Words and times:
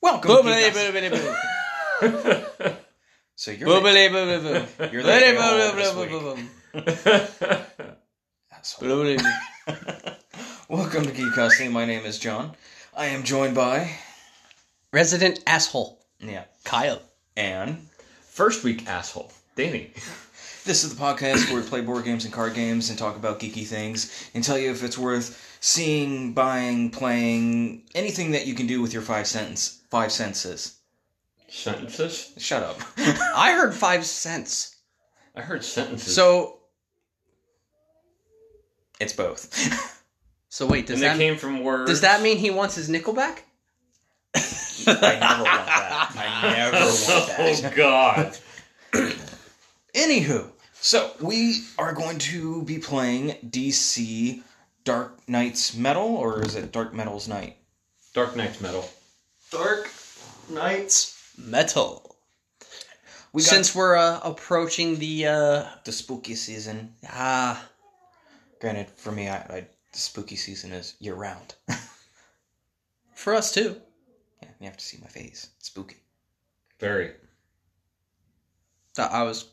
Welcome. 0.00 0.30
Boobily, 0.30 0.72
Geek 0.72 0.74
boobily, 0.74 1.10
boobily. 2.00 2.76
So 3.34 3.50
you're 3.50 3.68
Boobily, 3.68 4.08
boobily, 4.10 4.66
boobily. 4.78 4.92
You're 4.92 5.02
the 5.02 5.08
Boobily, 5.10 5.36
a-hole 5.36 5.72
boobily, 5.72 5.94
boobily, 5.94 6.36
week. 6.74 6.88
boobily. 8.80 9.18
Boobily. 9.66 10.16
Welcome 10.68 11.04
to 11.04 11.10
Geekosity. 11.12 11.70
My 11.70 11.84
name 11.84 12.04
is 12.04 12.18
John. 12.18 12.52
I 12.96 13.06
am 13.06 13.22
joined 13.24 13.54
by 13.54 13.90
Resident 14.92 15.40
asshole. 15.46 15.98
yeah, 16.20 16.44
Kyle. 16.64 17.00
and 17.36 17.78
First 18.22 18.62
week 18.64 18.86
asshole. 18.88 19.32
Danny. 19.56 19.90
this 20.64 20.84
is 20.84 20.94
the 20.94 21.00
podcast 21.02 21.50
where 21.52 21.60
we 21.60 21.68
play 21.68 21.80
board 21.80 22.04
games 22.04 22.24
and 22.24 22.32
card 22.32 22.54
games 22.54 22.90
and 22.90 22.98
talk 22.98 23.16
about 23.16 23.40
geeky 23.40 23.66
things 23.66 24.30
and 24.34 24.44
tell 24.44 24.58
you 24.58 24.70
if 24.70 24.84
it's 24.84 24.98
worth 24.98 25.47
seeing, 25.60 26.32
buying, 26.32 26.90
playing, 26.90 27.82
anything 27.94 28.32
that 28.32 28.46
you 28.46 28.54
can 28.54 28.66
do 28.66 28.80
with 28.80 28.92
your 28.92 29.02
five 29.02 29.26
sentence 29.26 29.78
five 29.90 30.12
senses. 30.12 30.78
Sentences? 31.48 32.32
Shut 32.38 32.62
up. 32.62 32.78
I 32.98 33.52
heard 33.52 33.74
five 33.74 34.04
cents. 34.04 34.76
I 35.34 35.40
heard 35.40 35.64
sentences. 35.64 36.14
So, 36.14 36.58
it's 39.00 39.12
both. 39.12 40.02
so 40.48 40.66
wait, 40.66 40.86
does 40.86 41.00
and 41.00 41.04
that 41.04 41.16
came 41.16 41.36
from 41.36 41.62
words. 41.62 41.90
does 41.90 42.00
that 42.02 42.22
mean 42.22 42.36
he 42.36 42.50
wants 42.50 42.74
his 42.74 42.88
nickel 42.88 43.14
back? 43.14 43.44
I 44.34 45.18
never 45.20 45.42
want 45.42 45.66
that. 45.66 46.12
I 46.16 46.56
never 46.56 46.76
want 46.76 46.96
that. 47.06 47.36
Oh 47.40 47.72
God. 47.76 48.38
Anywho, 49.94 50.50
so 50.80 51.10
we 51.20 51.62
are 51.78 51.92
going 51.92 52.18
to 52.18 52.62
be 52.62 52.78
playing 52.78 53.36
DC 53.48 54.42
Dark 54.88 55.28
Knight's 55.28 55.76
Metal, 55.76 56.16
or 56.16 56.42
is 56.42 56.54
it 56.54 56.72
Dark 56.72 56.94
Metal's 56.94 57.28
Night? 57.28 57.58
Dark 58.14 58.34
Knight's 58.34 58.58
Metal. 58.62 58.88
Dark 59.50 59.90
Knight's. 60.48 61.34
Metal. 61.36 62.16
We 63.34 63.42
got 63.42 63.50
Since 63.50 63.74
we're 63.74 63.96
uh, 63.96 64.18
approaching 64.24 64.98
the 64.98 65.26
uh 65.26 65.64
the 65.84 65.92
spooky 65.92 66.34
season. 66.34 66.94
ah 67.06 67.68
Granted, 68.62 68.88
for 68.96 69.12
me, 69.12 69.28
I, 69.28 69.36
I 69.36 69.66
the 69.92 69.98
spooky 69.98 70.36
season 70.36 70.72
is 70.72 70.94
year 71.00 71.14
round. 71.14 71.54
for 73.14 73.34
us 73.34 73.52
too. 73.52 73.76
yeah, 74.42 74.48
you 74.58 74.66
have 74.68 74.78
to 74.78 74.84
see 74.86 74.96
my 75.02 75.08
face. 75.08 75.50
It's 75.58 75.66
spooky. 75.66 75.98
Very. 76.80 77.12
I 78.96 79.02
I 79.02 79.22
was 79.24 79.50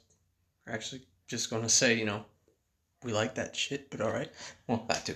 actually 0.66 1.02
just 1.28 1.50
going 1.50 1.64
to 1.64 1.70
say, 1.70 2.00
you 2.00 2.06
know, 2.06 2.24
we 3.06 3.14
like 3.14 3.36
that 3.36 3.56
shit, 3.56 3.90
but 3.90 4.02
all 4.02 4.12
right. 4.12 4.32
Well, 4.68 4.84
that 4.90 5.06
too. 5.06 5.16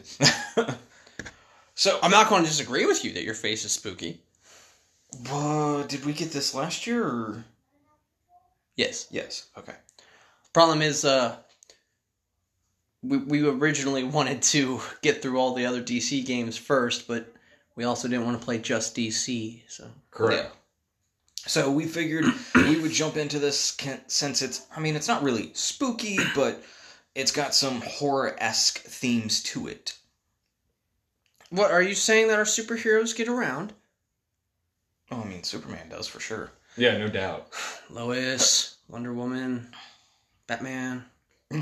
so, 1.75 1.99
I'm 2.03 2.11
not 2.11 2.29
going 2.29 2.43
to 2.43 2.49
disagree 2.49 2.85
with 2.85 3.03
you 3.03 3.11
that 3.13 3.23
your 3.23 3.33
face 3.33 3.65
is 3.65 3.71
spooky. 3.71 4.21
uh, 5.31 5.83
did 5.83 6.05
we 6.05 6.13
get 6.13 6.31
this 6.31 6.53
last 6.53 6.85
year? 6.85 7.03
Or? 7.03 7.43
Yes. 8.75 9.07
Yes. 9.09 9.47
Okay. 9.57 9.73
Problem 10.53 10.83
is, 10.83 11.03
uh, 11.03 11.37
we 13.01 13.17
we 13.17 13.47
originally 13.47 14.03
wanted 14.03 14.41
to 14.43 14.81
get 15.01 15.21
through 15.21 15.39
all 15.39 15.55
the 15.55 15.65
other 15.65 15.81
DC 15.81 16.25
games 16.25 16.57
first, 16.57 17.07
but 17.07 17.33
we 17.75 17.85
also 17.85 18.07
didn't 18.07 18.25
want 18.25 18.39
to 18.39 18.45
play 18.45 18.59
just 18.59 18.95
DC. 18.95 19.61
So 19.67 19.87
Correct. 20.11 20.55
So 21.47 21.71
we 21.71 21.85
figured 21.85 22.25
we 22.53 22.79
would 22.79 22.91
jump 22.91 23.17
into 23.17 23.39
this 23.39 23.75
since 24.07 24.41
it's, 24.41 24.67
I 24.75 24.79
mean, 24.79 24.95
it's 24.95 25.07
not 25.07 25.23
really 25.23 25.51
spooky, 25.53 26.19
but 26.35 26.61
it's 27.15 27.31
got 27.31 27.53
some 27.55 27.81
horror 27.81 28.35
esque 28.39 28.79
themes 28.79 29.41
to 29.43 29.67
it. 29.67 29.97
what 31.49 31.71
are 31.71 31.81
you 31.81 31.95
saying 31.95 32.27
that 32.27 32.38
our 32.39 32.45
superheroes 32.45 33.16
get 33.16 33.27
around? 33.27 33.73
Oh, 35.11 35.21
I 35.21 35.25
mean, 35.25 35.43
Superman 35.43 35.89
does 35.89 36.07
for 36.07 36.19
sure. 36.19 36.51
Yeah, 36.77 36.97
no 36.97 37.07
doubt. 37.07 37.47
Lois, 37.89 38.77
Wonder 38.88 39.13
Woman, 39.13 39.67
Batman. 40.47 41.05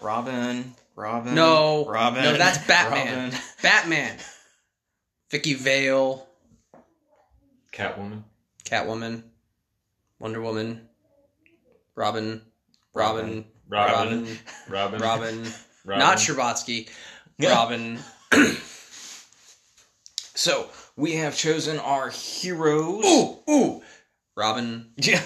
Robin, 0.00 0.74
Robin. 0.96 1.34
No, 1.34 1.84
Robin. 1.86 2.22
no, 2.22 2.36
that's 2.36 2.58
Batman. 2.66 3.24
Robin. 3.24 3.38
Batman. 3.62 4.16
Vicki 5.30 5.52
Vale, 5.52 6.26
Catwoman. 7.72 8.22
Catwoman, 8.64 9.22
Wonder 10.18 10.40
Woman, 10.40 10.88
Robin, 11.94 12.40
Robin, 12.94 13.26
Robin. 13.26 13.44
Robin, 13.68 14.20
Robin. 14.68 15.00
Robin, 15.00 15.00
Robin. 15.00 15.52
not 15.84 16.18
Scherbatsky, 16.18 16.88
Yeah. 17.38 17.50
Robin. 17.54 17.98
So 20.34 20.68
we 20.94 21.14
have 21.14 21.36
chosen 21.36 21.78
our 21.80 22.10
heroes. 22.10 23.04
Ooh, 23.04 23.38
ooh, 23.50 23.82
Robin. 24.36 24.86
Yeah. 24.96 25.20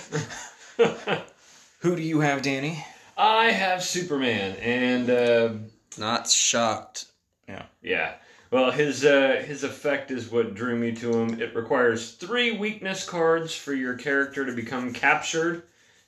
Who 1.81 1.97
do 1.97 2.03
you 2.03 2.21
have, 2.21 2.41
Danny? 2.41 2.83
I 3.19 3.51
have 3.51 3.83
Superman, 3.83 4.57
and 4.57 5.11
uh, 5.11 5.51
Not 5.99 6.31
shocked. 6.31 7.05
Yeah. 7.47 7.65
Yeah. 7.83 8.15
Well, 8.51 8.71
his 8.71 9.05
uh, 9.05 9.43
his 9.47 9.65
effect 9.65 10.11
is 10.11 10.31
what 10.31 10.55
drew 10.55 10.77
me 10.77 10.93
to 10.97 11.13
him. 11.13 11.41
It 11.43 11.55
requires 11.55 12.13
three 12.13 12.53
weakness 12.53 13.07
cards 13.07 13.55
for 13.55 13.75
your 13.75 13.95
character 13.97 14.47
to 14.47 14.53
become 14.53 14.95
captured. 14.95 15.63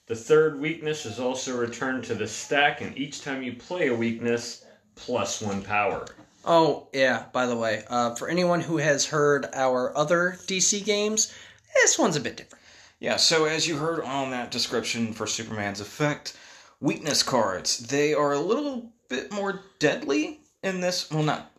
The 0.07 0.17
third 0.17 0.61
weakness 0.61 1.07
is 1.07 1.19
also 1.19 1.57
returned 1.57 2.05
to 2.05 2.15
the 2.15 2.27
stack, 2.29 2.83
and 2.83 2.97
each 2.97 3.23
time 3.23 3.43
you 3.43 3.55
play 3.55 3.89
a 3.89 3.95
weakness, 3.95 4.65
plus 4.97 5.41
one 5.41 5.63
power. 5.63 6.07
Oh 6.45 6.89
yeah. 6.93 7.25
By 7.33 7.47
the 7.47 7.57
way, 7.57 7.85
uh, 7.89 8.15
for 8.15 8.29
anyone 8.29 8.61
who 8.61 8.77
has 8.77 9.07
heard 9.07 9.47
our 9.55 9.97
other 9.97 10.37
DC 10.47 10.85
games, 10.85 11.33
this 11.75 11.99
one's 11.99 12.17
a 12.17 12.21
bit 12.21 12.37
different. 12.37 12.63
Yeah, 13.01 13.17
so 13.17 13.45
as 13.47 13.67
you 13.67 13.77
heard 13.77 14.01
on 14.05 14.31
that 14.31 14.51
description 14.51 15.13
for 15.13 15.27
Superman's 15.27 15.81
effect, 15.81 16.37
weakness 16.81 17.23
cards, 17.23 17.79
they 17.79 18.15
are 18.15 18.33
a 18.33 18.39
little 18.39 18.93
bit 19.09 19.33
more 19.33 19.61
deadly 19.79 20.41
in 20.63 20.81
this. 20.81 21.11
Well, 21.11 21.23
not 21.23 21.51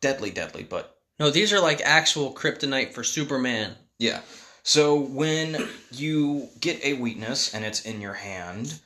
deadly, 0.00 0.30
deadly, 0.30 0.62
but 0.62 0.98
No, 1.18 1.30
these 1.30 1.52
are 1.52 1.60
like 1.60 1.80
actual 1.82 2.32
kryptonite 2.32 2.92
for 2.94 3.04
Superman. 3.04 3.76
yeah. 3.98 4.20
So 4.62 4.96
when 4.98 5.68
you 5.90 6.48
get 6.60 6.84
a 6.84 6.94
weakness 6.94 7.54
and 7.54 7.64
it's 7.64 7.82
in 7.84 8.00
your 8.00 8.14
hand, 8.14 8.78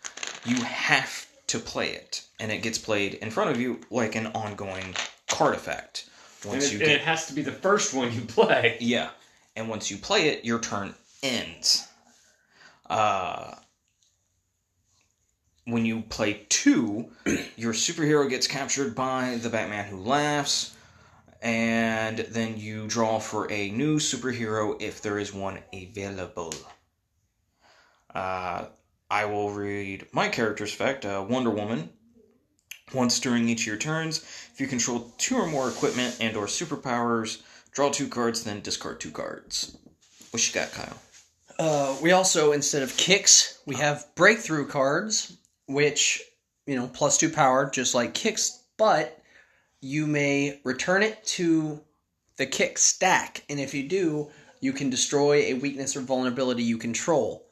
you 0.44 0.56
have 0.62 1.26
to 1.48 1.58
play 1.58 1.90
it, 1.90 2.22
and 2.40 2.50
it 2.52 2.58
gets 2.62 2.78
played 2.78 3.14
in 3.14 3.30
front 3.30 3.50
of 3.50 3.60
you 3.60 3.80
like 3.90 4.14
an 4.14 4.28
ongoing 4.28 4.94
card 5.28 5.54
effect. 5.54 6.08
And 6.42 6.52
Once 6.52 6.66
it, 6.66 6.74
you 6.74 6.80
and 6.80 6.90
it 6.90 7.00
has 7.02 7.26
to 7.26 7.32
be 7.34 7.42
the 7.42 7.52
first 7.52 7.94
one 7.94 8.12
you 8.12 8.22
play. 8.22 8.76
yeah, 8.80 9.10
and 9.56 9.68
once 9.68 9.90
you 9.90 9.96
play 9.96 10.28
it, 10.28 10.44
your 10.44 10.58
turn 10.58 10.94
ends. 11.22 11.86
Uh, 12.88 13.54
when 15.64 15.86
you 15.86 16.02
play 16.02 16.44
two, 16.50 17.08
your 17.56 17.72
superhero 17.72 18.28
gets 18.28 18.46
captured 18.46 18.94
by 18.94 19.38
the 19.42 19.48
Batman 19.48 19.86
who 19.86 19.96
laughs, 19.96 20.73
and 21.44 22.20
then 22.30 22.56
you 22.56 22.86
draw 22.86 23.18
for 23.18 23.52
a 23.52 23.70
new 23.70 23.98
superhero 23.98 24.80
if 24.80 25.02
there 25.02 25.18
is 25.18 25.32
one 25.32 25.58
available. 25.74 26.54
Uh, 28.14 28.64
I 29.10 29.26
will 29.26 29.50
read 29.50 30.06
my 30.10 30.28
character's 30.28 30.72
effect 30.72 31.04
uh, 31.04 31.24
Wonder 31.28 31.50
Woman. 31.50 31.90
Once 32.94 33.20
during 33.20 33.48
each 33.48 33.62
of 33.62 33.66
your 33.66 33.76
turns, 33.76 34.18
if 34.52 34.60
you 34.60 34.66
control 34.66 35.12
two 35.18 35.36
or 35.36 35.46
more 35.46 35.68
equipment 35.68 36.16
and 36.20 36.36
or 36.36 36.46
superpowers, 36.46 37.42
draw 37.72 37.90
two 37.90 38.08
cards, 38.08 38.44
then 38.44 38.60
discard 38.60 39.00
two 39.00 39.10
cards. 39.10 39.76
What 40.30 40.46
you 40.46 40.54
got, 40.54 40.72
Kyle? 40.72 40.98
Uh, 41.58 41.96
we 42.02 42.12
also, 42.12 42.52
instead 42.52 42.82
of 42.82 42.96
kicks, 42.96 43.60
we 43.66 43.76
have 43.76 44.06
breakthrough 44.14 44.66
cards, 44.66 45.36
which, 45.66 46.22
you 46.66 46.76
know, 46.76 46.88
plus 46.88 47.18
two 47.18 47.30
power, 47.30 47.70
just 47.70 47.94
like 47.94 48.14
kicks, 48.14 48.62
but 48.76 49.18
you 49.84 50.06
may 50.06 50.60
return 50.64 51.02
it 51.02 51.22
to 51.24 51.80
the 52.36 52.46
kick 52.46 52.78
stack, 52.78 53.44
and 53.50 53.60
if 53.60 53.74
you 53.74 53.86
do, 53.86 54.30
you 54.60 54.72
can 54.72 54.88
destroy 54.88 55.34
a 55.34 55.54
weakness 55.54 55.94
or 55.94 56.00
vulnerability 56.00 56.62
you 56.62 56.78
control, 56.78 57.46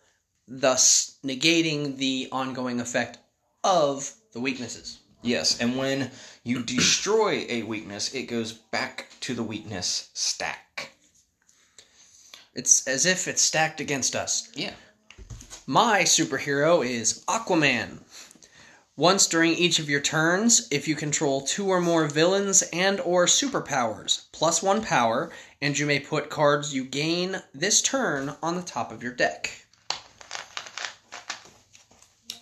thus 0.49 1.19
negating 1.23 1.99
the 1.99 2.29
ongoing 2.32 2.81
effect 2.81 3.19
of 3.62 4.14
the 4.32 4.40
weaknesses. 4.40 4.99
Yes, 5.20 5.61
and 5.61 5.76
when 5.76 6.11
you 6.43 6.62
destroy 6.62 7.44
a 7.49 7.62
weakness, 7.64 8.14
it 8.14 8.23
goes 8.23 8.52
back 8.52 9.08
to 9.20 9.35
the 9.35 9.43
weakness 9.43 10.08
stack. 10.14 10.90
It's 12.55 12.87
as 12.88 13.05
if 13.05 13.28
it's 13.28 13.43
stacked 13.43 13.81
against 13.81 14.17
us. 14.17 14.50
Yeah. 14.55 14.73
My 15.67 16.02
superhero 16.02 16.85
is 16.85 17.25
Aquaman. 17.28 17.99
Once 18.96 19.26
during 19.26 19.54
each 19.54 19.78
of 19.78 19.88
your 19.88 20.02
turns, 20.02 20.68
if 20.70 20.86
you 20.86 20.94
control 20.94 21.40
two 21.40 21.68
or 21.68 21.80
more 21.80 22.06
villains 22.06 22.62
and 22.74 23.00
or 23.00 23.24
superpowers, 23.24 24.26
plus 24.32 24.62
one 24.62 24.82
power, 24.82 25.32
and 25.62 25.78
you 25.78 25.86
may 25.86 25.98
put 25.98 26.28
cards 26.28 26.74
you 26.74 26.84
gain 26.84 27.42
this 27.54 27.80
turn 27.80 28.34
on 28.42 28.54
the 28.54 28.62
top 28.62 28.92
of 28.92 29.02
your 29.02 29.12
deck. 29.12 29.64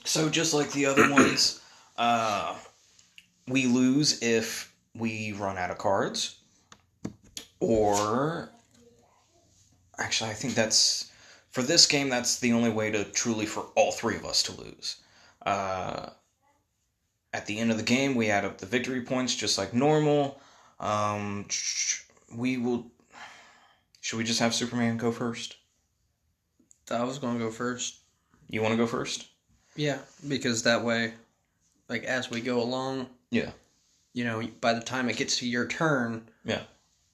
So 0.05 0.29
just 0.29 0.53
like 0.53 0.73
the 0.73 0.87
other 0.87 1.09
ones, 1.09 1.61
uh, 1.97 2.57
we 3.47 3.67
lose 3.67 4.21
if 4.21 4.75
we 4.93 5.31
run 5.31 5.57
out 5.57 5.71
of 5.71 5.79
cards, 5.79 6.41
or 7.61 8.51
actually, 10.01 10.31
I 10.31 10.35
think 10.35 10.55
that's 10.55 11.13
for 11.53 11.63
this 11.63 11.87
game. 11.87 12.09
That's 12.09 12.41
the 12.41 12.53
only 12.55 12.71
way 12.71 12.91
to 12.91 13.05
truly 13.05 13.47
for 13.47 13.67
all 13.77 13.93
three 13.93 14.17
of 14.17 14.25
us 14.25 14.43
to 14.45 14.53
lose. 14.61 14.97
Uh, 15.47 16.11
at 17.33 17.47
the 17.47 17.59
end 17.59 17.71
of 17.71 17.77
the 17.77 17.83
game, 17.83 18.15
we 18.15 18.31
add 18.31 18.45
up 18.45 18.59
the 18.59 18.67
victory 18.67 19.03
points 19.03 19.35
just 19.35 19.59
like 19.59 19.73
normal. 19.73 20.41
Um, 20.79 21.47
we 22.35 22.57
will. 22.57 22.87
Should 24.01 24.17
we 24.19 24.25
just 24.25 24.41
have 24.41 24.55
Superman 24.55 24.97
go 24.97 25.13
first? 25.13 25.57
I 26.91 27.05
was 27.05 27.19
gonna 27.19 27.39
go 27.39 27.51
first. 27.51 27.97
You 28.49 28.63
want 28.63 28.73
to 28.73 28.77
go 28.77 28.87
first? 28.87 29.29
Yeah, 29.77 29.99
because 30.27 30.65
that 30.65 30.83
way, 30.85 31.15
like 31.89 32.03
as 32.03 32.31
we 32.31 32.41
go 32.41 32.61
along, 32.61 33.09
Yeah. 33.31 33.51
you 34.13 34.25
know, 34.25 34.43
by 34.61 34.73
the 34.75 34.81
time 34.81 35.09
it 35.09 35.17
gets 35.17 35.37
to 35.39 35.47
your 35.47 35.69
turn, 35.69 36.29
Yeah. 36.45 36.63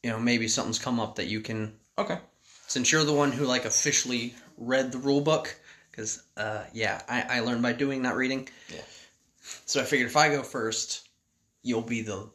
you 0.03 0.09
know, 0.11 0.19
maybe 0.19 0.49
something's 0.49 0.79
come 0.79 0.99
up 0.99 1.17
that 1.17 1.27
you 1.27 1.41
can. 1.43 1.79
Okay. 1.99 2.19
Since 2.69 2.91
you're 2.91 3.05
the 3.05 3.13
one 3.13 3.33
who 3.33 3.45
like 3.45 3.67
officially 3.67 4.35
read 4.57 4.93
the 4.93 4.99
rule 4.99 5.21
book, 5.21 5.55
because 5.91 6.23
uh, 6.39 6.65
yeah, 6.73 7.03
I, 7.07 7.39
I 7.39 7.41
learned 7.41 7.63
by 7.63 7.75
doing, 7.75 8.01
not 8.01 8.17
reading. 8.17 8.49
Yeah. 8.73 8.81
So 9.67 9.81
I 9.81 9.85
figured 9.85 10.09
if 10.09 10.17
I 10.17 10.29
go 10.29 10.43
first, 10.43 11.09
you'll 11.63 11.83
be 11.83 12.03
the 12.03 12.29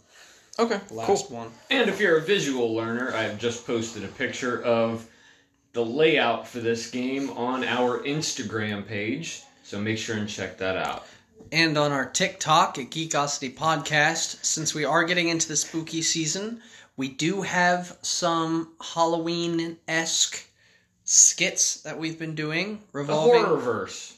Okay. 0.59 0.79
last 0.91 1.07
Cool. 1.07 1.37
one. 1.37 1.51
And 1.69 1.89
if 1.89 1.99
you're 1.99 2.17
a 2.17 2.21
visual 2.21 2.73
learner, 2.73 3.13
I 3.13 3.23
have 3.23 3.37
just 3.39 3.65
posted 3.65 4.03
a 4.03 4.07
picture 4.09 4.61
of 4.63 5.07
the 5.73 5.83
layout 5.85 6.47
for 6.47 6.59
this 6.59 6.89
game 6.91 7.29
on 7.31 7.63
our 7.63 7.99
Instagram 8.03 8.85
page. 8.85 9.41
So 9.63 9.79
make 9.79 9.97
sure 9.97 10.17
and 10.17 10.27
check 10.27 10.57
that 10.57 10.75
out. 10.75 11.05
And 11.53 11.77
on 11.77 11.91
our 11.91 12.05
TikTok 12.05 12.77
at 12.77 12.89
Geekosity 12.91 13.53
Podcast, 13.55 14.43
since 14.45 14.73
we 14.73 14.85
are 14.85 15.03
getting 15.05 15.29
into 15.29 15.47
the 15.47 15.55
spooky 15.55 16.01
season, 16.01 16.61
we 16.97 17.07
do 17.09 17.41
have 17.41 17.97
some 18.01 18.73
Halloween 18.93 19.77
esque 19.87 20.45
skits 21.05 21.81
that 21.81 21.97
we've 21.97 22.19
been 22.19 22.35
doing 22.35 22.77
The 22.91 22.99
revolving. 22.99 23.43
horror 23.43 23.57
verse. 23.59 24.17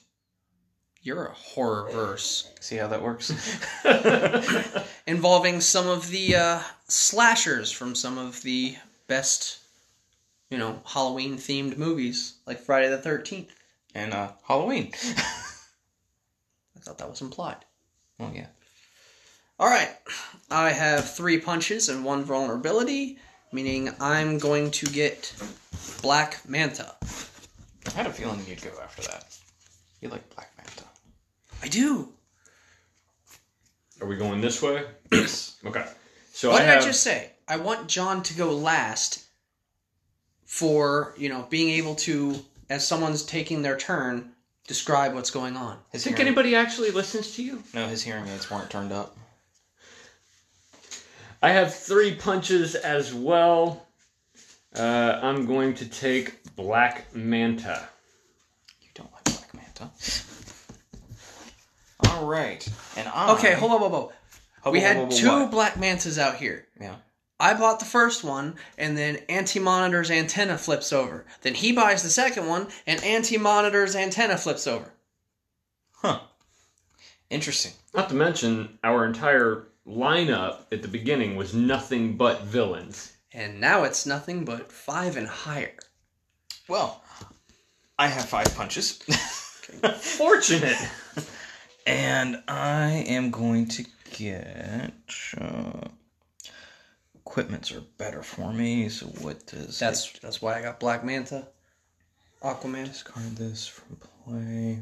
You're 1.04 1.26
a 1.26 1.34
horror 1.34 1.92
verse. 1.92 2.50
See 2.62 2.78
how 2.78 2.88
that 2.88 3.02
works? 3.02 3.30
Involving 5.08 5.60
some 5.60 5.88
of 5.88 6.10
the 6.10 6.36
uh, 6.36 6.60
slashers 6.88 7.72
from 7.72 7.94
some 7.94 8.18
of 8.18 8.42
the 8.44 8.78
best, 9.08 9.60
you 10.50 10.58
know, 10.58 10.82
Halloween 10.86 11.36
themed 11.38 11.78
movies, 11.78 12.36
like 12.48 12.62
Friday 12.62 12.90
the 12.90 12.98
13th. 12.98 13.50
and 13.94 14.14
uh, 14.14 14.32
Halloween. 14.48 14.94
I 15.18 16.80
thought 16.80 16.98
that 17.00 17.10
was 17.10 17.22
implied. 17.22 17.58
well, 18.18 18.32
yeah. 18.34 18.48
All 19.60 19.68
right. 19.70 19.92
I 20.50 20.72
have 20.72 21.14
three 21.14 21.38
punches 21.40 21.90
and 21.90 22.04
one 22.06 22.24
vulnerability, 22.24 23.18
meaning 23.52 23.90
I'm 24.00 24.38
going 24.38 24.72
to 24.72 24.86
get 24.88 25.34
Black 26.02 26.48
Manta. 26.48 26.96
I 27.88 27.92
had 27.92 28.08
a 28.08 28.12
feeling 28.14 28.42
you'd 28.48 28.62
go 28.62 28.72
after 28.82 29.02
that. 29.04 29.38
You 30.02 30.10
like 30.10 30.28
Black 30.36 30.48
Manta. 30.48 30.53
I 31.64 31.68
do. 31.68 32.10
Are 34.02 34.08
we 34.08 34.18
going 34.18 34.42
this 34.42 34.62
way? 34.62 34.86
Yes. 35.14 35.58
Okay. 35.64 35.86
So 36.34 36.50
what 36.50 36.62
I 36.62 36.66
did 36.66 36.70
have 36.74 36.84
I 36.84 36.86
just 36.88 37.04
say? 37.04 37.32
I 37.48 37.58
want 37.58 37.88
John 37.88 38.24
to 38.24 38.34
go 38.34 38.52
last 38.52 39.24
for, 40.44 41.14
you 41.18 41.30
know, 41.30 41.46
being 41.52 41.70
able 41.70 41.94
to, 41.96 42.44
as 42.70 42.86
someone's 42.86 43.24
taking 43.24 43.62
their 43.62 43.78
turn, 43.78 44.32
describe 44.68 45.14
what's 45.14 45.30
going 45.30 45.56
on. 45.56 45.78
His 45.92 46.04
think 46.04 46.18
hearing, 46.18 46.30
anybody 46.30 46.56
actually 46.56 46.90
listens 46.90 47.36
to 47.36 47.44
you? 47.44 47.64
No, 47.76 47.88
his 47.88 48.02
hearing 48.02 48.28
aids 48.28 48.50
weren't 48.50 48.72
turned 48.72 48.92
up. 48.92 49.16
I 51.44 51.50
have 51.52 51.74
three 51.74 52.16
punches 52.16 52.74
as 52.74 53.14
well. 53.14 53.86
Uh, 54.76 55.20
I'm 55.22 55.46
going 55.46 55.76
to 55.76 55.86
take 55.86 56.56
Black 56.56 57.14
Manta. 57.16 57.88
You 58.82 58.90
don't 58.96 59.12
like 59.14 59.24
Black 59.26 59.54
Manta. 59.54 59.92
All 62.14 62.26
right, 62.28 62.68
and 62.96 63.08
I. 63.08 63.34
Okay, 63.34 63.54
hold 63.54 63.72
on, 63.72 63.80
hold 63.80 63.94
on, 63.94 64.00
hold 64.00 64.12
on. 64.12 64.16
Hubba, 64.64 64.72
We 64.72 64.80
had 64.80 64.98
hubba, 64.98 65.14
hubba, 65.14 65.16
two 65.16 65.28
what? 65.28 65.52
Black 65.52 65.80
Mantas 65.80 66.18
out 66.18 66.36
here. 66.36 66.68
Yeah. 66.80 66.96
I 67.40 67.54
bought 67.56 67.80
the 67.80 67.86
first 67.86 68.24
one, 68.24 68.56
and 68.78 68.98
then 68.98 69.18
Anti 69.28 69.60
Monitor's 69.60 70.10
antenna 70.12 70.58
flips 70.58 70.94
over. 70.94 71.26
Then 71.42 71.56
he 71.56 71.74
buys 71.74 72.04
the 72.04 72.10
second 72.10 72.48
one, 72.48 72.68
and 72.88 73.04
Anti 73.04 73.38
Monitor's 73.38 73.96
antenna 73.96 74.38
flips 74.38 74.68
over. 74.68 74.94
Huh. 75.96 76.20
Interesting. 77.30 77.74
Not 77.94 78.10
to 78.10 78.16
mention, 78.16 78.78
our 78.84 79.06
entire 79.06 79.68
lineup 79.88 80.60
at 80.72 80.82
the 80.82 80.88
beginning 80.88 81.36
was 81.36 81.54
nothing 81.54 82.16
but 82.16 82.44
villains. 82.44 83.12
And 83.34 83.60
now 83.60 83.84
it's 83.84 84.06
nothing 84.06 84.46
but 84.46 84.72
five 84.72 85.18
and 85.18 85.28
higher. 85.28 85.74
Well, 86.70 87.04
I 87.98 88.08
have 88.08 88.26
five 88.30 88.56
punches, 88.56 88.92
Fortunate! 89.98 90.78
and 91.86 92.42
I 92.48 93.06
am 93.08 93.32
going 93.32 93.68
to 93.68 93.86
get. 94.12 94.94
Uh, 95.38 95.88
equipments 97.16 97.72
are 97.72 97.82
better 97.98 98.22
for 98.22 98.54
me. 98.54 98.90
So 98.90 99.08
what 99.22 99.46
does 99.48 99.80
That's 99.80 100.12
that's 100.20 100.42
why 100.42 100.58
I 100.58 100.62
got 100.62 100.80
Black 100.80 101.04
Manta, 101.04 101.48
Aquaman. 102.44 102.86
discard 102.86 103.36
this 103.36 103.66
from 103.66 103.98
play 103.98 104.80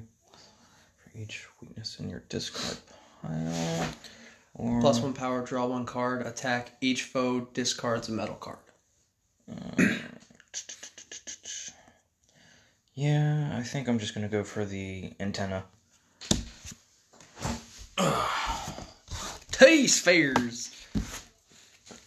for 0.97 1.17
each 1.17 1.47
weakness 1.61 1.99
in 1.99 2.09
your 2.09 2.23
discard 2.29 2.77
pile. 3.21 3.89
Or 4.53 4.81
Plus 4.81 4.99
one 4.99 5.13
power, 5.13 5.45
draw 5.45 5.67
one 5.67 5.85
card, 5.85 6.27
attack. 6.27 6.73
Each 6.81 7.03
foe 7.03 7.47
discards 7.53 8.09
a 8.09 8.11
metal 8.11 8.35
card. 8.35 8.57
Yeah, 12.93 13.55
I 13.57 13.63
think 13.63 13.87
I'm 13.87 13.99
just 13.99 14.13
gonna 14.13 14.27
go 14.27 14.43
for 14.43 14.65
the 14.65 15.13
antenna. 15.19 15.63
T 19.61 19.85
spheres. 19.85 20.69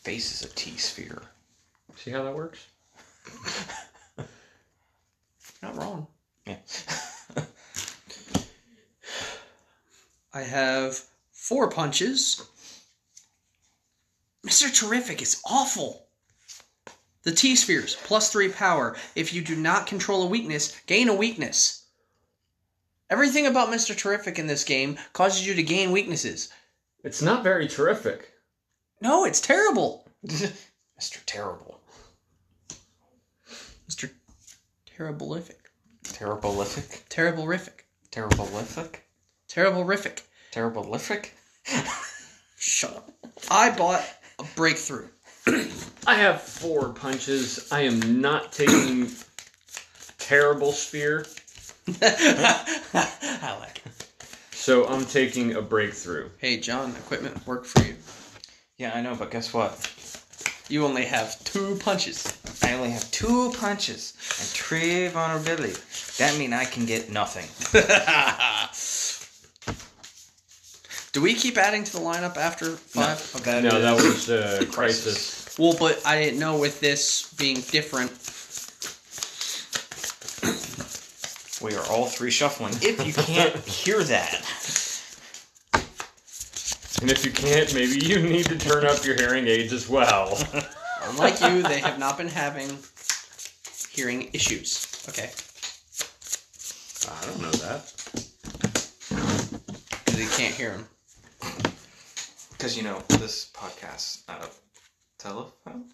Face 0.03 0.33
is 0.33 0.51
a 0.51 0.53
T 0.57 0.77
sphere. 0.77 1.23
See 1.95 2.11
how 2.11 2.25
that 2.25 2.35
works? 2.35 2.67
Not 5.63 5.77
wrong. 5.77 6.09
Yeah. 6.49 6.57
I 10.35 10.41
have 10.41 11.01
four 11.31 11.71
punches. 11.71 12.45
Mr. 14.45 14.75
Terrific 14.75 15.23
is 15.23 15.41
awful. 15.49 16.09
The 17.23 17.31
T 17.31 17.55
spheres, 17.55 17.95
plus 18.03 18.33
three 18.33 18.49
power. 18.49 18.97
If 19.15 19.33
you 19.33 19.43
do 19.43 19.55
not 19.55 19.87
control 19.87 20.25
a 20.25 20.29
weakness, 20.29 20.77
gain 20.87 21.09
a 21.09 21.15
weakness. 21.15 21.85
Everything 23.11 23.47
about 23.47 23.69
Mr. 23.69 23.97
Terrific 23.97 24.41
in 24.41 24.49
this 24.49 24.65
game 24.65 24.99
causes 25.13 25.47
you 25.47 25.55
to 25.55 25.63
gain 25.63 25.93
weaknesses. 25.93 26.49
It's 27.05 27.23
not 27.23 27.45
very 27.45 27.69
terrific. 27.69 28.33
No, 29.01 29.25
it's 29.25 29.41
terrible. 29.41 30.09
Mr. 30.27 31.19
Terrible. 31.27 31.81
Mr. 33.89 34.11
Terribleific. 34.91 35.61
Terribleific. 36.05 37.03
Terriblerific. 37.09 37.85
Terribleific. 38.11 38.95
Terriblerific. 39.49 40.23
Terribleific. 40.53 41.29
Shut 42.59 42.97
up. 42.97 43.11
I 43.51 43.71
bought 43.71 44.05
a 44.39 44.45
breakthrough. 44.57 45.09
I 46.07 46.15
have 46.15 46.41
four 46.41 46.95
punches. 46.95 47.69
I 47.71 47.83
am 47.83 48.21
not 48.21 48.53
taking 48.53 49.11
terrible 50.25 50.73
spear, 50.73 51.27
I 52.01 53.57
like 53.61 53.83
it. 53.84 53.84
So 54.65 54.87
I'm 54.87 55.05
taking 55.05 55.57
a 55.57 55.61
breakthrough. 55.61 56.31
Hey, 56.39 56.57
John, 56.57 56.93
equipment 56.93 57.47
work 57.47 57.67
for 57.67 57.85
you. 57.85 57.97
Yeah, 58.79 58.93
I 58.95 59.03
know, 59.03 59.15
but 59.15 59.31
guess 59.31 59.53
what? 59.53 59.93
You 60.71 60.87
only 60.87 61.05
have 61.05 61.45
two 61.45 61.77
punches. 61.81 62.33
I 62.63 62.73
only 62.73 62.89
have 62.89 63.11
two 63.11 63.53
punches 63.59 64.15
and 64.39 64.49
three 64.49 65.09
vulnerability. 65.09 65.75
That 66.17 66.39
means 66.39 66.55
I 66.55 66.65
can 66.65 66.87
get 66.87 67.13
nothing. 67.13 67.45
Do 71.13 71.21
we 71.21 71.35
keep 71.35 71.59
adding 71.59 71.85
to 71.85 71.93
the 71.93 71.99
lineup 71.99 72.39
after 72.39 72.71
five? 72.71 73.37
Okay. 73.37 73.61
No, 73.61 73.83
that 73.83 73.97
was 73.97 74.31
uh, 74.31 74.65
Crisis. 74.73 75.59
Well, 75.59 75.77
but 75.79 76.01
I 76.07 76.23
didn't 76.23 76.41
know 76.41 76.57
with 76.57 76.81
this 76.81 77.35
being 77.35 77.61
different. 77.71 78.13
We 81.65 81.75
are 81.77 81.87
all 81.87 82.05
three 82.05 82.31
shuffling. 82.31 82.75
If 82.83 83.07
you 83.07 83.15
can't 83.15 83.57
hear 83.67 84.05
that, 84.05 84.35
And 87.01 87.11
if 87.11 87.25
you 87.25 87.31
can't, 87.33 87.73
maybe 87.73 88.05
you 88.05 88.21
need 88.21 88.45
to 88.47 88.59
turn 88.59 88.85
up 88.85 89.03
your 89.03 89.15
hearing 89.15 89.47
aids 89.47 89.73
as 89.73 89.89
well. 89.89 90.39
Unlike 91.05 91.41
you, 91.41 91.63
they 91.63 91.81
have 91.81 91.99
not 91.99 92.19
been 92.19 92.29
having 92.29 92.69
hearing 93.91 94.29
issues. 94.35 95.07
Okay. 95.09 95.31
I 97.11 97.25
don't 97.25 97.41
know 97.41 97.51
that. 97.51 97.95
Because 100.05 100.21
you 100.21 100.29
can't 100.37 100.55
hear 100.55 100.73
them. 100.73 100.87
because 102.53 102.77
you 102.77 102.83
know 102.83 103.03
this 103.09 103.51
podcast 103.55 104.29
not 104.29 104.43
a 104.43 104.51
telephone. 105.19 105.87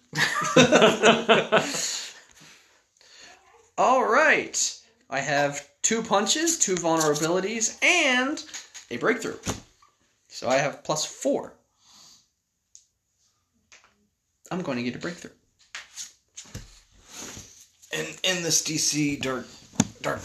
All 3.78 4.04
right. 4.04 4.79
I 5.10 5.18
have 5.20 5.68
two 5.82 6.02
punches, 6.02 6.58
two 6.58 6.76
vulnerabilities, 6.76 7.82
and 7.82 8.42
a 8.90 8.96
breakthrough. 8.96 9.36
So 10.28 10.48
I 10.48 10.56
have 10.56 10.84
plus 10.84 11.04
four. 11.04 11.52
I'm 14.52 14.62
going 14.62 14.76
to 14.78 14.84
get 14.84 14.94
a 14.94 14.98
breakthrough. 14.98 15.32
And 17.92 18.06
in 18.22 18.42
this 18.44 18.62
DC 18.62 19.20
Dark 19.20 19.46
Dark 20.00 20.20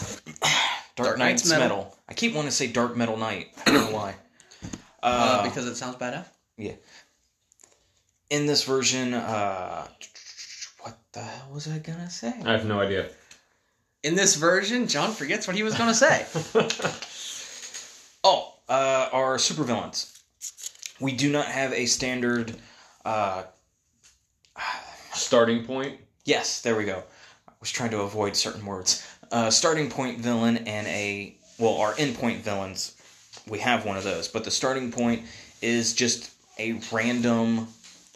Dark, 0.95 0.95
Dark 0.95 1.17
Knight's 1.17 1.45
Knight's 1.45 1.49
metal. 1.49 1.77
metal. 1.77 1.97
I 2.07 2.13
keep 2.13 2.33
wanting 2.35 2.49
to 2.51 2.55
say 2.55 2.67
Dark 2.67 2.95
Metal 2.95 3.17
Knight. 3.17 3.47
I 3.65 3.71
don't 3.71 3.91
know 3.91 3.95
why. 3.97 4.15
Uh, 5.01 5.07
Uh, 5.41 5.43
because 5.49 5.65
it 5.67 5.75
sounds 5.75 5.95
badass. 5.97 6.25
Yeah. 6.57 6.73
In 8.29 8.45
this 8.45 8.63
version, 8.63 9.13
uh, 9.15 9.87
what 10.81 10.97
the 11.13 11.21
hell 11.21 11.49
was 11.51 11.67
I 11.67 11.79
gonna 11.79 12.09
say? 12.09 12.33
I 12.45 12.51
have 12.51 12.65
no 12.65 12.79
idea. 12.79 13.09
In 14.05 14.13
this 14.13 14.35
version, 14.35 14.87
John 14.87 15.13
forgets 15.13 15.47
what 15.47 15.55
he 15.55 15.63
was 15.63 15.73
going 15.73 15.89
to 15.89 15.95
say. 15.95 16.25
Oh, 18.27 18.55
uh, 18.67 19.09
our 19.13 19.37
supervillains. 19.37 20.19
We 20.99 21.11
do 21.11 21.31
not 21.31 21.45
have 21.45 21.71
a 21.73 21.85
standard. 21.85 22.55
Uh, 23.03 23.43
Starting 25.13 25.63
point. 25.63 25.99
yes, 26.23 26.61
there 26.61 26.75
we 26.75 26.85
go. 26.85 27.03
I 27.47 27.51
was 27.59 27.69
trying 27.69 27.91
to 27.91 27.99
avoid 27.99 28.35
certain 28.35 28.65
words. 28.65 29.07
Uh, 29.31 29.51
starting 29.51 29.91
point 29.91 30.17
villain 30.17 30.57
and 30.57 30.87
a 30.87 31.35
well, 31.59 31.77
our 31.77 31.93
endpoint 31.93 32.39
villains. 32.39 32.95
We 33.47 33.59
have 33.59 33.85
one 33.85 33.95
of 33.95 34.03
those, 34.03 34.27
but 34.27 34.43
the 34.43 34.49
starting 34.49 34.91
point 34.91 35.21
is 35.61 35.93
just 35.93 36.31
a 36.57 36.81
random 36.91 37.67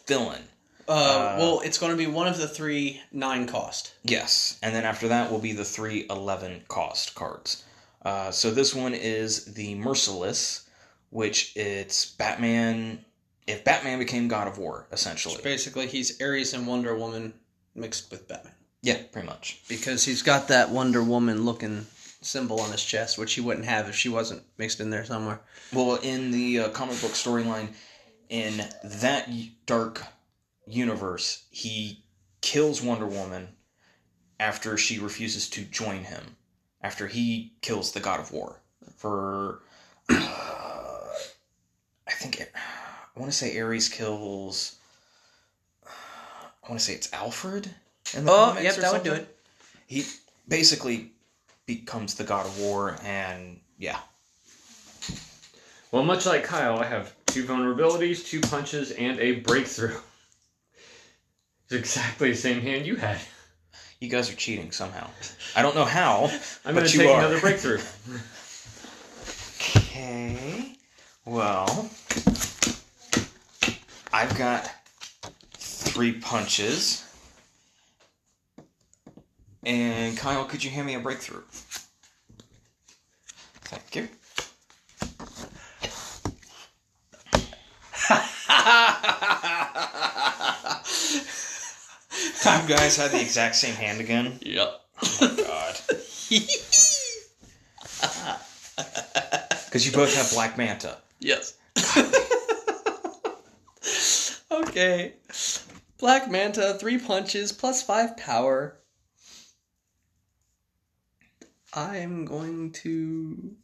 villain. 0.07 0.41
Uh, 0.89 1.35
well, 1.37 1.61
it's 1.63 1.77
going 1.77 1.91
to 1.91 1.97
be 1.97 2.07
one 2.07 2.27
of 2.27 2.37
the 2.37 2.47
three 2.47 2.99
nine 3.11 3.45
cost. 3.45 3.93
Yes, 4.03 4.57
and 4.63 4.73
then 4.73 4.83
after 4.85 5.07
that 5.09 5.31
will 5.31 5.39
be 5.39 5.53
the 5.53 5.63
three 5.63 6.07
11 6.09 6.63
cost 6.67 7.13
cards. 7.13 7.63
Uh, 8.03 8.31
so 8.31 8.49
this 8.49 8.73
one 8.73 8.93
is 8.95 9.45
the 9.53 9.75
Merciless, 9.75 10.67
which 11.11 11.55
it's 11.55 12.05
Batman. 12.05 13.05
If 13.45 13.63
Batman 13.63 13.99
became 13.99 14.27
God 14.27 14.47
of 14.47 14.57
War, 14.57 14.87
essentially. 14.91 15.39
Basically, 15.43 15.85
he's 15.85 16.19
Ares 16.21 16.53
and 16.53 16.65
Wonder 16.65 16.95
Woman 16.95 17.33
mixed 17.75 18.09
with 18.09 18.27
Batman. 18.27 18.53
Yeah, 18.81 19.01
pretty 19.11 19.27
much. 19.27 19.61
Because 19.67 20.05
he's 20.05 20.21
got 20.23 20.47
that 20.47 20.69
Wonder 20.69 21.03
Woman 21.03 21.45
looking 21.45 21.85
symbol 22.21 22.61
on 22.61 22.71
his 22.71 22.83
chest, 22.83 23.17
which 23.17 23.33
he 23.33 23.41
wouldn't 23.41 23.65
have 23.65 23.87
if 23.89 23.95
she 23.95 24.09
wasn't 24.09 24.43
mixed 24.57 24.79
in 24.79 24.89
there 24.89 25.05
somewhere. 25.05 25.41
Well, 25.73 25.95
in 25.95 26.31
the 26.31 26.59
uh, 26.59 26.69
comic 26.69 26.99
book 27.01 27.11
storyline, 27.11 27.69
in 28.29 28.57
that 28.83 29.27
y- 29.27 29.51
dark 29.65 30.03
universe, 30.69 31.43
he 31.49 32.03
kills 32.41 32.81
Wonder 32.81 33.05
Woman 33.07 33.49
after 34.39 34.77
she 34.77 34.99
refuses 34.99 35.49
to 35.49 35.61
join 35.63 36.03
him. 36.03 36.35
After 36.81 37.07
he 37.07 37.53
kills 37.61 37.91
the 37.91 37.99
God 37.99 38.21
of 38.21 38.31
War 38.31 38.61
for, 38.95 39.59
uh, 40.09 40.13
I 42.07 42.11
think 42.11 42.39
it, 42.39 42.51
I 42.55 43.19
want 43.19 43.29
to 43.31 43.37
say 43.37 43.59
Ares 43.59 43.89
kills. 43.89 44.77
I 45.85 46.69
want 46.69 46.79
to 46.79 46.85
say 46.85 46.93
it's 46.93 47.11
Alfred. 47.11 47.69
In 48.15 48.23
the 48.25 48.31
Oh, 48.31 48.35
comics 48.47 48.63
yep, 48.63 48.77
or 48.77 48.81
that 48.81 48.93
would 48.93 49.03
do 49.03 49.11
it. 49.13 49.37
He 49.87 50.05
basically 50.47 51.11
becomes 51.65 52.15
the 52.15 52.23
God 52.23 52.45
of 52.45 52.57
War, 52.59 52.95
and 53.03 53.59
yeah, 53.77 53.99
Well, 55.91 56.03
much 56.03 56.25
like 56.25 56.43
Kyle, 56.45 56.79
I 56.79 56.85
have 56.85 57.13
two 57.25 57.43
vulnerabilities, 57.43 58.25
two 58.25 58.39
punches, 58.39 58.91
and 58.91 59.19
a 59.19 59.39
breakthrough. 59.41 59.97
It's 61.71 61.95
exactly 61.95 62.31
the 62.31 62.35
same 62.35 62.61
hand 62.61 62.87
you 62.87 62.95
had. 62.95 63.19
You 63.99 64.09
guys 64.09 64.31
are 64.31 64.35
cheating 64.35 64.71
somehow. 64.71 65.07
I 65.55 65.61
don't 65.61 65.75
know 65.75 65.85
how. 65.85 66.31
I'm 66.65 66.73
going 66.73 66.87
to 66.87 66.97
take 66.97 67.07
are. 67.07 67.19
another 67.19 67.39
breakthrough. 67.39 67.79
Okay. 69.61 70.77
Well, 71.25 71.89
I've 74.13 74.35
got 74.37 74.71
three 75.57 76.13
punches. 76.13 77.05
And 79.65 80.17
Kyle, 80.17 80.45
could 80.45 80.63
you 80.63 80.71
hand 80.71 80.87
me 80.87 80.95
a 80.95 80.99
breakthrough? 80.99 81.41
Thank 83.65 83.95
you. 83.95 84.07
You 92.45 92.67
guys 92.75 92.97
had 92.97 93.11
the 93.11 93.21
exact 93.21 93.55
same 93.55 93.75
hand 93.75 94.01
again. 94.01 94.39
Yep. 94.41 94.81
Oh 95.03 95.17
my 95.21 95.43
God. 95.43 95.75
Because 99.65 99.85
you 99.85 99.91
both 99.91 100.15
have 100.15 100.31
Black 100.31 100.57
Manta. 100.57 100.97
yes. 101.19 101.55
okay. 104.51 105.13
Black 105.99 106.31
Manta, 106.31 106.75
three 106.79 106.97
punches, 106.97 107.51
plus 107.51 107.83
five 107.83 108.17
power. 108.17 108.79
I'm 111.73 112.25
going 112.25 112.71
to. 112.83 113.55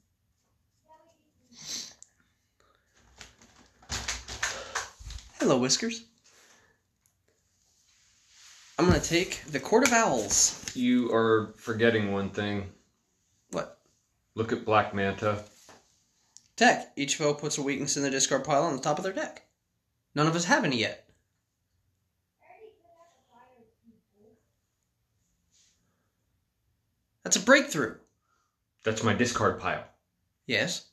Hello, 5.40 5.58
Whiskers. 5.58 6.05
I'm 8.78 8.88
going 8.88 9.00
to 9.00 9.08
take 9.08 9.44
the 9.46 9.60
Court 9.60 9.88
of 9.88 9.94
Owls. 9.94 10.72
You 10.76 11.12
are 11.14 11.54
forgetting 11.56 12.12
one 12.12 12.30
thing. 12.30 12.70
What? 13.52 13.80
Look 14.36 14.52
at 14.52 14.66
Black 14.66 14.94
Manta. 14.94 15.44
Deck. 16.58 16.92
Each 16.98 17.16
foe 17.16 17.34
puts 17.34 17.58
a 17.58 17.62
weakness 17.62 17.96
in 17.96 18.04
the 18.04 18.10
discard 18.10 18.44
pile 18.44 18.64
on 18.64 18.76
the 18.76 18.82
top 18.82 18.98
of 18.98 19.04
their 19.04 19.14
deck. 19.14 19.44
None 20.14 20.28
of 20.28 20.36
us 20.36 20.46
have 20.46 20.66
any 20.66 20.78
yet. 20.78 21.08
That's 27.24 27.38
a 27.38 27.42
breakthrough. 27.42 27.96
That's 28.84 29.04
my 29.04 29.14
discard 29.14 29.60
pile. 29.60 29.84
Yes. 30.46 30.86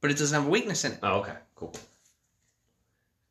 But 0.00 0.10
it 0.10 0.18
doesn't 0.18 0.36
have 0.38 0.46
a 0.46 0.50
weakness 0.50 0.84
in 0.84 0.92
it. 0.92 0.98
Oh, 1.02 1.20
okay, 1.20 1.34
cool. 1.54 1.72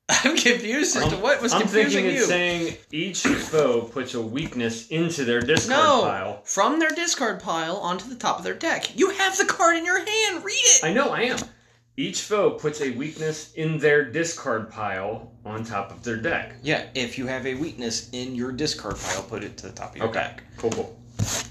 I'm 0.10 0.36
confused 0.36 0.98
as 0.98 1.08
to 1.10 1.18
what 1.18 1.42
was 1.42 1.54
I'm 1.54 1.62
confusing 1.62 1.92
thinking 2.04 2.13
you. 2.16 2.20
it's 2.22 2.28
saying 2.28 2.78
each 2.92 3.22
foe 3.22 3.82
puts 3.82 4.16
a 4.16 4.22
weakness 4.22 4.88
into 4.88 5.24
their 5.24 5.39
discard 5.39 5.80
no, 5.80 6.01
pile. 6.01 6.42
from 6.46 6.80
their 6.80 6.89
discard 6.89 7.39
pile 7.42 7.78
onto 7.78 8.10
the 8.10 8.16
top 8.16 8.39
of 8.39 8.44
their 8.44 8.56
deck. 8.56 8.98
You 8.98 9.12
have 9.12 9.38
the 9.38 9.46
card 9.46 9.78
in 9.78 9.86
your 9.86 10.00
hand. 10.00 10.44
Read 10.44 10.54
it. 10.56 10.84
I 10.84 10.94
know, 10.94 11.10
I 11.10 11.22
am. 11.22 11.38
Each 11.96 12.22
foe 12.22 12.51
puts 12.51 12.82
a 12.82 12.92
weakness 12.92 13.54
in 13.54 13.78
their 13.78 14.04
discard 14.10 14.72
pile 14.72 15.32
on 15.46 15.63
top 15.63 15.92
of 15.92 16.01
their 16.04 16.16
deck. 16.18 16.56
Yeah, 16.63 16.86
if 16.96 17.18
you 17.18 17.28
have 17.28 17.46
a 17.46 17.56
weakness 17.56 18.10
in 18.12 18.36
your 18.36 18.51
discard 18.51 18.98
pile, 18.98 19.22
put 19.24 19.44
it 19.44 19.58
to 19.58 19.68
the 19.68 19.74
top 19.74 19.92
of 19.92 19.98
your 19.98 20.06
Okay, 20.08 20.20
deck. 20.20 20.44
cool, 20.58 20.72
cool. 20.72 20.96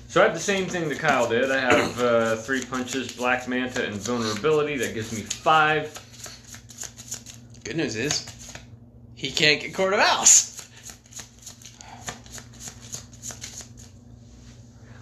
So 0.08 0.22
I 0.22 0.24
have 0.24 0.32
the 0.34 0.40
same 0.40 0.66
thing 0.66 0.88
that 0.88 0.98
Kyle 0.98 1.28
did. 1.28 1.50
I 1.50 1.58
have 1.60 2.00
uh, 2.00 2.36
three 2.36 2.64
punches, 2.64 3.12
Black 3.12 3.46
Manta, 3.46 3.86
and 3.86 3.96
vulnerability. 3.96 4.78
That 4.78 4.94
gives 4.94 5.12
me 5.12 5.20
five. 5.20 5.92
Good 7.64 7.76
news 7.76 7.96
is, 7.96 8.24
he 9.18 9.32
can't 9.32 9.60
get 9.60 9.74
Court 9.74 9.92
of 9.94 9.98
Owls. 9.98 10.68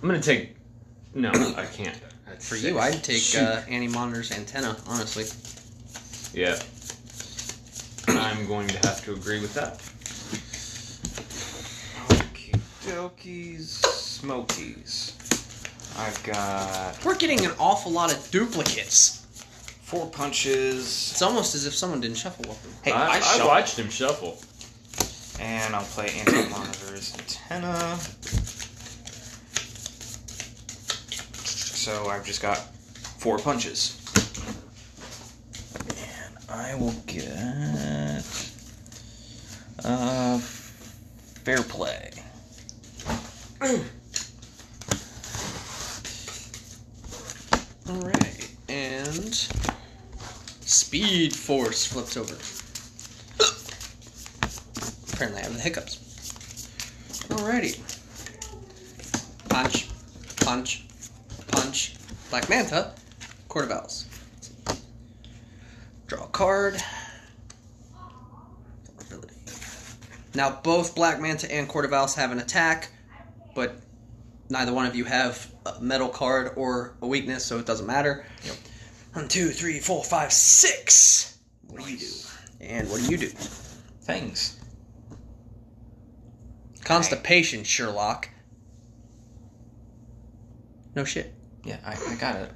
I'm 0.03 0.09
gonna 0.09 0.23
take. 0.23 0.57
No, 1.15 1.31
I 1.31 1.67
can't. 1.67 1.99
That's 2.27 2.49
For 2.49 2.57
six. 2.57 2.65
you, 2.73 2.79
I'd 2.79 3.03
take 3.05 3.19
Shoot. 3.23 3.41
uh, 3.43 3.61
Anti 3.69 3.89
Monitor's 3.89 4.33
antenna, 4.33 4.77
honestly. 4.87 5.25
Yeah. 6.39 6.59
I'm 8.09 8.47
going 8.47 8.69
to 8.69 8.79
have 8.87 9.05
to 9.05 9.13
agree 9.13 9.41
with 9.41 9.53
that. 9.55 9.79
Okie 12.09 12.59
dokies, 12.87 13.69
smokies. 13.85 15.13
I've 15.99 16.23
got 16.25 17.05
We're 17.05 17.17
getting 17.17 17.45
an 17.45 17.53
awful 17.59 17.91
lot 17.93 18.13
of 18.15 18.31
duplicates. 18.31 19.26
Four 19.87 20.07
punches, 20.09 21.13
It's 21.13 21.23
almost 21.23 21.55
as 21.55 21.65
if 21.65 21.73
someone 21.75 22.01
didn't 22.01 22.17
shuffle 22.17 22.45
with. 22.49 22.81
Hey, 22.83 22.91
I, 22.93 23.19
I 23.19 23.21
I 23.41 23.47
watched 23.47 23.79
him 23.79 23.89
shuffle. 23.89 24.37
and 25.41 25.75
I'll 25.77 25.85
play 25.85 26.09
anti 26.19 26.49
monitor's 26.49 27.15
antenna. 27.17 27.97
So 31.45 32.07
I've 32.09 32.25
just 32.25 32.43
got 32.43 32.59
four 33.19 33.39
punches. 33.39 34.03
And 35.89 36.37
I 36.51 36.75
will 36.75 36.95
get 37.07 38.25
uh 39.85 40.39
fair 41.45 41.63
play. 41.63 42.11
Alright, 47.89 48.51
and 48.69 49.49
Speed 50.77 51.35
Force 51.35 51.87
flips 51.87 52.17
over. 52.17 52.35
Apparently 55.13 55.41
I 55.41 55.45
have 55.45 55.55
the 55.55 55.61
hiccups. 55.61 55.97
Alrighty. 57.29 57.81
Punch. 59.49 59.89
Punch, 60.47 60.85
Punch, 61.49 61.97
Black 62.31 62.49
Manta, 62.49 62.93
Court 63.49 63.65
of 63.65 63.73
Owls. 63.73 64.07
Draw 66.07 66.23
a 66.23 66.29
card. 66.29 66.81
Now, 70.37 70.61
both 70.63 70.95
Black 70.95 71.21
Manta 71.21 71.53
and 71.53 71.69
Court 71.69 71.85
of 71.85 71.93
Owls 71.93 72.15
have 72.15 72.31
an 72.31 72.39
attack, 72.39 72.93
but 73.57 73.81
neither 74.51 74.73
one 74.73 74.87
of 74.87 74.95
you 74.95 75.05
have 75.05 75.51
a 75.67 75.81
metal 75.81 76.09
card 76.09 76.53
or 76.55 76.95
a 77.03 77.09
weakness, 77.09 77.45
so 77.45 77.59
it 77.59 77.67
doesn't 77.67 77.87
matter. 77.89 78.25
Yep. 78.45 78.57
One, 79.17 79.29
two, 79.29 79.49
three, 79.49 79.81
four, 79.81 80.05
five, 80.05 80.31
six. 80.31 81.39
What 81.69 81.83
do 81.83 81.91
you 81.91 81.97
do? 81.97 82.07
And 82.61 82.87
what 82.91 83.01
do 83.01 83.11
you 83.11 83.17
do? 83.17 83.29
Things. 84.03 84.61
Constipation, 86.85 87.65
Sherlock. 87.65 88.29
No 90.95 91.05
shit. 91.05 91.33
Yeah, 91.65 91.79
I, 91.83 91.93
I 91.93 92.15
got 92.17 92.37
it. 92.37 92.51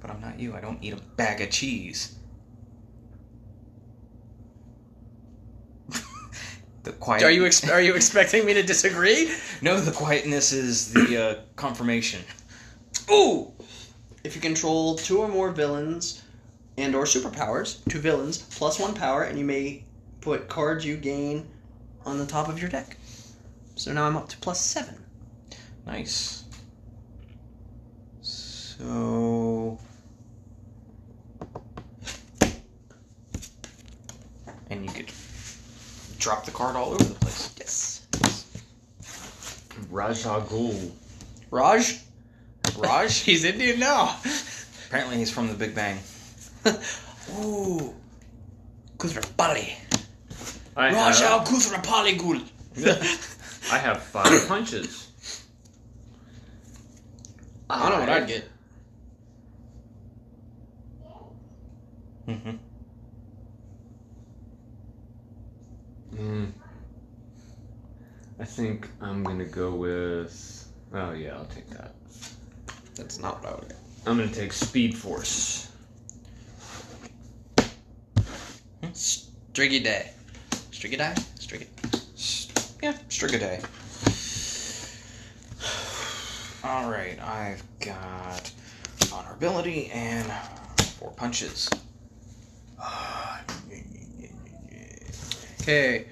But 0.00 0.10
I'm 0.10 0.20
not 0.20 0.40
you. 0.40 0.56
I 0.56 0.60
don't 0.60 0.82
eat 0.82 0.94
a 0.94 1.00
bag 1.14 1.40
of 1.42 1.50
cheese. 1.50 2.16
The 6.82 6.92
quiet. 6.92 7.22
Are 7.22 7.30
you 7.30 7.46
ex- 7.46 7.68
are 7.68 7.80
you 7.80 7.94
expecting 7.94 8.44
me 8.44 8.54
to 8.54 8.62
disagree? 8.62 9.30
No, 9.62 9.78
the 9.78 9.92
quietness 9.92 10.52
is 10.52 10.92
the 10.92 11.16
uh, 11.16 11.34
confirmation. 11.54 12.20
Ooh! 13.08 13.52
If 14.24 14.34
you 14.34 14.40
control 14.40 14.96
two 14.96 15.18
or 15.18 15.28
more 15.28 15.52
villains 15.52 16.22
and 16.76 16.96
or 16.96 17.04
superpowers, 17.04 17.78
two 17.88 18.00
villains 18.00 18.38
plus 18.38 18.80
one 18.80 18.94
power, 18.94 19.22
and 19.22 19.38
you 19.38 19.44
may 19.44 19.84
put 20.20 20.48
cards 20.48 20.84
you 20.84 20.96
gain 20.96 21.46
on 22.04 22.18
the 22.18 22.26
top 22.26 22.48
of 22.48 22.58
your 22.58 22.68
deck. 22.68 22.96
So 23.76 23.92
now 23.92 24.04
I'm 24.04 24.16
up 24.16 24.28
to 24.30 24.36
plus 24.38 24.60
seven. 24.60 24.96
Nice. 25.86 26.44
So. 28.20 29.78
And 34.70 34.84
you 34.84 34.90
could 34.90 35.12
drop 36.22 36.44
the 36.44 36.50
card 36.52 36.76
all 36.76 36.90
over 36.92 37.04
the 37.04 37.14
place. 37.14 37.54
Yes. 37.58 38.06
Raja 39.90 40.44
Ghul. 40.48 40.92
Raj? 41.50 41.98
Raj? 42.78 43.18
He's 43.28 43.44
Indian 43.44 43.80
now. 43.80 44.16
Apparently, 44.86 45.16
he's 45.16 45.30
from 45.30 45.48
the 45.48 45.54
Big 45.54 45.74
Bang. 45.74 45.98
Ooh. 47.40 47.94
Koothrappali. 48.98 49.72
I 50.76 50.92
Raja 50.92 51.28
have, 51.28 51.48
Koothrappali 51.48 52.18
Ghul. 52.18 52.42
I 53.72 53.78
have 53.78 54.02
five 54.02 54.48
punches. 54.48 55.08
I 57.70 57.88
don't 57.88 57.92
know 57.92 58.00
what 58.00 58.08
I'd 58.10 58.28
get. 58.28 58.48
Mm-hmm. 62.28 62.56
Mm. 66.14 66.52
I 68.38 68.44
think 68.44 68.88
I'm 69.00 69.22
gonna 69.22 69.44
go 69.44 69.74
with. 69.74 70.68
Oh 70.92 71.12
yeah, 71.12 71.36
I'll 71.36 71.46
take 71.46 71.68
that. 71.70 71.94
That's 72.96 73.18
not 73.18 73.42
what 73.42 73.52
I 73.52 73.54
would 73.54 73.68
get. 73.68 73.78
I'm 74.06 74.18
gonna 74.18 74.28
take 74.32 74.52
Speed 74.52 74.96
Force. 74.96 75.70
Striggy 78.82 79.82
Day. 79.82 80.10
Striggy 80.70 80.98
Day? 80.98 81.14
Striggy. 81.38 81.66
Yeah, 82.82 82.92
Strigaday. 83.08 83.62
Alright, 86.64 87.20
I've 87.20 87.62
got 87.80 88.50
vulnerability 89.06 89.90
and 89.92 90.30
four 90.98 91.12
punches. 91.12 91.70
Okay. 95.62 96.06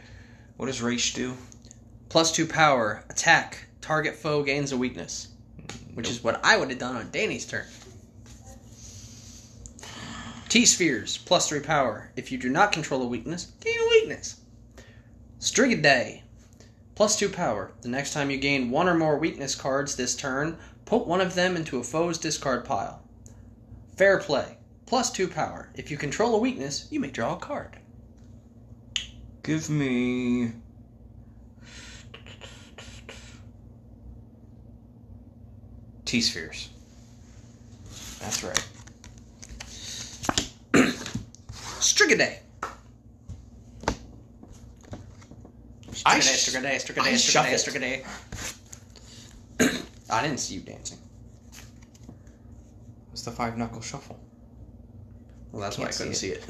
What 0.58 0.66
does 0.66 0.80
Ra's 0.80 1.12
do? 1.12 1.36
Plus 2.08 2.30
two 2.30 2.46
power. 2.46 3.02
Attack. 3.10 3.66
Target 3.80 4.14
foe 4.14 4.44
gains 4.44 4.70
a 4.70 4.76
weakness. 4.76 5.26
Which 5.94 6.08
is 6.08 6.22
what 6.22 6.40
I 6.44 6.56
would 6.56 6.70
have 6.70 6.78
done 6.78 6.94
on 6.94 7.10
Danny's 7.10 7.46
turn. 7.46 7.66
T 10.48 10.64
spheres. 10.64 11.18
Plus 11.18 11.48
three 11.48 11.58
power. 11.58 12.12
If 12.14 12.30
you 12.30 12.38
do 12.38 12.48
not 12.48 12.70
control 12.70 13.02
a 13.02 13.08
weakness, 13.08 13.50
gain 13.60 13.74
a 13.76 13.88
weakness. 13.88 14.40
Strigidae. 15.40 16.22
Plus 16.94 17.18
two 17.18 17.28
power. 17.28 17.72
The 17.82 17.88
next 17.88 18.12
time 18.12 18.30
you 18.30 18.36
gain 18.36 18.70
one 18.70 18.88
or 18.88 18.94
more 18.94 19.18
weakness 19.18 19.56
cards 19.56 19.96
this 19.96 20.14
turn, 20.14 20.58
put 20.84 21.08
one 21.08 21.20
of 21.20 21.34
them 21.34 21.56
into 21.56 21.80
a 21.80 21.82
foe's 21.82 22.18
discard 22.18 22.64
pile. 22.64 23.02
Fair 23.96 24.18
play. 24.18 24.58
Plus 24.86 25.10
two 25.10 25.26
power. 25.26 25.70
If 25.74 25.90
you 25.90 25.96
control 25.96 26.36
a 26.36 26.38
weakness, 26.38 26.86
you 26.92 27.00
may 27.00 27.10
draw 27.10 27.34
a 27.34 27.40
card. 27.40 27.78
Give 29.50 29.68
me. 29.68 30.52
T 36.04 36.20
spheres. 36.20 36.68
That's 38.20 38.44
right. 38.44 38.68
Strigidae. 41.80 42.38
I 46.06 46.20
Strigidae, 46.20 46.22
sh- 46.22 46.46
Strigidae, 46.46 46.66
I 46.66 46.76
Strigidae, 46.76 47.14
Strigidae, 47.14 47.18
shuffled. 47.18 48.04
Strigidae. 49.58 49.82
I 50.10 50.22
didn't 50.22 50.38
see 50.38 50.54
you 50.54 50.60
dancing. 50.60 50.98
It's 53.12 53.22
the 53.22 53.32
five 53.32 53.58
knuckle 53.58 53.80
shuffle. 53.80 54.20
Well, 55.50 55.60
that's 55.60 55.76
why 55.76 55.86
I 55.86 55.90
couldn't 55.90 56.14
see 56.14 56.36
it. 56.36 56.44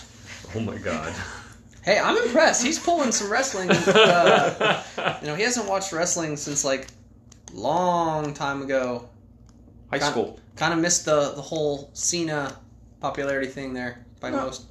Oh 0.56 0.60
my 0.60 0.78
god. 0.78 1.12
hey, 1.84 1.98
I'm 1.98 2.16
impressed. 2.16 2.64
He's 2.64 2.78
pulling 2.78 3.12
some 3.12 3.30
wrestling. 3.30 3.70
Uh, 3.70 4.82
you 5.20 5.26
know, 5.28 5.34
he 5.34 5.42
hasn't 5.42 5.68
watched 5.68 5.92
wrestling 5.92 6.36
since 6.36 6.64
like 6.64 6.88
long 7.52 8.32
time 8.34 8.62
ago. 8.62 9.08
High 9.90 9.98
Got- 9.98 10.10
school. 10.12 10.40
Kind 10.56 10.72
of 10.72 10.80
missed 10.80 11.04
the 11.04 11.32
the 11.34 11.42
whole 11.42 11.90
Cena 11.92 12.56
popularity 13.00 13.48
thing 13.48 13.74
there 13.74 14.04
by 14.20 14.30
No. 14.30 14.46
most. 14.46 14.64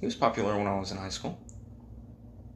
He 0.00 0.06
was 0.06 0.14
popular 0.14 0.56
when 0.56 0.66
I 0.68 0.78
was 0.78 0.92
in 0.92 0.98
high 0.98 1.08
school. 1.08 1.36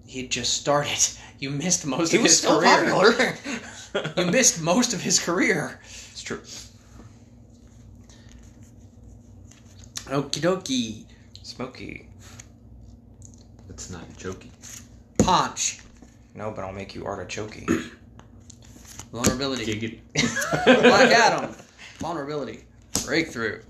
He 0.07 0.29
just 0.29 0.55
started. 0.55 0.99
You 1.41 1.51
missed 1.51 1.85
most 1.87 2.13
He 2.13 2.17
of 2.19 2.23
was 2.23 2.33
his 2.33 2.39
still 2.39 2.61
career. 2.61 2.93
popular. 2.93 3.35
You 4.19 4.27
missed 4.31 4.61
most 4.61 4.93
of 4.93 5.01
his 5.01 5.19
career. 5.19 5.81
It's 6.13 6.21
true. 6.23 6.41
Okie 10.07 10.41
dokie. 10.41 11.05
Smoky. 11.43 12.08
It's 13.69 13.91
not 13.91 14.09
jokey. 14.11 14.51
Punch. 15.19 15.81
No, 16.35 16.51
but 16.51 16.65
I'll 16.65 16.73
make 16.73 16.95
you 16.95 17.05
artichoke. 17.05 17.57
Vulnerability. 19.13 19.65
Giggity. 19.65 20.01
Black 20.65 21.11
Adam. 21.13 21.55
Vulnerability. 21.99 22.65
Breakthrough. 23.05 23.63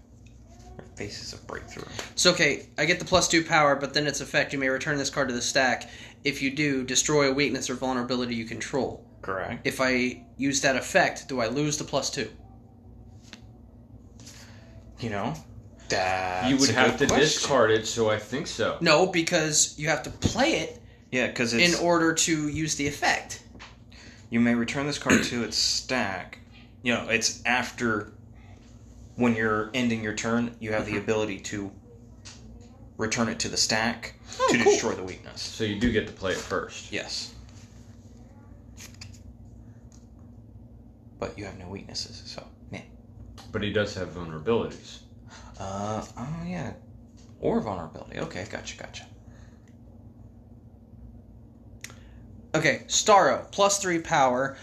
Faces 0.97 1.33
of 1.33 1.47
breakthrough. 1.47 1.85
So 2.17 2.33
okay, 2.33 2.67
I 2.77 2.85
get 2.85 2.99
the 2.99 3.05
plus 3.05 3.29
two 3.29 3.45
power, 3.45 3.77
but 3.77 3.95
then 3.95 4.07
its 4.07 4.21
effect 4.21 4.53
you 4.53 4.59
may 4.59 4.69
return 4.69 4.99
this 4.99 5.11
card 5.11 5.29
to 5.29 5.35
the 5.35 5.43
stack. 5.43 5.89
If 6.25 6.43
you 6.43 6.51
do, 6.51 6.83
destroy 6.83 7.31
a 7.31 7.33
weakness 7.33 7.71
or 7.71 7.75
vulnerability 7.75 8.35
you 8.35 8.45
control. 8.45 9.05
Correct. 9.23 9.67
If 9.67 9.81
I 9.81 10.25
use 10.37 10.61
that 10.63 10.75
effect, 10.77 11.29
do 11.29 11.41
I 11.41 11.47
lose 11.47 11.79
the 11.79 11.85
plus 11.85 12.11
two? 12.11 12.31
You 14.99 15.11
know, 15.11 15.35
that's 15.89 16.51
you 16.51 16.57
would 16.57 16.71
a 16.71 16.73
have 16.73 16.99
to 16.99 17.07
question. 17.07 17.25
discard 17.25 17.71
it, 17.71 17.87
so 17.87 18.11
I 18.11 18.19
think 18.19 18.47
so. 18.47 18.77
No, 18.81 19.07
because 19.07 19.79
you 19.79 19.89
have 19.89 20.03
to 20.05 20.11
play 20.11 20.53
it 20.61 20.81
Yeah, 21.11 21.29
because 21.29 21.55
in 21.55 21.75
order 21.85 22.15
to 22.15 22.49
use 22.49 22.75
the 22.77 22.87
effect. 22.87 23.43
you 24.31 24.41
may 24.41 24.55
return 24.55 24.87
this 24.87 24.99
card 24.99 25.23
to 25.25 25.45
its 25.45 25.57
stack. 25.57 26.39
You 26.83 26.95
know, 26.95 27.09
it's 27.09 27.43
after 27.45 28.13
when 29.17 29.35
you're 29.35 29.71
ending 29.75 30.03
your 30.03 30.15
turn, 30.15 30.55
you 30.61 30.73
have 30.73 30.87
the 30.87 30.93
mm-hmm. 30.93 31.01
ability 31.01 31.41
to 31.41 31.73
return 32.97 33.29
it 33.29 33.39
to 33.41 33.49
the 33.49 33.57
stack 33.57 34.15
Oh, 34.41 34.49
to 34.53 34.59
cool. 34.63 34.73
destroy 34.73 34.93
the 34.93 35.03
weakness. 35.03 35.41
So 35.41 35.65
you 35.65 35.81
do 35.81 35.91
get 35.91 36.07
to 36.07 36.13
play 36.13 36.33
it 36.33 36.39
first. 36.39 36.93
Yes. 36.93 37.35
But 41.19 41.37
you 41.37 41.45
have 41.45 41.59
no 41.59 41.69
weaknesses, 41.69 42.23
so 42.25 42.47
yeah. 42.71 42.83
But 43.51 43.63
he 43.63 43.73
does 43.73 43.95
have 43.95 44.11
vulnerabilities. 44.11 44.99
Uh 45.59 46.05
oh 46.17 46.37
yeah. 46.47 46.73
Or 47.41 47.61
vulnerability. 47.61 48.19
Okay, 48.19 48.47
gotcha, 48.51 48.77
gotcha. 48.77 49.07
Okay, 52.55 52.83
Starro, 52.87 53.51
plus 53.53 53.79
three 53.79 53.99
power. 53.99 54.57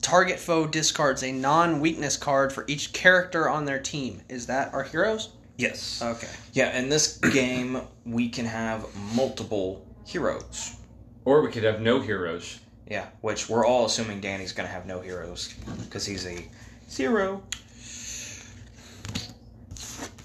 Target 0.00 0.38
foe 0.38 0.66
discards 0.66 1.22
a 1.22 1.32
non 1.32 1.80
weakness 1.80 2.16
card 2.16 2.52
for 2.52 2.64
each 2.68 2.92
character 2.92 3.48
on 3.48 3.64
their 3.64 3.78
team. 3.78 4.20
Is 4.28 4.46
that 4.46 4.72
our 4.74 4.82
heroes? 4.82 5.30
Yes. 5.56 6.02
Okay. 6.02 6.28
Yeah, 6.52 6.78
in 6.78 6.88
this 6.88 7.18
game 7.18 7.80
we 8.04 8.28
can 8.28 8.44
have 8.44 8.86
multiple 9.14 9.86
heroes. 10.06 10.76
Or 11.24 11.40
we 11.42 11.50
could 11.50 11.64
have 11.64 11.80
no 11.80 12.00
heroes. 12.00 12.60
Yeah, 12.90 13.06
which 13.22 13.48
we're 13.48 13.64
all 13.64 13.86
assuming 13.86 14.20
Danny's 14.20 14.52
gonna 14.52 14.68
have 14.68 14.84
no 14.84 15.00
heroes 15.00 15.54
because 15.82 16.04
he's 16.04 16.26
a 16.26 16.44
zero. 16.90 17.42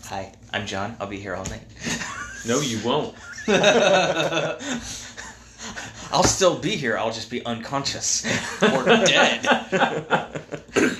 Hi, 0.09 0.31
I'm 0.53 0.65
John. 0.65 0.95
I'll 0.99 1.07
be 1.07 1.19
here 1.19 1.35
all 1.35 1.45
night. 1.45 1.63
No, 2.47 2.61
you 2.61 2.79
won't. 2.85 3.15
I'll 6.09 6.23
still 6.23 6.57
be 6.57 6.69
here. 6.77 6.97
I'll 6.97 7.11
just 7.11 7.29
be 7.29 7.45
unconscious 7.45 8.25
or 8.63 8.85
dead. 8.85 9.45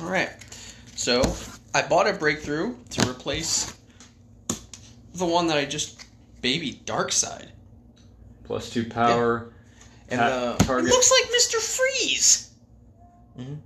All 0.00 0.08
right. 0.08 0.30
So 0.96 1.22
I 1.74 1.82
bought 1.82 2.08
a 2.08 2.14
breakthrough 2.14 2.76
to 2.92 3.06
replace 3.10 3.74
the 5.14 5.26
one 5.26 5.46
that 5.48 5.58
I 5.58 5.66
just 5.66 6.02
baby 6.40 6.80
Darkseid. 6.86 7.48
Plus 8.44 8.70
two 8.70 8.88
power. 8.88 9.52
And 10.08 10.18
Ta- 10.18 10.56
uh, 10.66 10.78
It 10.78 10.84
looks 10.84 11.10
like 11.10 11.30
Mister 11.30 11.60
Freeze. 11.60 12.50
Mhm. 13.38 13.58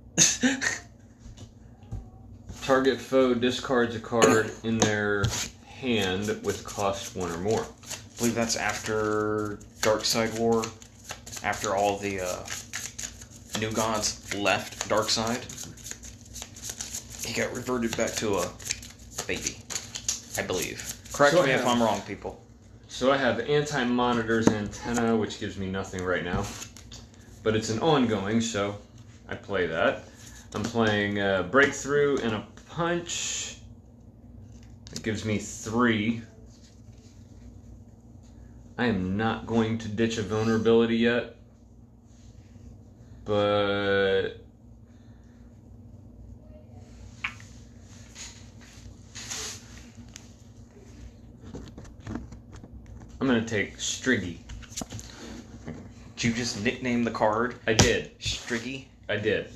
Target 2.69 3.01
foe 3.01 3.33
discards 3.33 3.95
a 3.95 3.99
card 3.99 4.51
in 4.63 4.77
their 4.77 5.25
hand 5.65 6.27
with 6.43 6.63
cost 6.63 7.15
one 7.15 7.31
or 7.31 7.39
more. 7.39 7.61
I 7.61 8.17
believe 8.19 8.35
that's 8.35 8.55
after 8.55 9.57
Darkseid 9.79 10.37
War, 10.37 10.63
after 11.43 11.75
all 11.75 11.97
the 11.97 12.21
uh, 12.21 12.45
new 13.59 13.71
gods 13.71 14.35
left 14.35 14.87
Darkseid. 14.87 15.41
He 17.25 17.33
got 17.33 17.51
reverted 17.55 17.97
back 17.97 18.11
to 18.17 18.35
a 18.35 18.51
baby, 19.25 19.57
I 20.37 20.45
believe. 20.45 20.93
Correct 21.11 21.33
So 21.33 21.43
me 21.43 21.53
I 21.53 21.55
if 21.55 21.65
I'm 21.65 21.81
wrong, 21.81 22.01
people. 22.01 22.39
So 22.87 23.11
I 23.11 23.17
have 23.17 23.39
anti-monitors 23.39 24.47
antenna, 24.47 25.17
which 25.17 25.39
gives 25.39 25.57
me 25.57 25.65
nothing 25.65 26.05
right 26.05 26.23
now, 26.23 26.45
but 27.41 27.55
it's 27.55 27.71
an 27.71 27.79
ongoing, 27.79 28.39
so 28.41 28.77
I 29.27 29.33
play 29.33 29.65
that. 29.65 30.03
I'm 30.53 30.63
playing 30.63 31.19
uh, 31.19 31.43
breakthrough 31.43 32.17
and 32.23 32.33
a 32.33 32.45
punch. 32.69 33.57
It 34.93 35.03
gives 35.03 35.25
me 35.25 35.37
three. 35.37 36.21
I 38.77 38.85
am 38.85 39.17
not 39.17 39.45
going 39.45 39.77
to 39.79 39.87
ditch 39.89 40.17
a 40.17 40.21
vulnerability 40.21 40.97
yet, 40.97 41.35
but 43.25 44.35
I'm 53.19 53.27
gonna 53.27 53.45
take 53.45 53.77
Striggy. 53.77 54.37
Did 56.15 56.23
you 56.23 56.33
just 56.33 56.63
nickname 56.63 57.03
the 57.03 57.11
card 57.11 57.55
I 57.67 57.73
did. 57.73 58.17
Striggy? 58.19 58.85
I 59.09 59.17
did. 59.17 59.49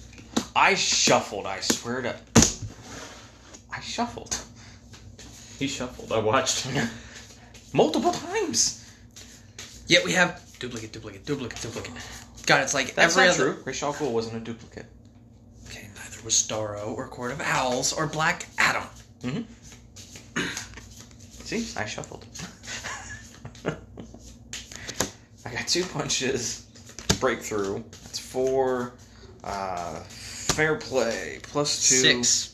I 0.56 0.76
shuffled, 0.76 1.45
I 1.45 1.62
swear 1.62 2.02
to. 2.02 2.33
Shuffled. 3.84 4.38
He 5.60 5.67
shuffled. 5.67 6.12
I 6.12 6.19
watched. 6.19 6.65
him 6.65 6.89
Multiple 7.74 8.12
times. 8.12 8.80
Yet 9.88 10.04
we 10.06 10.13
have 10.13 10.41
duplicate, 10.60 10.91
duplicate, 10.93 11.26
duplicate, 11.26 11.62
duplicate. 11.62 11.93
God, 12.46 12.62
it's 12.62 12.74
like 12.74 12.96
That's 12.96 13.15
every 13.17 13.28
not 13.28 13.36
other. 13.39 13.54
true. 13.54 13.74
Ghul 13.74 14.12
wasn't 14.12 14.36
a 14.38 14.39
duplicate. 14.39 14.86
Okay, 15.67 15.88
neither 15.96 16.24
was 16.24 16.34
Starro 16.34 16.96
or 16.96 17.08
Court 17.08 17.32
of 17.32 17.41
Owls 17.41 17.93
or 17.93 18.08
Black 18.08 18.48
Adam. 18.58 18.84
Hmm. 19.22 19.41
See, 21.43 21.67
I 21.80 21.86
shuffled. 21.86 22.26
I 25.46 25.52
got 25.54 25.67
two 25.67 25.84
punches, 25.84 26.65
breakthrough. 27.19 27.84
That's 28.04 28.19
four. 28.19 28.93
Uh, 29.43 30.00
fair 30.02 30.76
play 30.76 31.39
plus 31.43 31.89
two. 31.89 31.96
Six. 31.96 32.53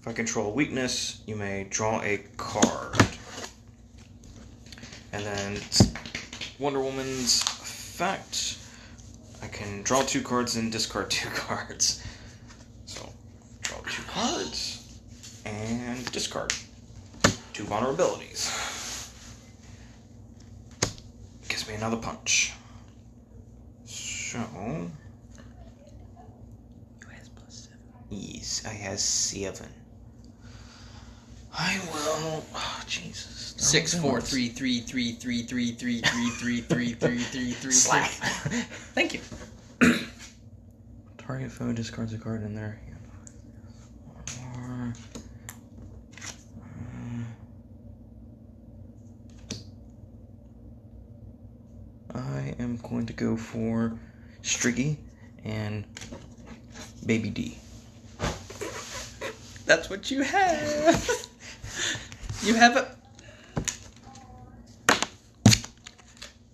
If 0.00 0.08
I 0.08 0.14
control 0.14 0.46
a 0.46 0.54
weakness, 0.54 1.20
you 1.26 1.36
may 1.36 1.64
draw 1.64 2.00
a 2.00 2.24
card. 2.38 2.96
And 5.12 5.22
then 5.26 5.58
Wonder 6.58 6.80
Woman's 6.80 7.42
effect. 7.42 8.56
I 9.42 9.48
can 9.48 9.82
draw 9.82 10.00
two 10.00 10.22
cards 10.22 10.56
and 10.56 10.72
discard 10.72 11.10
two 11.10 11.28
cards. 11.28 12.02
So, 12.86 13.06
draw 13.60 13.76
two 13.80 14.02
cards 14.04 14.98
and 15.44 16.10
discard 16.12 16.54
two 17.52 17.64
vulnerabilities. 17.64 18.48
Gives 21.48 21.68
me 21.68 21.74
another 21.74 21.98
punch. 21.98 22.54
So, 23.84 24.40
yes, 28.08 28.64
I 28.64 28.70
has 28.70 29.04
seven. 29.04 29.68
I 31.62 31.78
will. 31.92 32.42
Oh, 32.54 32.82
Jesus. 32.86 33.54
Six, 33.58 33.92
four, 33.92 34.22
three, 34.22 34.48
three, 34.48 34.80
three, 34.80 35.12
three, 35.12 35.42
three, 35.42 35.72
three, 35.72 36.00
three, 36.00 36.30
three, 36.30 36.60
three, 36.62 36.94
three, 36.94 37.18
three, 37.18 37.52
three. 37.52 37.70
Slack. 37.72 38.08
Thank 38.94 39.12
you. 39.12 39.20
Target 41.18 41.52
foe 41.52 41.72
discards 41.74 42.14
a 42.14 42.18
card 42.18 42.42
in 42.42 42.54
their 42.54 42.80
hand. 42.86 42.96
Or, 44.56 44.94
uh, 52.14 52.18
I 52.18 52.54
am 52.58 52.78
going 52.78 53.04
to 53.04 53.12
go 53.12 53.36
for 53.36 53.98
Striggy 54.42 54.96
and 55.44 55.84
Baby 57.04 57.28
D. 57.28 57.58
That's 59.66 59.90
what 59.90 60.10
you 60.10 60.22
have. 60.22 61.26
You 62.42 62.54
have 62.54 62.76
a. 62.76 62.96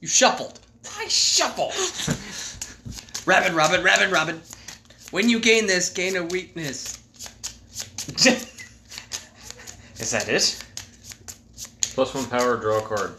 You 0.00 0.08
shuffled. 0.08 0.60
I 0.98 1.08
shuffle. 1.08 1.72
Rabbit, 3.26 3.54
Robin, 3.54 3.82
Rabbit, 3.82 4.10
Robin. 4.10 4.40
When 5.10 5.28
you 5.28 5.40
gain 5.40 5.66
this, 5.66 5.90
gain 5.90 6.16
a 6.16 6.22
weakness. 6.24 6.98
Is 9.98 10.10
that 10.10 10.28
it? 10.28 10.64
Plus 11.94 12.14
one 12.14 12.26
power, 12.26 12.56
draw 12.56 12.78
a 12.78 12.82
card. 12.82 13.14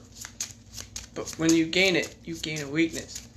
But 1.15 1.29
when 1.37 1.53
you 1.53 1.65
gain 1.65 1.95
it, 1.95 2.15
you 2.23 2.35
gain 2.35 2.61
a 2.61 2.67
weakness. 2.67 3.27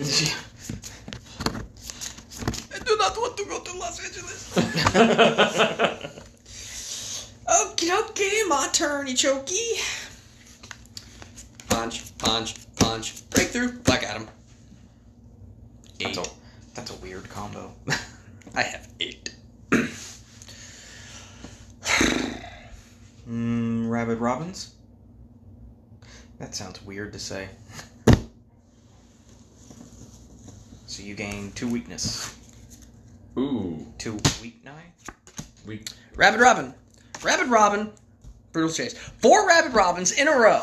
I 2.74 2.78
do 2.84 2.96
not 2.96 3.14
want 3.78 3.94
to 3.94 4.02
go 4.02 4.08
to 4.08 4.26
Los 4.26 4.56
Angeles. 4.56 6.10
Okay, 7.46 7.90
okay, 7.92 8.42
my 8.48 8.68
turn, 8.72 9.06
Ichoki. 9.06 9.78
Punch, 11.68 12.16
punch, 12.16 12.54
punch. 12.76 13.28
Breakthrough. 13.30 13.72
Black 13.82 14.02
Adam. 14.02 14.26
Eight. 16.00 16.14
That's 16.14 16.28
a, 16.28 16.30
that's 16.74 16.90
a 16.90 16.94
weird 17.02 17.28
combo. 17.28 17.72
I 18.54 18.62
have 18.62 18.88
eight. 18.98 19.34
mm, 23.28 23.90
Rabid 23.90 24.18
Robins? 24.18 24.74
That 26.38 26.54
sounds 26.54 26.82
weird 26.82 27.12
to 27.12 27.18
say. 27.18 27.48
So 30.86 31.02
you 31.02 31.14
gain 31.14 31.52
two 31.52 31.68
weakness. 31.68 32.34
Ooh, 33.36 33.84
Two 33.98 34.18
weak 34.42 34.64
nine? 34.64 34.92
we 35.66 35.82
Rabbit 36.16 36.40
Robin. 36.40 36.74
Rabbit 37.22 37.48
Robin. 37.48 37.90
Brutal 38.52 38.70
Chase. 38.72 38.94
Four 38.96 39.48
Rabbit 39.48 39.72
Robins 39.72 40.12
in 40.12 40.28
a 40.28 40.32
row. 40.36 40.62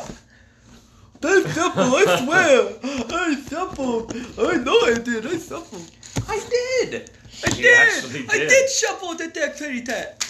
That's 1.19 1.53
simple, 1.53 1.83
I 1.83 2.23
swear! 2.23 2.73
I 3.13 3.43
shuffled! 3.47 4.11
I 4.39 4.55
know 4.57 4.79
I 4.79 4.95
did, 4.95 5.27
I 5.27 5.37
shuffled! 5.37 5.91
I 6.27 6.39
did! 6.49 7.11
I 7.45 7.55
You 7.55 7.61
did. 7.61 8.29
I 8.29 8.37
did. 8.37 8.49
did 8.49 8.69
shuffle 8.69 9.13
the 9.13 9.25
deck 9.27 9.33
dexterity 9.33 9.83
tat. 9.83 10.25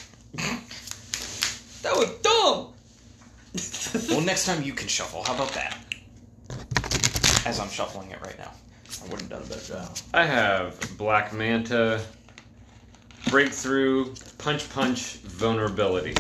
that 1.81 1.95
was 1.95 2.09
dumb. 2.21 2.73
Well, 4.09 4.21
next 4.21 4.45
time 4.45 4.63
you 4.63 4.73
can 4.73 4.87
shuffle, 4.89 5.23
how 5.23 5.35
about 5.35 5.53
that? 5.53 5.77
As 7.45 7.59
I'm 7.59 7.69
shuffling 7.69 8.11
it 8.11 8.19
right 8.21 8.37
now. 8.37 8.51
I 9.03 9.09
would 9.09 9.21
have 9.21 9.29
done 9.29 9.41
a 9.43 9.45
better 9.45 9.73
job. 9.73 9.97
I 10.13 10.25
have 10.25 10.77
Black 10.97 11.31
Manta, 11.33 12.01
Breakthrough, 13.29 14.13
Punch 14.37 14.69
Punch, 14.69 15.17
Vulnerability. 15.17 16.13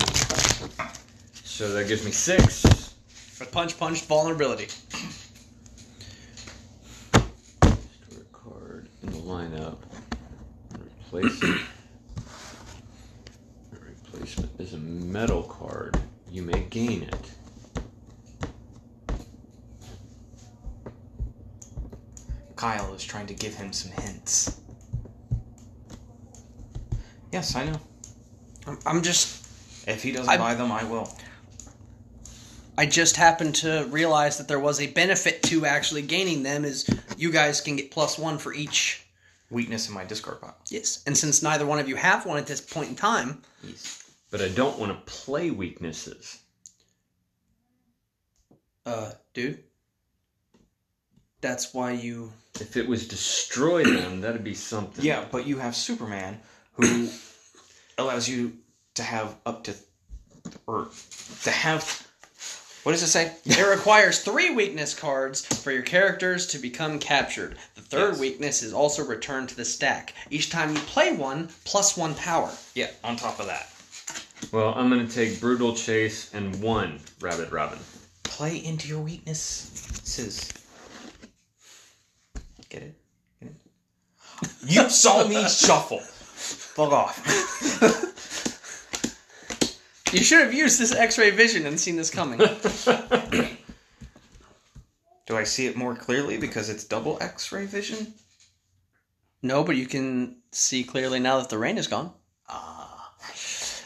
So 1.43 1.71
that 1.73 1.87
gives 1.87 2.05
me 2.05 2.11
six. 2.11 2.95
But 3.37 3.51
punch, 3.51 3.77
punch, 3.77 4.03
vulnerability. 4.05 4.67
Store 4.67 5.01
a 8.19 8.23
card 8.31 8.87
in 9.03 9.11
the 9.11 9.19
lineup. 9.19 9.77
Replace 10.79 11.43
it. 11.43 11.61
Replacement 13.71 14.59
is 14.59 14.73
a 14.73 14.77
metal 14.77 15.43
card 15.43 16.01
you 16.31 16.41
may 16.41 16.61
gain 16.69 17.03
it. 17.03 17.31
Kyle 22.55 22.93
is 22.93 23.03
trying 23.03 23.27
to 23.27 23.33
give 23.33 23.55
him 23.55 23.73
some 23.73 23.91
hints. 23.91 24.61
Yes, 27.31 27.55
I 27.55 27.65
know. 27.65 27.79
I'm, 28.67 28.77
I'm 28.85 29.01
just. 29.01 29.45
If 29.87 30.03
he 30.03 30.11
doesn't 30.11 30.29
I- 30.29 30.37
buy 30.37 30.53
them, 30.55 30.71
I 30.71 30.83
will. 30.83 31.09
I 32.77 32.85
just 32.85 33.15
happened 33.17 33.55
to 33.55 33.85
realize 33.89 34.37
that 34.37 34.47
there 34.47 34.59
was 34.59 34.79
a 34.79 34.87
benefit 34.87 35.43
to 35.43 35.65
actually 35.65 36.01
gaining 36.01 36.41
them. 36.43 36.65
Is 36.65 36.89
you 37.17 37.31
guys 37.31 37.61
can 37.61 37.75
get 37.75 37.91
plus 37.91 38.17
one 38.17 38.37
for 38.37 38.53
each. 38.53 39.05
Weakness 39.49 39.89
in 39.89 39.93
my 39.93 40.05
discard 40.05 40.39
pile. 40.39 40.55
Yes, 40.69 41.03
and 41.05 41.15
since 41.17 41.43
neither 41.43 41.65
one 41.65 41.77
of 41.79 41.89
you 41.89 41.97
have 41.97 42.25
one 42.25 42.37
at 42.37 42.47
this 42.47 42.61
point 42.61 42.89
in 42.89 42.95
time, 42.95 43.41
Yes. 43.63 43.97
But 44.31 44.39
I 44.41 44.47
don't 44.47 44.79
want 44.79 44.93
to 44.93 45.11
play 45.11 45.51
weaknesses. 45.51 46.39
uh, 48.85 49.11
dude, 49.33 49.59
that's 51.41 51.73
why 51.73 51.91
you. 51.91 52.31
If 52.61 52.77
it 52.77 52.87
was 52.87 53.07
destroy 53.07 53.83
them, 53.83 54.21
that'd 54.21 54.43
be 54.43 54.53
something. 54.53 55.03
Yeah, 55.03 55.25
but 55.29 55.45
you 55.45 55.57
have 55.59 55.75
Superman, 55.75 56.39
who 56.73 57.09
allows 57.97 58.27
you 58.27 58.53
to 58.95 59.03
have 59.03 59.35
up 59.45 59.63
to, 59.65 59.73
or 60.67 60.87
to 61.43 61.51
have. 61.51 62.07
What 62.83 62.93
does 62.93 63.03
it 63.03 63.07
say? 63.07 63.31
It 63.45 63.61
requires 63.69 64.19
three 64.23 64.49
weakness 64.55 64.93
cards 64.95 65.45
for 65.45 65.71
your 65.71 65.83
characters 65.83 66.47
to 66.47 66.57
become 66.57 66.97
captured. 66.97 67.57
The 67.75 67.81
third 67.81 68.11
Yes. 68.13 68.19
weakness 68.19 68.63
is 68.63 68.73
also 68.73 69.03
returned 69.05 69.49
to 69.49 69.55
the 69.55 69.65
stack. 69.65 70.13
Each 70.31 70.49
time 70.49 70.73
you 70.75 70.81
play 70.81 71.13
one, 71.13 71.49
plus 71.63 71.95
one 71.95 72.15
power. 72.15 72.51
Yeah, 72.73 72.89
on 73.03 73.17
top 73.17 73.39
of 73.39 73.45
that, 73.47 73.67
Well, 74.51 74.73
I'm 74.75 74.89
gonna 74.89 75.07
take 75.07 75.39
brutal 75.39 75.75
chase 75.75 76.33
and 76.33 76.59
one 76.61 76.99
rabbit 77.19 77.51
robin. 77.51 77.77
play 78.23 78.57
into 78.57 78.87
your 78.87 79.01
weaknesses. 79.01 80.51
Get 82.69 82.81
it? 82.81 82.95
Get 83.39 83.51
it? 83.51 84.51
You 84.65 84.89
saw 84.89 85.27
me 85.27 85.47
shuffle. 85.47 86.01
Fuck 86.75 86.91
off. 86.91 88.07
You 90.13 90.21
should 90.25 90.41
have 90.41 90.53
used 90.53 90.77
this 90.77 90.93
X-ray 90.93 91.29
vision 91.29 91.65
and 91.65 91.79
seen 91.79 91.95
this 91.95 92.09
coming. 92.09 92.37
Do 95.25 95.37
I 95.37 95.45
see 95.45 95.67
it 95.67 95.77
more 95.77 95.95
clearly 95.95 96.35
because 96.37 96.67
it's 96.69 96.83
double 96.83 97.17
X-ray 97.21 97.65
vision? 97.65 98.13
no, 99.41 99.63
but 99.63 99.77
you 99.77 99.85
can 99.85 100.35
see 100.51 100.83
clearly 100.83 101.19
now 101.21 101.39
that 101.39 101.47
the 101.49 101.57
rain 101.57 101.77
is 101.77 101.87
gone. 101.87 102.11
Ah, 102.49 103.13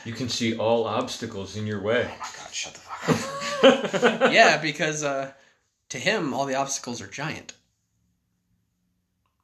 You 0.03 0.13
can 0.13 0.27
see 0.27 0.57
all 0.57 0.85
obstacles 0.87 1.55
in 1.55 1.67
your 1.67 1.83
way. 1.83 2.09
oh 2.11 2.17
my 2.19 2.27
god! 2.41 2.51
Shut 2.51 2.73
the 2.73 2.79
fuck 2.79 4.23
up. 4.23 4.31
yeah, 4.33 4.57
because 4.57 5.03
uh, 5.03 5.31
to 5.89 5.99
him, 5.99 6.33
all 6.33 6.47
the 6.47 6.55
obstacles 6.55 7.01
are 7.03 7.07
giant. 7.07 7.53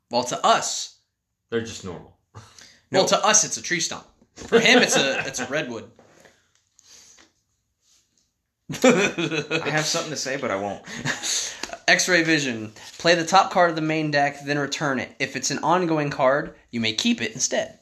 Well, 0.10 0.24
to 0.24 0.44
us, 0.44 0.98
They're 1.52 1.62
just 1.62 1.86
normal. 1.86 2.11
Well, 2.92 3.06
to 3.06 3.26
us, 3.26 3.44
it's 3.44 3.58
a 3.58 3.62
tree 3.62 3.80
stump. 3.80 4.06
For 4.36 4.60
him, 4.60 4.82
it's 4.82 4.98
a 4.98 5.26
it's 5.28 5.40
a 5.40 5.48
redwood. 5.48 5.90
I 8.84 9.70
have 9.70 9.86
something 9.86 10.12
to 10.12 10.18
say, 10.18 10.38
but 10.38 10.52
I 10.52 10.56
won't. 10.56 10.84
X-ray 11.88 12.24
vision. 12.24 12.72
Play 12.98 13.16
the 13.16 13.26
top 13.26 13.52
card 13.52 13.70
of 13.70 13.76
the 13.76 13.82
main 13.82 14.12
deck, 14.12 14.46
then 14.46 14.58
return 14.58 15.00
it. 15.00 15.14
If 15.20 15.36
it's 15.36 15.52
an 15.52 15.60
ongoing 15.60 16.10
card, 16.10 16.56
you 16.72 16.80
may 16.80 16.94
keep 16.94 17.22
it 17.22 17.34
instead. 17.34 17.80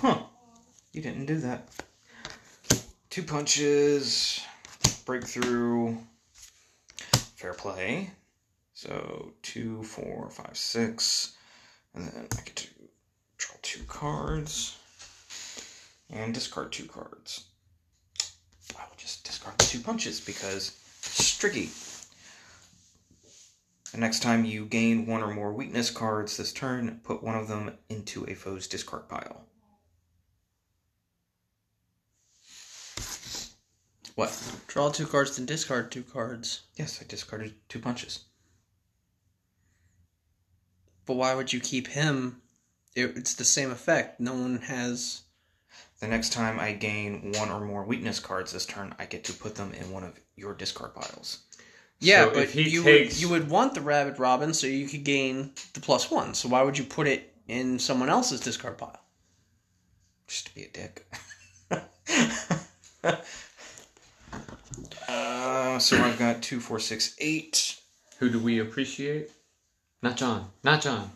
Huh. 0.00 0.18
You 0.92 1.02
didn't 1.02 1.26
do 1.26 1.38
that. 1.38 1.68
Two 3.10 3.22
punches, 3.22 4.40
breakthrough, 5.04 5.96
fair 7.36 7.54
play. 7.54 8.10
So 8.82 9.32
two, 9.42 9.84
four, 9.84 10.28
five, 10.28 10.56
six. 10.56 11.36
And 11.94 12.08
then 12.08 12.26
I 12.32 12.40
get 12.40 12.56
to 12.56 12.68
draw 13.38 13.54
two 13.62 13.84
cards 13.84 14.76
and 16.10 16.34
discard 16.34 16.72
two 16.72 16.86
cards. 16.86 17.44
I 18.76 18.82
will 18.82 18.96
just 18.96 19.22
discard 19.22 19.56
the 19.58 19.66
two 19.66 19.78
punches 19.78 20.20
because 20.20 20.72
it's 20.98 21.38
tricky. 21.38 21.70
The 23.92 23.98
next 23.98 24.18
time 24.18 24.44
you 24.44 24.64
gain 24.64 25.06
one 25.06 25.22
or 25.22 25.32
more 25.32 25.52
weakness 25.52 25.88
cards 25.88 26.36
this 26.36 26.52
turn, 26.52 27.02
put 27.04 27.22
one 27.22 27.36
of 27.36 27.46
them 27.46 27.78
into 27.88 28.24
a 28.24 28.34
foe's 28.34 28.66
discard 28.66 29.08
pile. 29.08 29.44
What? 34.16 34.36
Draw 34.66 34.90
two 34.90 35.06
cards, 35.06 35.36
then 35.36 35.46
discard 35.46 35.92
two 35.92 36.02
cards. 36.02 36.62
Yes, 36.74 36.98
I 37.00 37.04
discarded 37.06 37.54
two 37.68 37.78
punches. 37.78 38.24
But 41.06 41.14
why 41.14 41.34
would 41.34 41.52
you 41.52 41.60
keep 41.60 41.88
him? 41.88 42.40
It, 42.94 43.16
it's 43.16 43.34
the 43.34 43.44
same 43.44 43.70
effect. 43.70 44.20
No 44.20 44.34
one 44.34 44.58
has. 44.58 45.22
The 46.00 46.08
next 46.08 46.32
time 46.32 46.58
I 46.58 46.72
gain 46.72 47.32
one 47.38 47.48
or 47.50 47.60
more 47.60 47.84
weakness 47.84 48.18
cards 48.20 48.52
this 48.52 48.66
turn, 48.66 48.94
I 48.98 49.06
get 49.06 49.24
to 49.24 49.32
put 49.32 49.54
them 49.54 49.72
in 49.72 49.90
one 49.92 50.02
of 50.04 50.18
your 50.36 50.52
discard 50.54 50.94
piles. 50.94 51.40
Yeah, 52.00 52.24
So 52.24 52.30
but 52.34 52.42
if 52.42 52.52
he 52.52 52.68
you 52.68 52.82
takes- 52.82 53.14
would 53.14 53.20
you 53.22 53.28
would 53.28 53.48
want 53.48 53.74
the 53.74 53.80
rabbit 53.80 54.18
robin 54.18 54.52
so 54.52 54.66
you 54.66 54.88
could 54.88 55.04
gain 55.04 55.52
the 55.74 55.80
plus 55.80 56.10
one. 56.10 56.34
So 56.34 56.48
why 56.48 56.62
would 56.62 56.76
you 56.76 56.84
put 56.84 57.06
it 57.06 57.32
in 57.46 57.78
someone 57.78 58.08
else's 58.08 58.40
discard 58.40 58.78
pile? 58.78 58.98
Just 60.26 60.46
to 60.48 60.54
be 60.56 60.64
a 60.64 60.68
dick. 60.68 61.06
uh, 65.08 65.78
so 65.78 65.96
I've 66.02 66.18
got 66.18 66.42
two, 66.42 66.60
four, 66.60 66.78
six, 66.80 67.14
eight. 67.18 67.78
Who 68.18 68.28
do 68.30 68.38
we 68.38 68.58
appreciate? 68.60 69.30
Not 70.02 70.16
John. 70.16 70.50
Not 70.64 70.82
John. 70.82 71.10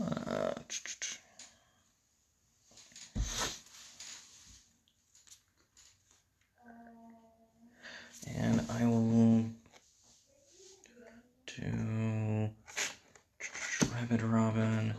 Uh, 0.00 0.52
and 8.36 8.60
I 8.68 8.84
will 8.86 9.44
do 11.46 12.50
Rabbit 13.94 14.22
Robin 14.22 14.94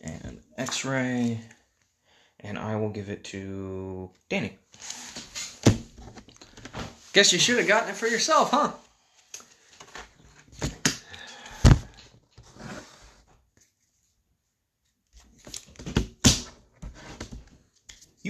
and 0.00 0.40
X 0.58 0.84
Ray, 0.84 1.40
and 2.40 2.58
I 2.58 2.74
will 2.74 2.90
give 2.90 3.08
it 3.08 3.22
to 3.24 4.10
Danny. 4.28 4.58
Guess 7.12 7.32
you 7.32 7.38
should 7.38 7.58
have 7.58 7.68
gotten 7.68 7.90
it 7.90 7.96
for 7.96 8.08
yourself, 8.08 8.50
huh? 8.50 8.72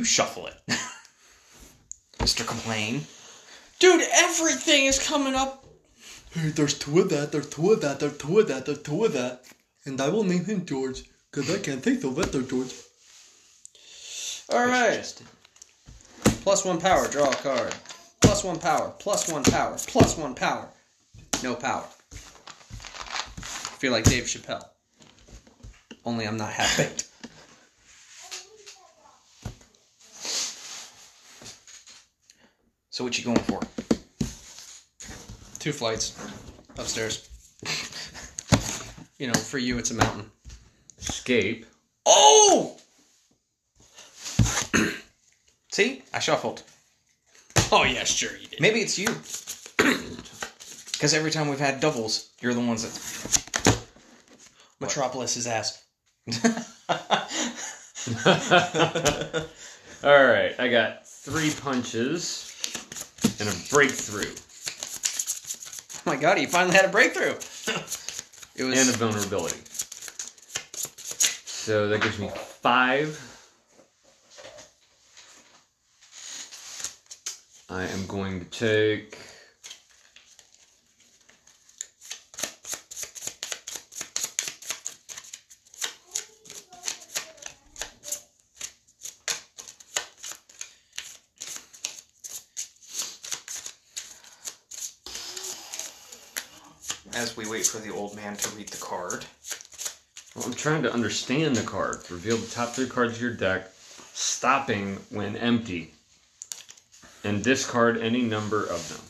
Shuffle 0.06 0.46
it, 0.46 0.54
Mr. 2.18 2.46
Complain. 2.46 3.02
Dude, 3.78 4.02
everything 4.12 4.86
is 4.86 4.98
coming 4.98 5.34
up. 5.34 5.64
Hey, 6.30 6.48
there's 6.48 6.78
two 6.78 7.00
of 7.00 7.10
that, 7.10 7.32
there's 7.32 7.48
two 7.48 7.72
of 7.72 7.80
that, 7.82 8.00
there's 8.00 8.16
two 8.16 8.38
of 8.38 8.48
that, 8.48 8.66
there's 8.66 8.82
two 8.82 9.04
of 9.04 9.12
that. 9.12 9.44
And 9.84 10.00
I 10.00 10.08
will 10.08 10.24
name 10.24 10.44
him 10.44 10.64
George, 10.66 11.04
because 11.30 11.54
I 11.54 11.58
can't 11.58 11.82
take 11.82 12.00
the 12.00 12.08
letter 12.08 12.42
George. 12.42 12.74
All 14.50 14.66
right. 14.66 15.22
Plus 16.42 16.64
One 16.64 16.80
power, 16.80 17.08
draw 17.08 17.30
a 17.30 17.34
card. 17.34 17.74
Plus 18.20 18.42
one 18.42 18.58
power, 18.58 18.92
plus 18.98 19.28
one 19.28 19.44
power, 19.44 19.76
plus 19.86 20.16
one 20.16 20.34
power. 20.34 20.68
No 21.42 21.54
power. 21.54 21.84
feel 23.78 23.92
like 23.92 24.04
Dave 24.04 24.24
Chappelle. 24.24 24.64
Only 26.04 26.26
I'm 26.26 26.36
not 26.36 26.52
half 26.52 26.76
baked. 26.76 27.08
So 32.96 33.04
what 33.04 33.18
you 33.18 33.24
going 33.24 33.36
for? 33.36 33.60
Two 35.58 35.72
flights 35.72 36.16
upstairs. 36.78 37.28
You 39.18 39.28
know, 39.28 39.34
for 39.34 39.56
you 39.56 39.78
it's 39.78 39.90
a 39.90 39.94
mountain. 39.94 40.30
Escape. 40.98 41.64
Oh! 42.04 42.76
See, 45.72 46.02
I 46.12 46.18
shuffled. 46.18 46.62
Oh 47.72 47.84
yeah, 47.84 48.04
sure 48.04 48.36
you 48.36 48.46
did. 48.46 48.60
Maybe 48.60 48.80
it's 48.80 48.98
you. 48.98 49.08
Because 50.92 51.12
every 51.12 51.30
time 51.30 51.48
we've 51.48 51.58
had 51.58 51.80
doubles, 51.80 52.30
you're 52.40 52.54
the 52.54 52.60
ones 52.60 52.82
that. 52.82 53.78
Metropolis 54.80 55.36
is 55.36 55.46
ass. 55.46 55.84
All 60.04 60.24
right, 60.24 60.54
I 60.58 60.68
got 60.68 61.06
three 61.06 61.50
punches 61.50 62.55
and 63.40 63.48
a 63.48 63.54
breakthrough 63.70 64.32
Oh 66.06 66.10
my 66.10 66.16
god, 66.16 66.38
he 66.38 66.46
finally 66.46 66.76
had 66.76 66.84
a 66.84 66.88
breakthrough. 66.88 67.34
It 68.58 68.64
was 68.64 68.78
and 68.78 68.88
a 68.88 68.92
vulnerability. 68.96 69.58
So 71.44 71.88
that 71.88 72.00
gives 72.00 72.18
me 72.18 72.28
five. 72.28 73.20
I 77.68 77.82
am 77.82 78.06
going 78.06 78.40
to 78.40 78.46
take. 78.46 79.18
As 97.12 97.36
we 97.36 97.46
wait 97.46 97.65
for 97.76 97.86
the 97.86 97.94
old 97.94 98.16
man 98.16 98.36
to 98.36 98.48
read 98.56 98.68
the 98.68 98.78
card. 98.78 99.24
Well, 100.34 100.46
I'm 100.46 100.54
trying 100.54 100.82
to 100.82 100.92
understand 100.92 101.56
the 101.56 101.62
card. 101.62 101.98
Reveal 102.10 102.38
the 102.38 102.50
top 102.50 102.70
three 102.70 102.88
cards 102.88 103.16
of 103.16 103.22
your 103.22 103.34
deck, 103.34 103.70
stopping 104.12 104.96
when 105.10 105.36
empty, 105.36 105.92
and 107.24 107.44
discard 107.44 107.98
any 107.98 108.22
number 108.22 108.62
of 108.64 108.88
them. 108.88 109.00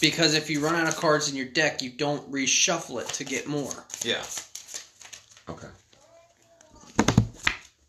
Because 0.00 0.34
if 0.34 0.50
you 0.50 0.60
run 0.60 0.74
out 0.74 0.88
of 0.88 0.96
cards 0.96 1.30
in 1.30 1.36
your 1.36 1.46
deck, 1.46 1.82
you 1.82 1.90
don't 1.90 2.30
reshuffle 2.30 3.00
it 3.00 3.08
to 3.08 3.24
get 3.24 3.46
more. 3.46 3.84
Yeah. 4.02 4.22
Okay. 5.48 5.68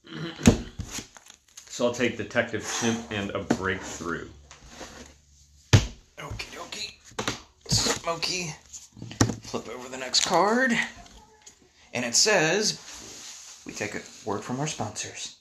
so 1.67 1.85
I'll 1.87 1.93
take 1.93 2.17
Detective 2.17 2.65
Chimp 2.79 2.99
and 3.11 3.31
a 3.31 3.39
breakthrough. 3.39 4.27
Okie 6.17 6.51
dokie. 6.55 6.93
Smoky. 7.69 8.53
Flip 9.51 9.67
over 9.67 9.89
the 9.89 9.97
next 9.97 10.23
card. 10.25 10.71
And 11.93 12.05
it 12.05 12.15
says 12.15 12.79
we 13.65 13.73
take 13.73 13.95
a 13.95 13.99
word 14.25 14.43
from 14.45 14.61
our 14.61 14.67
sponsors. 14.67 15.39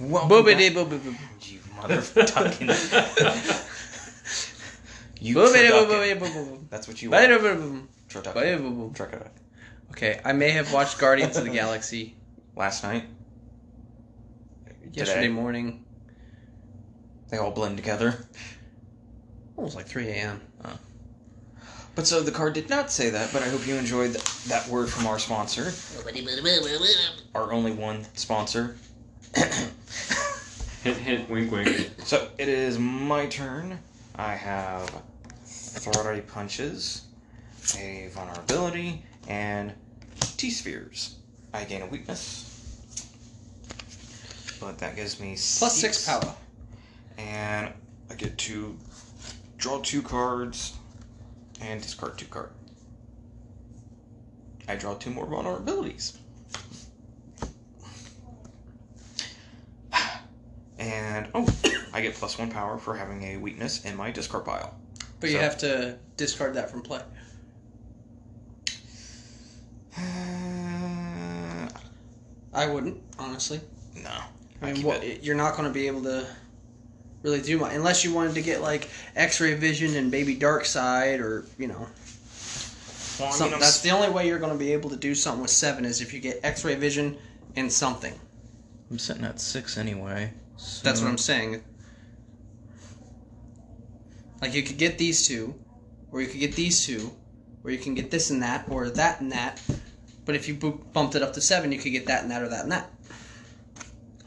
Welcome 0.00 0.30
Boobity 0.30 0.74
back- 0.74 0.86
boobity 0.86 1.14
boobity. 1.14 1.52
You 1.52 1.58
motherfucking. 1.78 2.68
you 5.20 5.34
Boobity 5.36 5.68
turducken. 5.68 5.86
boobity 5.88 6.18
boobity. 6.20 6.70
That's 6.70 6.88
what 6.88 7.02
you 7.02 7.10
Boobity 7.10 7.36
are. 7.36 7.38
boobity 7.38 7.86
Turducken. 8.08 8.60
boobity. 8.62 8.96
Turducken. 8.96 9.30
Okay, 9.90 10.18
I 10.24 10.32
may 10.32 10.50
have 10.52 10.72
watched 10.72 10.98
Guardians 10.98 11.36
of 11.36 11.44
the 11.44 11.50
Galaxy 11.50 12.16
Last 12.56 12.82
night, 12.82 13.04
yesterday 14.90 15.22
Today. 15.26 15.28
morning. 15.28 15.84
they 17.30 17.36
all 17.36 17.50
blend 17.50 17.76
together. 17.76 18.26
Almost 19.56 19.76
like 19.76 19.86
3 19.86 20.08
a.m. 20.08 20.40
Oh. 20.64 20.78
But 21.94 22.06
so 22.06 22.22
the 22.22 22.30
card 22.30 22.54
did 22.54 22.70
not 22.70 22.90
say 22.90 23.10
that, 23.10 23.32
but 23.32 23.42
I 23.42 23.48
hope 23.48 23.66
you 23.66 23.74
enjoyed 23.74 24.12
th- 24.12 24.44
that 24.44 24.66
word 24.68 24.88
from 24.88 25.06
our 25.06 25.18
sponsor. 25.18 25.72
Our 27.34 27.52
only 27.52 27.72
one 27.72 28.06
sponsor. 28.14 28.76
Hint, 30.82 30.96
hint, 30.96 31.30
wink, 31.30 31.52
wink. 31.52 31.92
So 32.04 32.28
it 32.38 32.48
is 32.48 32.76
my 32.76 33.26
turn. 33.26 33.78
I 34.16 34.34
have 34.34 34.90
three 35.44 36.22
punches, 36.22 37.02
a 37.78 38.10
vulnerability, 38.12 39.04
and 39.28 39.72
T 40.38 40.50
spheres. 40.50 41.18
I 41.54 41.62
gain 41.64 41.82
a 41.82 41.86
weakness. 41.86 42.48
But 44.60 44.78
that 44.78 44.96
gives 44.96 45.20
me 45.20 45.36
Plus 45.36 45.76
6 45.76 46.06
power. 46.06 46.34
And 47.16 47.72
I 48.10 48.14
get 48.14 48.36
to 48.38 48.76
draw 49.58 49.80
two 49.82 50.02
cards 50.02 50.74
and 51.62 51.80
discard 51.80 52.18
two 52.18 52.26
cards. 52.26 52.52
I 54.68 54.76
draw 54.76 54.94
two 54.94 55.10
more 55.10 55.26
vulnerabilities. 55.26 56.16
And 60.78 61.28
oh, 61.34 61.46
I 61.92 62.00
get 62.00 62.14
plus 62.14 62.38
one 62.38 62.50
power 62.50 62.76
for 62.78 62.96
having 62.96 63.22
a 63.22 63.36
weakness 63.36 63.84
in 63.84 63.96
my 63.96 64.10
discard 64.10 64.44
pile. 64.44 64.74
But 65.20 65.30
you 65.30 65.38
have 65.38 65.56
to 65.58 65.96
discard 66.16 66.54
that 66.54 66.70
from 66.70 66.82
play. 66.82 67.02
Uh, 69.96 70.00
I 72.54 72.66
wouldn't, 72.66 73.00
honestly. 73.18 73.60
no. 73.94 74.10
I 74.60 74.72
mean, 74.72 74.82
what, 74.82 75.02
it. 75.02 75.22
you're 75.22 75.36
not 75.36 75.56
going 75.56 75.66
to 75.66 75.72
be 75.72 75.86
able 75.86 76.02
to 76.02 76.26
really 77.22 77.40
do 77.40 77.58
much 77.58 77.72
unless 77.72 78.04
you 78.04 78.12
wanted 78.12 78.34
to 78.34 78.42
get 78.42 78.60
like 78.60 78.88
X-ray 79.16 79.54
vision 79.54 79.96
and 79.96 80.10
Baby 80.10 80.36
Darkseid, 80.36 81.20
or 81.20 81.44
you 81.58 81.68
know, 81.68 81.86
Well, 83.18 83.20
I 83.20 83.24
mean, 83.24 83.32
something. 83.32 83.60
That's 83.60 83.80
the 83.80 83.90
only 83.90 84.10
way 84.10 84.26
you're 84.26 84.38
going 84.38 84.52
to 84.52 84.58
be 84.58 84.72
able 84.72 84.90
to 84.90 84.96
do 84.96 85.14
something 85.14 85.42
with 85.42 85.50
seven 85.50 85.84
is 85.84 86.00
if 86.00 86.12
you 86.12 86.20
get 86.20 86.40
X-ray 86.42 86.74
vision 86.74 87.16
and 87.56 87.72
something. 87.72 88.14
I'm 88.90 88.98
sitting 88.98 89.24
at 89.24 89.40
six 89.40 89.78
anyway. 89.78 90.32
That's 90.82 91.00
what 91.00 91.08
I'm 91.08 91.18
saying. 91.18 91.62
Like 94.40 94.54
you 94.54 94.62
could 94.62 94.76
get 94.76 94.98
these 94.98 95.26
two, 95.26 95.54
or 96.10 96.20
you 96.20 96.26
could 96.26 96.40
get 96.40 96.54
these 96.54 96.84
two, 96.84 97.12
or 97.64 97.70
you 97.70 97.78
can 97.78 97.94
get 97.94 98.10
this 98.10 98.30
and 98.30 98.42
that, 98.42 98.66
or 98.68 98.90
that 98.90 99.20
and 99.20 99.30
that. 99.32 99.60
But 100.24 100.34
if 100.34 100.48
you 100.48 100.54
bu- 100.54 100.78
bumped 100.92 101.14
it 101.14 101.22
up 101.22 101.32
to 101.34 101.40
seven, 101.40 101.72
you 101.72 101.78
could 101.78 101.92
get 101.92 102.06
that 102.06 102.22
and 102.22 102.30
that, 102.30 102.42
or 102.42 102.48
that 102.48 102.64
and 102.64 102.72
that. 102.72 102.90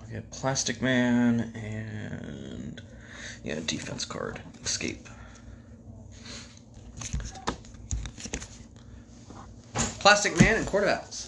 I'll 0.02 0.10
get 0.10 0.32
Plastic 0.32 0.82
Man 0.82 1.52
and 1.54 2.55
yeah, 3.46 3.60
defense 3.68 4.06
card. 4.06 4.42
Escape. 4.64 5.08
Plastic 10.00 10.40
Man 10.40 10.58
and 10.58 10.66
Court 10.66 10.86
of 10.86 10.90
Owls. 10.90 11.28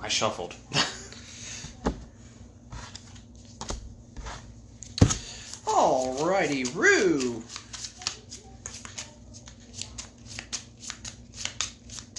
I 0.00 0.08
shuffled. 0.08 0.56
Alrighty, 5.66 6.74
Roo. 6.74 7.44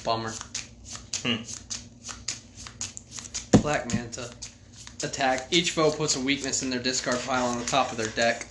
Bummer. 0.06 0.34
Hmm. 1.24 1.44
Black 3.62 3.94
Manta. 3.94 4.30
Attack. 5.04 5.48
Each 5.52 5.72
foe 5.72 5.92
puts 5.92 6.16
a 6.16 6.20
weakness 6.20 6.64
in 6.64 6.70
their 6.70 6.80
discard 6.80 7.20
pile 7.20 7.46
on 7.46 7.60
the 7.60 7.66
top 7.66 7.92
of 7.92 7.98
their 7.98 8.08
deck. 8.08 8.48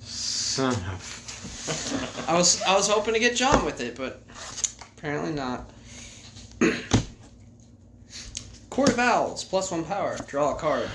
Son 0.00 0.72
of. 0.72 2.24
I 2.28 2.34
was 2.34 2.62
I 2.62 2.74
was 2.74 2.88
hoping 2.88 3.14
to 3.14 3.20
get 3.20 3.34
John 3.34 3.64
with 3.64 3.80
it, 3.80 3.96
but 3.96 4.22
apparently 4.96 5.32
not. 5.32 5.70
Court 8.70 8.90
of 8.90 8.98
Owls, 8.98 9.42
plus 9.44 9.70
one 9.70 9.84
power. 9.84 10.16
Draw 10.28 10.54
a 10.54 10.58
card. 10.58 10.88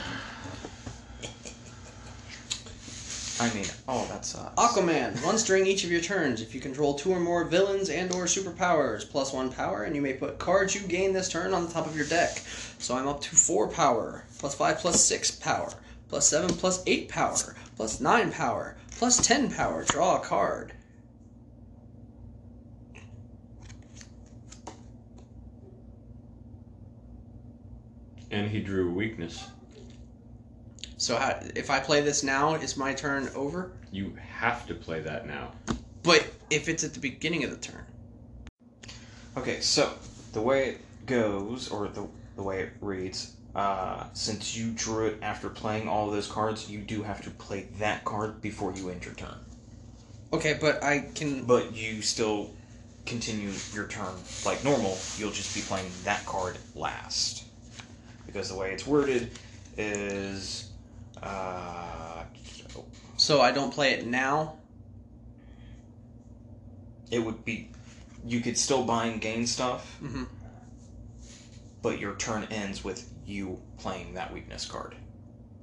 I 3.37 3.53
mean, 3.53 3.65
oh, 3.89 4.05
that 4.07 4.25
sucks. 4.25 4.55
Aquaman. 4.55 5.21
Once 5.25 5.43
during 5.43 5.67
each 5.67 5.83
of 5.83 5.91
your 5.91 5.99
turns, 5.99 6.41
if 6.41 6.55
you 6.55 6.61
control 6.61 6.93
two 6.93 7.11
or 7.11 7.19
more 7.19 7.43
villains 7.43 7.89
and 7.89 8.09
or 8.13 8.25
superpowers, 8.25 9.09
plus 9.09 9.33
one 9.33 9.51
power, 9.51 9.83
and 9.83 9.93
you 9.93 10.01
may 10.01 10.13
put 10.13 10.39
cards 10.39 10.73
you 10.73 10.87
gain 10.87 11.11
this 11.11 11.27
turn 11.27 11.53
on 11.53 11.65
the 11.65 11.71
top 11.71 11.85
of 11.85 11.97
your 11.97 12.05
deck. 12.05 12.41
So 12.79 12.95
I'm 12.95 13.07
up 13.07 13.19
to 13.21 13.35
four 13.35 13.67
power, 13.67 14.23
plus 14.37 14.55
five, 14.55 14.77
plus 14.77 15.03
six 15.03 15.31
power, 15.31 15.69
plus 16.07 16.29
seven, 16.29 16.49
plus 16.49 16.81
eight 16.87 17.09
power, 17.09 17.57
plus 17.75 17.99
nine 17.99 18.31
power, 18.31 18.77
plus 18.91 19.17
ten 19.17 19.51
power. 19.51 19.83
Draw 19.83 20.21
a 20.21 20.23
card. 20.23 20.71
And 28.31 28.49
he 28.49 28.61
drew 28.61 28.89
a 28.89 28.93
weakness. 28.93 29.45
So 31.05 31.17
how, 31.17 31.37
if 31.55 31.69
I 31.69 31.79
play 31.81 32.01
this 32.01 32.23
now, 32.23 32.55
is 32.55 32.77
my 32.77 32.91
turn 32.91 33.29
over? 33.35 33.73
You 33.91 34.17
have 34.39 34.65
to 34.65 34.73
play 34.73 35.01
that 35.01 35.27
now. 35.27 35.51
But 36.01 36.25
if 36.49 36.67
it's 36.67 36.83
at 36.83 36.95
the 36.95 36.99
beginning 36.99 37.43
of 37.43 37.51
the 37.51 37.57
turn, 37.57 37.83
Okay, 39.37 39.59
so 39.59 39.93
the 40.33 40.41
way 40.41 40.69
it 40.69 40.81
goes, 41.05 41.69
or 41.69 41.87
the 41.89 42.07
the 42.35 42.41
way 42.41 42.61
it 42.61 42.73
reads, 42.81 43.35
uh, 43.53 44.05
since 44.13 44.57
you 44.57 44.71
drew 44.71 45.05
it 45.05 45.19
after 45.21 45.47
playing 45.47 45.87
all 45.87 46.07
of 46.07 46.13
those 46.15 46.25
cards, 46.25 46.71
you 46.71 46.79
do 46.79 47.03
have 47.03 47.21
to 47.21 47.29
play 47.29 47.67
that 47.77 48.03
card 48.03 48.41
before 48.41 48.73
you 48.73 48.89
end 48.89 49.05
your 49.05 49.13
turn. 49.13 49.37
okay, 50.33 50.57
but 50.59 50.83
I 50.83 51.01
can. 51.13 51.45
But 51.45 51.75
you 51.75 52.01
still 52.01 52.49
continue 53.05 53.51
your 53.75 53.85
turn 53.87 54.15
like 54.43 54.63
normal. 54.63 54.97
You'll 55.19 55.29
just 55.29 55.53
be 55.53 55.61
playing 55.61 55.91
that 56.03 56.25
card 56.25 56.57
last, 56.73 57.43
because 58.25 58.49
the 58.49 58.55
way 58.57 58.71
it's 58.71 58.87
worded 58.87 59.29
is, 59.77 60.71
uh, 61.25 62.23
So 63.17 63.41
I 63.41 63.51
don't 63.51 63.73
play 63.73 63.93
it 63.93 64.05
now. 64.05 64.55
it 67.11 67.19
would 67.19 67.45
be, 67.45 67.69
you 68.25 68.41
could 68.41 68.57
still 68.57 68.83
buy 68.83 69.05
and 69.05 69.21
gain 69.21 69.47
stuff, 69.47 69.97
hmm 69.99 70.23
but 71.81 71.99
your 71.99 72.15
turn 72.15 72.47
ends 72.49 72.83
with 72.83 73.13
you 73.27 73.59
playing 73.77 74.15
that 74.15 74.33
weakness 74.33 74.65
card. 74.65 74.95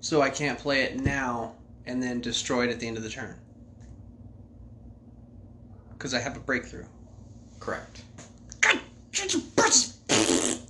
So 0.01 0.23
I 0.23 0.31
can't 0.31 0.57
play 0.57 0.85
it 0.85 1.01
now 1.01 1.55
and 1.85 2.01
then 2.01 2.21
destroy 2.21 2.69
it 2.69 2.71
at 2.71 2.79
the 2.79 2.87
end 2.87 2.97
of 2.97 3.03
the 3.03 3.09
turn. 3.09 3.35
Because 5.91 6.15
I 6.15 6.21
have 6.21 6.37
a 6.37 6.41
breakthrough. 6.41 6.85
Correct. 7.59 8.03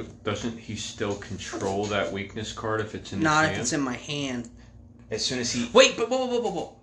But 0.00 0.24
doesn't 0.24 0.58
he 0.58 0.76
still 0.76 1.16
control 1.16 1.84
that 1.86 2.10
weakness 2.10 2.54
card 2.54 2.80
if 2.80 2.94
it's 2.94 3.12
in 3.12 3.20
Not 3.20 3.42
his 3.42 3.50
if 3.50 3.50
hand? 3.50 3.62
it's 3.62 3.72
in 3.74 3.80
my 3.82 3.96
hand. 3.96 4.48
As 5.10 5.22
soon 5.22 5.38
as 5.38 5.52
he 5.52 5.68
Wait, 5.74 5.94
but 5.98 6.08
whoa, 6.08 6.24
whoa, 6.24 6.26
whoa, 6.26 6.40
whoa, 6.40 6.50
whoa. 6.50 6.76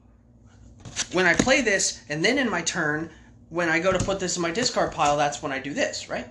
When 1.14 1.26
I 1.26 1.34
play 1.34 1.62
this, 1.62 2.02
and 2.10 2.24
then 2.24 2.38
in 2.38 2.48
my 2.48 2.62
turn, 2.62 3.10
when 3.50 3.70
I 3.70 3.80
go 3.80 3.92
to 3.92 3.98
put 3.98 4.20
this 4.20 4.36
in 4.36 4.44
my 4.44 4.52
discard 4.52 4.92
pile, 4.92 5.18
that's 5.18 5.42
when 5.42 5.52
I 5.52 5.58
do 5.58 5.74
this, 5.74 6.10
right? 6.10 6.28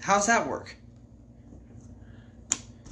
How's 0.00 0.26
that 0.26 0.48
work? 0.48 0.74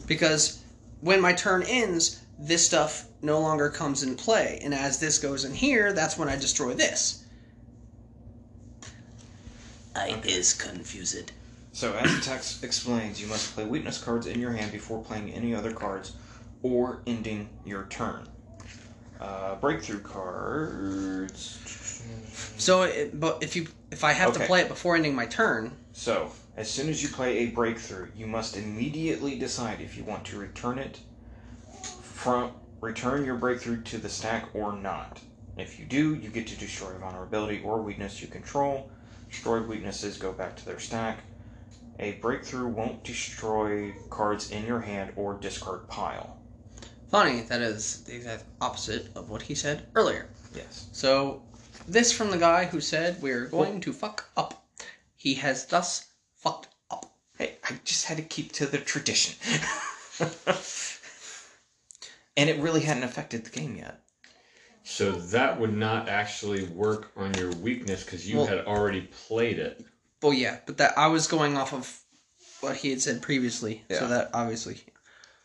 Because 0.06 0.62
when 1.00 1.22
my 1.22 1.32
turn 1.32 1.62
ends, 1.62 2.20
this 2.38 2.66
stuff 2.66 3.06
no 3.22 3.40
longer 3.40 3.70
comes 3.70 4.02
in 4.02 4.16
play, 4.16 4.60
and 4.62 4.74
as 4.74 5.00
this 5.00 5.18
goes 5.18 5.46
in 5.46 5.54
here, 5.54 5.94
that's 5.94 6.18
when 6.18 6.28
I 6.28 6.36
destroy 6.36 6.74
this. 6.74 7.24
I 9.96 10.20
is 10.24 10.52
confused. 10.52 11.32
So, 11.74 11.92
as 11.94 12.14
the 12.14 12.20
text 12.20 12.62
explains, 12.62 13.20
you 13.20 13.26
must 13.26 13.52
play 13.56 13.64
weakness 13.64 13.98
cards 14.02 14.28
in 14.28 14.38
your 14.38 14.52
hand 14.52 14.70
before 14.70 15.02
playing 15.02 15.32
any 15.32 15.56
other 15.56 15.72
cards 15.72 16.12
or 16.62 17.00
ending 17.04 17.48
your 17.64 17.86
turn. 17.90 18.28
Uh, 19.20 19.56
breakthrough 19.56 19.98
cards. 19.98 21.58
So, 22.58 22.82
it, 22.82 23.18
but 23.18 23.42
if 23.42 23.56
you 23.56 23.66
if 23.90 24.04
I 24.04 24.12
have 24.12 24.34
to 24.34 24.40
play 24.46 24.60
it 24.60 24.68
before 24.68 24.94
ending 24.94 25.16
my 25.16 25.26
turn, 25.26 25.72
So, 25.92 26.30
as 26.56 26.70
soon 26.70 26.88
as 26.88 27.02
you 27.02 27.08
play 27.08 27.38
a 27.38 27.46
breakthrough, 27.46 28.08
you 28.14 28.28
must 28.28 28.56
immediately 28.56 29.36
decide 29.36 29.80
if 29.80 29.96
you 29.96 30.04
want 30.04 30.24
to 30.26 30.38
return 30.38 30.78
it 30.78 31.00
from 32.02 32.52
return 32.80 33.24
your 33.24 33.34
breakthrough 33.34 33.82
to 33.82 33.98
the 33.98 34.08
stack 34.08 34.48
or 34.54 34.72
not. 34.72 35.18
If 35.56 35.80
you 35.80 35.86
do, 35.86 36.14
you 36.14 36.28
get 36.28 36.46
to 36.46 36.56
destroy 36.56 36.90
a 36.90 36.98
vulnerability 36.98 37.62
or 37.64 37.82
weakness 37.82 38.22
you 38.22 38.28
control. 38.28 38.92
Destroyed 39.28 39.66
weaknesses 39.66 40.18
go 40.18 40.30
back 40.30 40.54
to 40.54 40.64
their 40.64 40.78
stack. 40.78 41.18
A 41.98 42.12
breakthrough 42.14 42.68
won't 42.68 43.04
destroy 43.04 43.94
cards 44.10 44.50
in 44.50 44.66
your 44.66 44.80
hand 44.80 45.12
or 45.16 45.34
discard 45.34 45.88
pile. 45.88 46.38
funny 47.08 47.42
that 47.42 47.60
is 47.60 48.02
the 48.04 48.14
exact 48.16 48.44
opposite 48.60 49.08
of 49.14 49.30
what 49.30 49.42
he 49.42 49.54
said 49.54 49.86
earlier. 49.94 50.28
Yes. 50.54 50.88
So, 50.92 51.42
this 51.86 52.12
from 52.12 52.30
the 52.30 52.38
guy 52.38 52.64
who 52.64 52.80
said 52.80 53.22
we're 53.22 53.46
going 53.46 53.80
to 53.80 53.92
fuck 53.92 54.28
up. 54.36 54.66
He 55.16 55.34
has 55.34 55.66
thus 55.66 56.08
fucked 56.34 56.68
up. 56.90 57.14
Hey, 57.38 57.56
I 57.68 57.78
just 57.84 58.06
had 58.06 58.16
to 58.16 58.22
keep 58.22 58.52
to 58.52 58.66
the 58.66 58.78
tradition. 58.78 59.34
and 62.36 62.50
it 62.50 62.60
really 62.60 62.80
hadn't 62.80 63.04
affected 63.04 63.44
the 63.44 63.50
game 63.50 63.76
yet. 63.76 64.00
So 64.82 65.12
that 65.12 65.58
would 65.58 65.74
not 65.74 66.08
actually 66.08 66.64
work 66.66 67.10
on 67.16 67.32
your 67.34 67.50
weakness 67.52 68.04
because 68.04 68.28
you 68.28 68.38
Well- 68.38 68.46
had 68.46 68.66
already 68.66 69.02
played 69.02 69.58
it. 69.58 69.84
Well, 70.24 70.32
yeah, 70.32 70.56
but 70.64 70.78
that 70.78 70.96
I 70.96 71.08
was 71.08 71.26
going 71.26 71.58
off 71.58 71.74
of 71.74 72.00
what 72.62 72.76
he 72.76 72.88
had 72.88 73.02
said 73.02 73.20
previously, 73.20 73.84
Yeah. 73.90 73.98
so 73.98 74.08
that 74.08 74.30
obviously. 74.32 74.80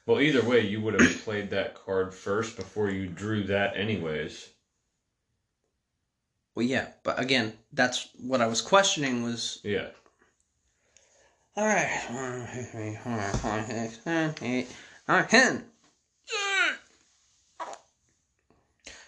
Well, 0.06 0.22
either 0.22 0.42
way, 0.42 0.62
you 0.66 0.80
would 0.80 0.94
have 1.00 1.22
played 1.26 1.50
that 1.50 1.76
card 1.76 2.14
first 2.14 2.56
before 2.56 2.90
you 2.90 3.08
drew 3.08 3.44
that, 3.48 3.76
anyways. 3.76 4.48
Well, 6.56 6.66
yeah, 6.66 6.88
but 7.04 7.20
again, 7.20 7.58
that's 7.74 8.08
what 8.22 8.40
I 8.40 8.48
was 8.48 8.62
questioning 8.62 9.22
was. 9.22 9.60
Yeah. 9.64 9.90
All 11.58 11.66
right, 11.66 12.02
one, 12.10 12.48
two, 12.54 12.64
three, 12.64 12.98
four, 13.04 13.20
five, 13.34 13.66
six, 13.68 14.00
seven, 14.02 14.36
eight, 14.42 14.74
nine, 15.10 15.28
ten. 15.28 15.66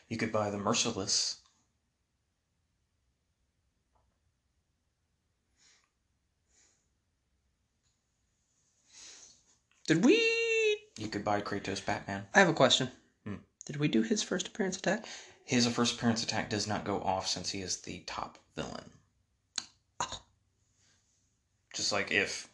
You 0.10 0.18
could 0.18 0.34
buy 0.34 0.50
the 0.50 0.58
Merciless. 0.58 1.41
Did 9.92 10.06
we? 10.06 10.16
You 10.98 11.10
could 11.10 11.26
buy 11.26 11.42
Kratos 11.42 11.86
Batman. 11.86 12.26
I 12.34 12.40
have 12.40 12.48
a 12.48 12.54
question. 12.54 12.90
Hmm. 13.26 13.44
Did 13.66 13.76
we 13.76 13.90
do 13.90 14.04
his 14.04 14.24
first 14.24 14.48
appearance 14.48 14.78
attack? 14.78 15.06
His 15.44 15.68
first 15.68 15.96
appearance 15.96 16.24
attack 16.24 16.50
does 16.50 16.66
not 16.66 16.86
go 16.86 17.02
off 17.02 17.28
since 17.28 17.50
he 17.50 17.60
is 17.60 17.82
the 17.82 18.00
top 18.06 18.38
villain. 18.56 18.90
Just 21.74 21.92
like 21.92 22.10
if, 22.10 22.48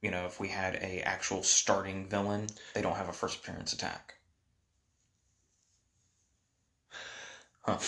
you 0.00 0.10
know, 0.10 0.24
if 0.24 0.40
we 0.40 0.48
had 0.48 0.76
a 0.76 1.02
actual 1.02 1.42
starting 1.42 2.08
villain, 2.08 2.46
they 2.72 2.80
don't 2.80 2.96
have 2.96 3.10
a 3.10 3.12
first 3.12 3.40
appearance 3.40 3.74
attack. 3.74 4.14
Huh. 7.60 7.80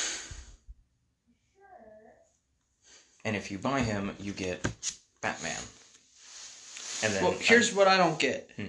And 3.25 3.35
if 3.35 3.51
you 3.51 3.57
buy 3.57 3.81
him, 3.81 4.15
you 4.21 4.35
get 4.35 4.61
Batman. 5.23 5.63
And 7.03 7.13
then 7.13 7.23
Well, 7.23 7.33
here's 7.39 7.75
what 7.75 7.89
I 7.89 7.97
don't 7.97 8.19
get. 8.19 8.51
Hmm. 8.57 8.67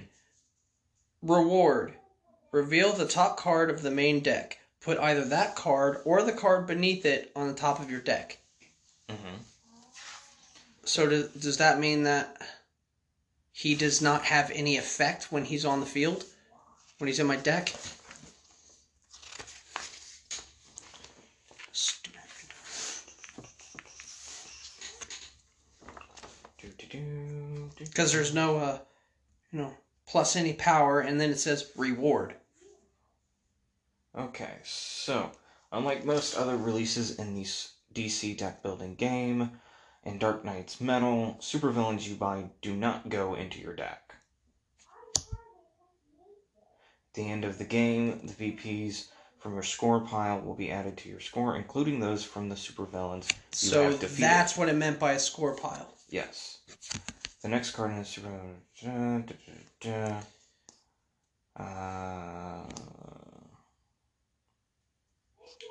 Reward. 1.22 1.94
Reveal 2.52 2.92
the 2.92 3.06
top 3.06 3.36
card 3.36 3.70
of 3.70 3.82
the 3.82 3.90
main 3.90 4.20
deck. 4.20 4.58
Put 4.80 4.98
either 4.98 5.24
that 5.26 5.56
card 5.56 6.00
or 6.04 6.22
the 6.22 6.32
card 6.32 6.66
beneath 6.66 7.04
it 7.04 7.30
on 7.36 7.48
the 7.48 7.54
top 7.54 7.80
of 7.80 7.90
your 7.90 8.00
deck. 8.00 8.38
Mm-hmm. 9.08 9.36
So 10.84 11.08
does, 11.08 11.28
does 11.28 11.56
that 11.58 11.78
mean 11.78 12.04
that 12.04 12.36
he 13.52 13.74
does 13.74 14.00
not 14.00 14.24
have 14.24 14.50
any 14.54 14.78
effect 14.78 15.30
when 15.30 15.44
he's 15.44 15.64
on 15.64 15.80
the 15.80 15.86
field? 15.86 16.24
When 16.98 17.08
he's 17.08 17.18
in 17.20 17.26
my 17.26 17.36
deck? 17.36 17.74
Because 28.00 28.12
there's 28.14 28.32
no, 28.32 28.56
uh, 28.56 28.78
you 29.52 29.58
know, 29.58 29.74
plus 30.06 30.34
any 30.34 30.54
power, 30.54 31.00
and 31.00 31.20
then 31.20 31.28
it 31.28 31.38
says 31.38 31.70
reward. 31.76 32.34
Okay, 34.16 34.54
so 34.64 35.30
unlike 35.70 36.06
most 36.06 36.34
other 36.34 36.56
releases 36.56 37.18
in 37.18 37.34
the 37.34 37.44
DC 37.92 38.38
deck 38.38 38.62
building 38.62 38.94
game 38.94 39.50
and 40.02 40.18
Dark 40.18 40.46
Nights 40.46 40.80
Metal, 40.80 41.36
supervillains 41.42 42.08
you 42.08 42.14
buy 42.14 42.44
do 42.62 42.74
not 42.74 43.10
go 43.10 43.34
into 43.34 43.60
your 43.60 43.74
deck. 43.74 44.14
At 45.18 45.34
the 47.12 47.30
end 47.30 47.44
of 47.44 47.58
the 47.58 47.64
game, 47.64 48.26
the 48.26 48.32
VPs 48.32 49.08
from 49.36 49.52
your 49.52 49.62
score 49.62 50.00
pile 50.00 50.40
will 50.40 50.54
be 50.54 50.70
added 50.70 50.96
to 50.96 51.10
your 51.10 51.20
score, 51.20 51.54
including 51.54 52.00
those 52.00 52.24
from 52.24 52.48
the 52.48 52.54
supervillains 52.54 53.30
you 53.30 53.68
So 53.68 53.90
have 53.90 54.00
defeated. 54.00 54.24
that's 54.24 54.56
what 54.56 54.70
it 54.70 54.76
meant 54.76 54.98
by 54.98 55.12
a 55.12 55.18
score 55.18 55.54
pile. 55.54 55.92
Yes. 56.08 56.60
The 57.42 57.48
next 57.48 57.70
card 57.70 57.90
in 57.90 57.96
the. 57.98 58.04
Uh, 61.56 62.62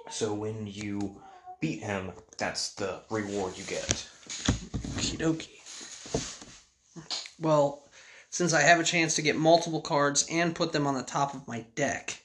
so 0.10 0.34
when 0.34 0.66
you 0.66 1.22
beat 1.60 1.82
him, 1.82 2.12
that's 2.38 2.74
the 2.74 3.02
reward 3.10 3.58
you 3.58 3.64
get. 3.66 4.08
Okie. 5.20 5.60
Well, 7.40 7.84
since 8.32 8.54
I 8.54 8.62
have 8.62 8.80
a 8.80 8.84
chance 8.84 9.16
to 9.16 9.22
get 9.22 9.36
multiple 9.36 9.82
cards 9.82 10.26
and 10.30 10.56
put 10.56 10.72
them 10.72 10.88
on 10.88 10.96
the 10.96 11.04
top 11.04 11.34
of 11.36 11.48
my 11.48 11.66
deck, 11.76 12.20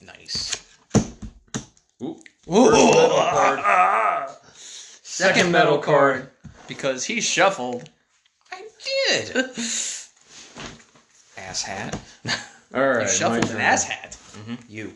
Nice. 0.00 0.56
Ooh. 2.50 3.60
second 5.02 5.52
metal 5.52 5.78
card 5.78 6.30
because 6.66 7.04
he 7.04 7.20
shuffled. 7.20 7.88
I 8.50 8.62
did. 9.08 9.36
Ass 11.36 11.62
hat. 11.62 12.00
All 12.74 12.88
right. 12.88 13.08
He 13.08 13.14
shuffled 13.14 13.44
an 13.44 13.50
turn. 13.50 13.60
ass 13.60 13.84
hat. 13.84 14.16
hmm 14.34 14.54
You. 14.68 14.92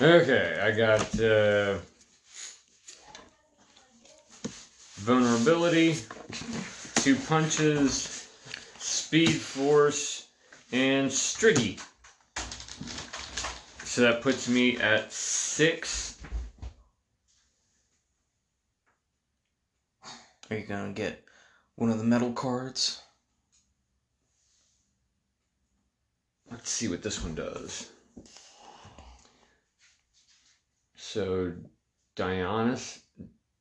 Okay, 0.00 0.60
I 0.62 0.70
got 0.70 1.20
uh, 1.20 1.78
vulnerability, 4.98 5.96
two 6.96 7.16
punches, 7.16 8.28
speed 8.78 9.32
force, 9.32 10.28
and 10.70 11.10
striggy. 11.10 11.80
So 13.98 14.04
that 14.04 14.22
puts 14.22 14.48
me 14.48 14.76
at 14.76 15.12
six. 15.12 16.18
Are 20.48 20.56
you 20.56 20.64
gonna 20.66 20.92
get 20.92 21.24
one 21.74 21.90
of 21.90 21.98
the 21.98 22.04
metal 22.04 22.32
cards? 22.32 23.02
Let's 26.48 26.70
see 26.70 26.86
what 26.86 27.02
this 27.02 27.20
one 27.20 27.34
does. 27.34 27.90
So, 30.94 31.54
Dionys, 32.14 33.00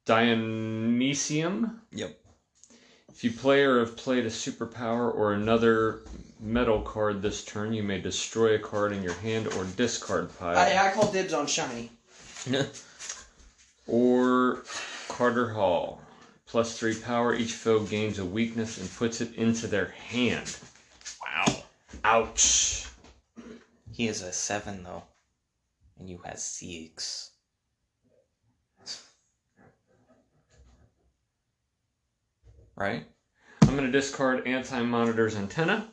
Dionysium, 0.06 1.80
Yep. 1.94 2.16
If 3.10 3.24
you 3.24 3.32
play 3.32 3.64
or 3.64 3.80
have 3.80 3.98
played 3.98 4.28
a 4.28 4.30
superpower 4.30 5.12
or 5.12 5.34
another 5.34 6.04
metal 6.40 6.82
card 6.82 7.22
this 7.22 7.44
turn, 7.44 7.74
you 7.74 7.84
may 7.84 8.00
destroy 8.00 8.56
a 8.56 8.60
card 8.60 8.92
in 8.92 9.04
your 9.04 9.14
hand 9.16 9.48
or 9.54 9.66
discard 9.76 10.38
pile. 10.38 10.58
I, 10.58 10.88
I 10.88 10.92
call 10.92 11.12
dibs 11.12 11.34
on 11.34 11.48
shiny. 11.48 11.92
Or 13.88 14.64
Carter 15.08 15.54
Hall. 15.54 16.02
Plus 16.46 16.78
three 16.78 16.96
power, 16.96 17.34
each 17.34 17.54
foe 17.54 17.80
gains 17.80 18.20
a 18.20 18.26
weakness 18.26 18.78
and 18.78 18.94
puts 18.94 19.22
it 19.22 19.34
into 19.36 19.68
their 19.68 19.88
hand. 19.88 20.58
Wow. 21.26 21.64
Ouch. 22.04 22.88
He 23.92 24.08
is 24.08 24.22
a 24.22 24.32
seven 24.32 24.84
though, 24.84 25.04
and 25.98 26.10
you 26.10 26.20
has 26.26 26.44
six. 26.44 27.32
Right? 32.76 33.08
I'm 33.64 33.76
going 33.76 33.86
to 33.86 33.92
discard 33.92 34.46
Anti 34.46 34.84
Monitor's 34.84 35.36
antenna. 35.36 35.88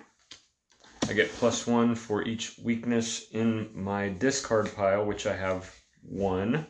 I 1.08 1.12
get 1.12 1.32
plus 1.32 1.66
one 1.66 1.94
for 1.94 2.22
each 2.22 2.58
weakness 2.62 3.26
in 3.30 3.70
my 3.74 4.08
discard 4.08 4.74
pile, 4.74 5.04
which 5.04 5.26
I 5.26 5.36
have 5.36 5.70
one. 6.02 6.66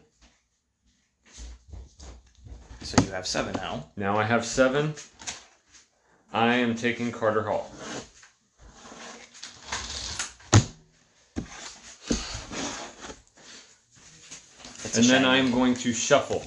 So 2.82 3.03
you 3.05 3.12
have 3.12 3.26
seven 3.26 3.55
now. 3.55 3.91
Now 3.97 4.16
I 4.18 4.24
have 4.24 4.45
seven. 4.45 4.95
I 6.32 6.57
am 6.57 6.74
taking 6.74 7.12
Carter 7.12 7.43
Hall. 7.45 7.70
It's 14.85 14.97
And 14.97 15.07
then. 15.07 15.24
I 15.24 15.37
am 15.37 15.53
going 15.53 15.74
to 15.76 15.93
shuffle. 15.93 16.45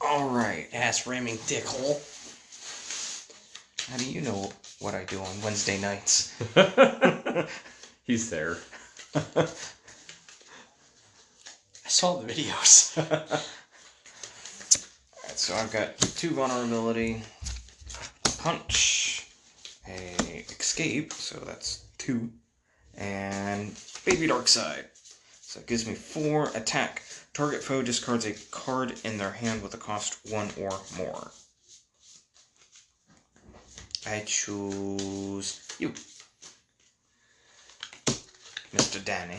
All 0.00 0.30
right. 0.30 0.68
Ass 0.98 1.06
ramming 1.06 1.36
dickhole. 1.46 2.00
How 3.88 3.96
do 3.98 4.10
you 4.10 4.20
know 4.20 4.50
what 4.80 4.94
I 4.94 5.04
do 5.04 5.20
on 5.20 5.42
Wednesday 5.42 5.80
nights? 5.80 6.34
He's 8.04 8.30
there. 8.30 8.56
I 9.14 9.46
saw 11.86 12.16
the 12.16 12.32
videos. 12.32 12.98
Alright, 15.22 15.38
so 15.38 15.54
I've 15.54 15.70
got 15.72 15.98
two 15.98 16.30
vulnerability, 16.30 17.22
a 18.24 18.30
punch, 18.42 19.28
a 19.86 20.44
escape, 20.58 21.12
so 21.12 21.38
that's 21.40 21.84
two, 21.98 22.28
and 22.96 23.72
baby 24.04 24.26
Darkseid. 24.26 24.86
So 25.42 25.60
it 25.60 25.66
gives 25.66 25.86
me 25.86 25.94
four 25.94 26.50
attack. 26.56 27.02
Target 27.38 27.62
foe 27.62 27.82
discards 27.82 28.26
a 28.26 28.32
card 28.50 28.98
in 29.04 29.16
their 29.16 29.30
hand 29.30 29.62
with 29.62 29.72
a 29.72 29.76
cost 29.76 30.18
one 30.28 30.50
or 30.58 30.76
more. 30.96 31.30
I 34.04 34.24
choose 34.26 35.60
you, 35.78 35.90
Mr. 38.74 39.04
Danny. 39.04 39.38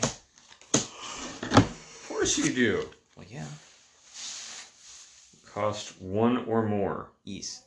Of 0.72 2.06
course 2.08 2.38
you 2.38 2.54
do. 2.54 2.88
Well, 3.18 3.26
yeah, 3.30 3.44
Cost 5.52 6.02
one 6.02 6.46
or 6.46 6.66
more. 6.66 7.10
Ease. 7.26 7.64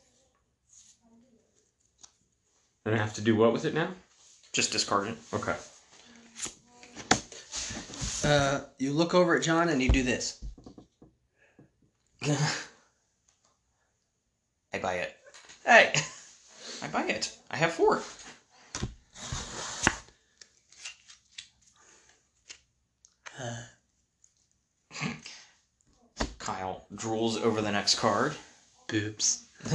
And 2.87 2.95
I 2.95 2.97
have 2.97 3.13
to 3.13 3.21
do 3.21 3.35
what 3.35 3.53
with 3.53 3.65
it 3.65 3.75
now? 3.75 3.89
Just 4.51 4.71
discard 4.71 5.09
it. 5.09 5.17
Okay. 5.31 5.55
Uh, 8.23 8.61
you 8.79 8.93
look 8.93 9.13
over 9.13 9.35
at 9.35 9.43
John 9.43 9.67
and 9.67 9.81
you 9.81 9.89
do 9.89 10.01
this. 10.01 10.41
I 14.73 14.79
buy 14.81 14.93
it. 14.95 15.13
Hey, 15.65 15.93
I 16.81 16.87
buy 16.87 17.03
it. 17.07 17.37
I 17.51 17.57
have 17.57 17.73
four. 17.73 18.01
Kyle 26.39 26.85
drools 26.95 27.41
over 27.41 27.61
the 27.61 27.71
next 27.71 27.99
card. 27.99 28.35
boobs. 28.87 29.45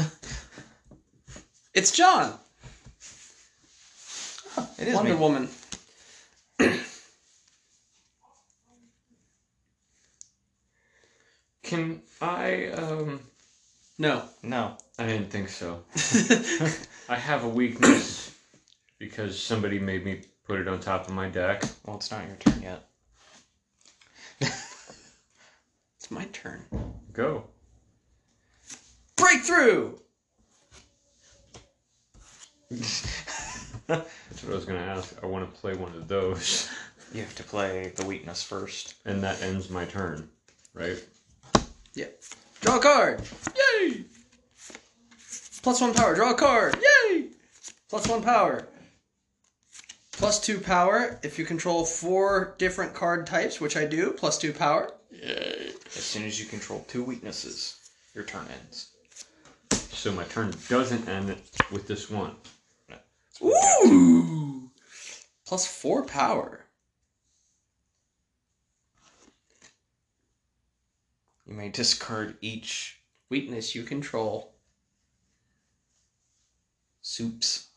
it's 1.75 1.91
John. 1.91 2.33
It 4.79 4.89
is 4.89 4.95
Wonder 4.95 5.13
me. 5.15 5.21
Woman. 5.21 5.49
Can 11.69 12.01
I, 12.23 12.69
um, 12.69 13.21
No. 13.99 14.23
No. 14.43 14.79
I 14.99 15.07
didn't 15.07 15.31
think 15.31 15.51
so. 15.51 15.85
I 17.11 17.15
have 17.15 17.45
a 17.45 17.49
weakness 17.49 18.35
because 18.99 19.39
somebody 19.39 19.79
made 19.79 20.03
me 20.03 20.23
put 20.47 20.61
it 20.61 20.67
on 20.67 20.81
top 20.81 21.09
of 21.09 21.13
my 21.13 21.29
deck. 21.29 21.63
Well, 21.85 21.97
it's 21.97 22.11
not 22.11 22.27
your 22.27 22.37
turn 22.37 22.63
yet. 22.63 22.89
It's 25.99 26.11
my 26.11 26.25
turn. 26.33 26.65
Go. 27.13 27.45
Breakthrough. 29.17 29.99
That's 33.89 34.43
what 34.43 34.53
I 34.53 34.55
was 34.55 34.65
going 34.65 34.81
to 34.81 34.87
ask. 34.87 35.15
I 35.23 35.27
want 35.27 35.53
to 35.53 35.61
play 35.61 35.75
one 35.75 35.93
of 35.95 36.09
those. 36.09 36.71
You 37.13 37.21
have 37.21 37.35
to 37.35 37.43
play 37.43 37.93
the 37.95 38.07
weakness 38.07 38.43
first. 38.43 38.95
And 39.05 39.23
that 39.23 39.43
ends 39.43 39.69
my 39.69 39.85
turn, 39.85 40.31
right? 40.73 41.05
Yep. 41.95 42.23
Draw 42.61 42.77
a 42.77 42.81
card. 42.81 43.23
Yay! 43.57 44.05
Plus 45.63 45.81
one 45.81 45.95
power. 45.95 46.15
Draw 46.15 46.31
a 46.31 46.35
card. 46.35 46.77
Yay! 46.77 47.29
Plus 47.89 48.07
one 48.09 48.23
power. 48.23 48.69
Plus 50.13 50.41
two 50.41 50.59
power 50.59 51.21
if 51.23 51.39
you 51.39 51.45
control 51.45 51.85
four 51.85 52.55
different 52.59 52.93
card 52.95 53.27
types, 53.27 53.61
which 53.61 53.77
I 53.77 53.85
do. 53.85 54.13
Plus 54.13 54.39
two 54.39 54.53
power. 54.53 54.93
Yay! 55.11 55.73
As 55.87 56.05
soon 56.05 56.25
as 56.25 56.39
you 56.39 56.47
control 56.47 56.85
two 56.89 57.03
weaknesses, 57.03 57.77
your 58.15 58.25
turn 58.25 58.47
ends. 58.61 58.91
So 59.73 60.13
my 60.13 60.25
turn 60.25 60.53
doesn't 60.69 61.09
end 61.09 61.37
with 61.71 61.89
this 61.89 62.11
one. 62.11 62.35
Ooh! 63.43 64.71
Plus 65.47 65.67
four 65.67 66.05
power. 66.05 66.65
You 71.49 71.55
may 71.55 71.71
discard 71.71 72.37
each 72.43 73.01
Weakness 73.31 73.75
you 73.75 73.83
control. 73.83 74.55
soups. 77.03 77.69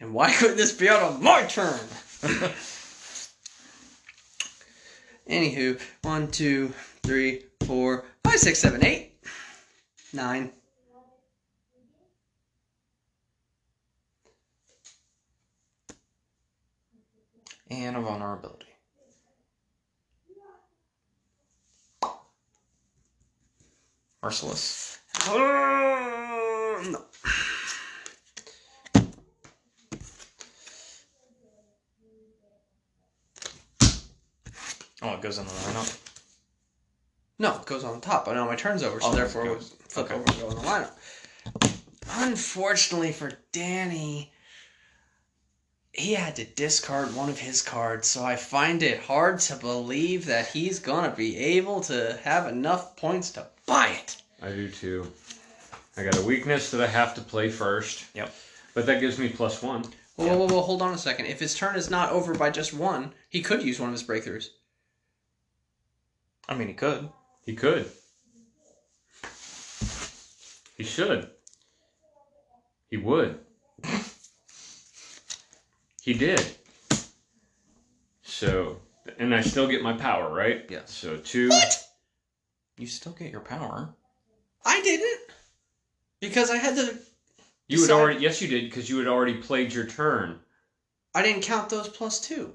And 0.00 0.12
why 0.12 0.32
couldn't 0.38 0.56
this 0.56 0.72
be 0.72 0.88
out 0.88 1.02
on 1.02 1.22
my 1.22 1.42
turn? 1.44 1.78
Anywho, 5.28 5.80
one, 6.02 6.30
two, 6.30 6.72
three, 7.02 7.42
four, 7.64 8.04
five, 8.24 8.38
six, 8.38 8.58
seven, 8.58 8.84
eight, 8.84 9.12
nine. 10.12 10.50
And 17.70 17.96
a 17.96 18.00
vulnerability. 18.00 18.63
Merciless. 24.24 25.00
Oh, 25.26 26.82
no. 26.86 27.04
Oh, 35.02 35.12
it 35.12 35.20
goes 35.20 35.36
in 35.36 35.44
the 35.44 35.50
lineup. 35.50 35.98
No, 37.38 37.54
it 37.56 37.66
goes 37.66 37.84
on 37.84 38.00
top. 38.00 38.24
But 38.24 38.36
now 38.36 38.46
my 38.46 38.56
turn's 38.56 38.82
over, 38.82 38.98
so 38.98 39.08
Oh, 39.08 39.12
therefore 39.12 39.44
it 39.44 39.50
would 39.50 39.62
flip 39.62 40.06
Okay. 40.06 40.14
over 40.14 40.24
and 40.24 40.40
go 40.40 40.48
in 40.48 40.56
the 40.56 40.62
lineup. 40.62 40.92
Unfortunately 42.08 43.12
for 43.12 43.30
Danny, 43.52 44.32
he 45.92 46.14
had 46.14 46.36
to 46.36 46.46
discard 46.46 47.14
one 47.14 47.28
of 47.28 47.40
his 47.40 47.60
cards, 47.60 48.08
so 48.08 48.24
I 48.24 48.36
find 48.36 48.82
it 48.82 49.00
hard 49.00 49.40
to 49.40 49.56
believe 49.56 50.24
that 50.24 50.46
he's 50.48 50.78
gonna 50.78 51.14
be 51.14 51.36
able 51.36 51.82
to 51.82 52.18
have 52.24 52.46
enough 52.46 52.96
points 52.96 53.30
to 53.32 53.48
buy 53.66 53.88
it. 53.88 54.22
I 54.42 54.50
do 54.50 54.68
too. 54.68 55.10
I 55.96 56.04
got 56.04 56.16
a 56.18 56.22
weakness 56.22 56.70
that 56.70 56.80
I 56.80 56.86
have 56.86 57.14
to 57.14 57.20
play 57.20 57.48
first. 57.48 58.04
Yep. 58.14 58.34
But 58.74 58.86
that 58.86 59.00
gives 59.00 59.18
me 59.18 59.28
plus 59.28 59.62
one. 59.62 59.84
Whoa, 60.16 60.26
whoa, 60.26 60.36
whoa, 60.36 60.46
whoa, 60.46 60.60
hold 60.60 60.82
on 60.82 60.94
a 60.94 60.98
second. 60.98 61.26
If 61.26 61.40
his 61.40 61.54
turn 61.54 61.76
is 61.76 61.90
not 61.90 62.10
over 62.10 62.34
by 62.34 62.50
just 62.50 62.74
one, 62.74 63.12
he 63.28 63.42
could 63.42 63.62
use 63.62 63.80
one 63.80 63.88
of 63.88 63.94
his 63.94 64.02
breakthroughs. 64.02 64.48
I 66.48 66.54
mean, 66.54 66.68
he 66.68 66.74
could. 66.74 67.08
He 67.44 67.54
could. 67.54 67.90
He 70.76 70.84
should. 70.84 71.30
He 72.90 72.96
would. 72.96 73.38
he 76.02 76.14
did. 76.14 76.44
So 78.22 78.80
And 79.18 79.34
I 79.34 79.40
still 79.40 79.68
get 79.68 79.82
my 79.82 79.92
power, 79.92 80.32
right? 80.32 80.66
Yes. 80.68 80.90
So 80.90 81.16
two. 81.16 81.48
What? 81.48 81.84
You 82.76 82.86
still 82.86 83.12
get 83.12 83.30
your 83.30 83.40
power. 83.40 83.94
I 84.64 84.80
didn't. 84.82 85.20
Because 86.20 86.50
I 86.50 86.56
had 86.56 86.76
to. 86.76 86.82
You 87.68 87.78
had 87.78 87.86
Decide- 87.86 87.92
already. 87.92 88.20
Yes, 88.20 88.42
you 88.42 88.48
did, 88.48 88.64
because 88.64 88.88
you 88.90 88.98
had 88.98 89.06
already 89.06 89.34
played 89.34 89.72
your 89.72 89.86
turn. 89.86 90.40
I 91.14 91.22
didn't 91.22 91.42
count 91.42 91.68
those 91.70 91.88
plus 91.88 92.20
two. 92.20 92.52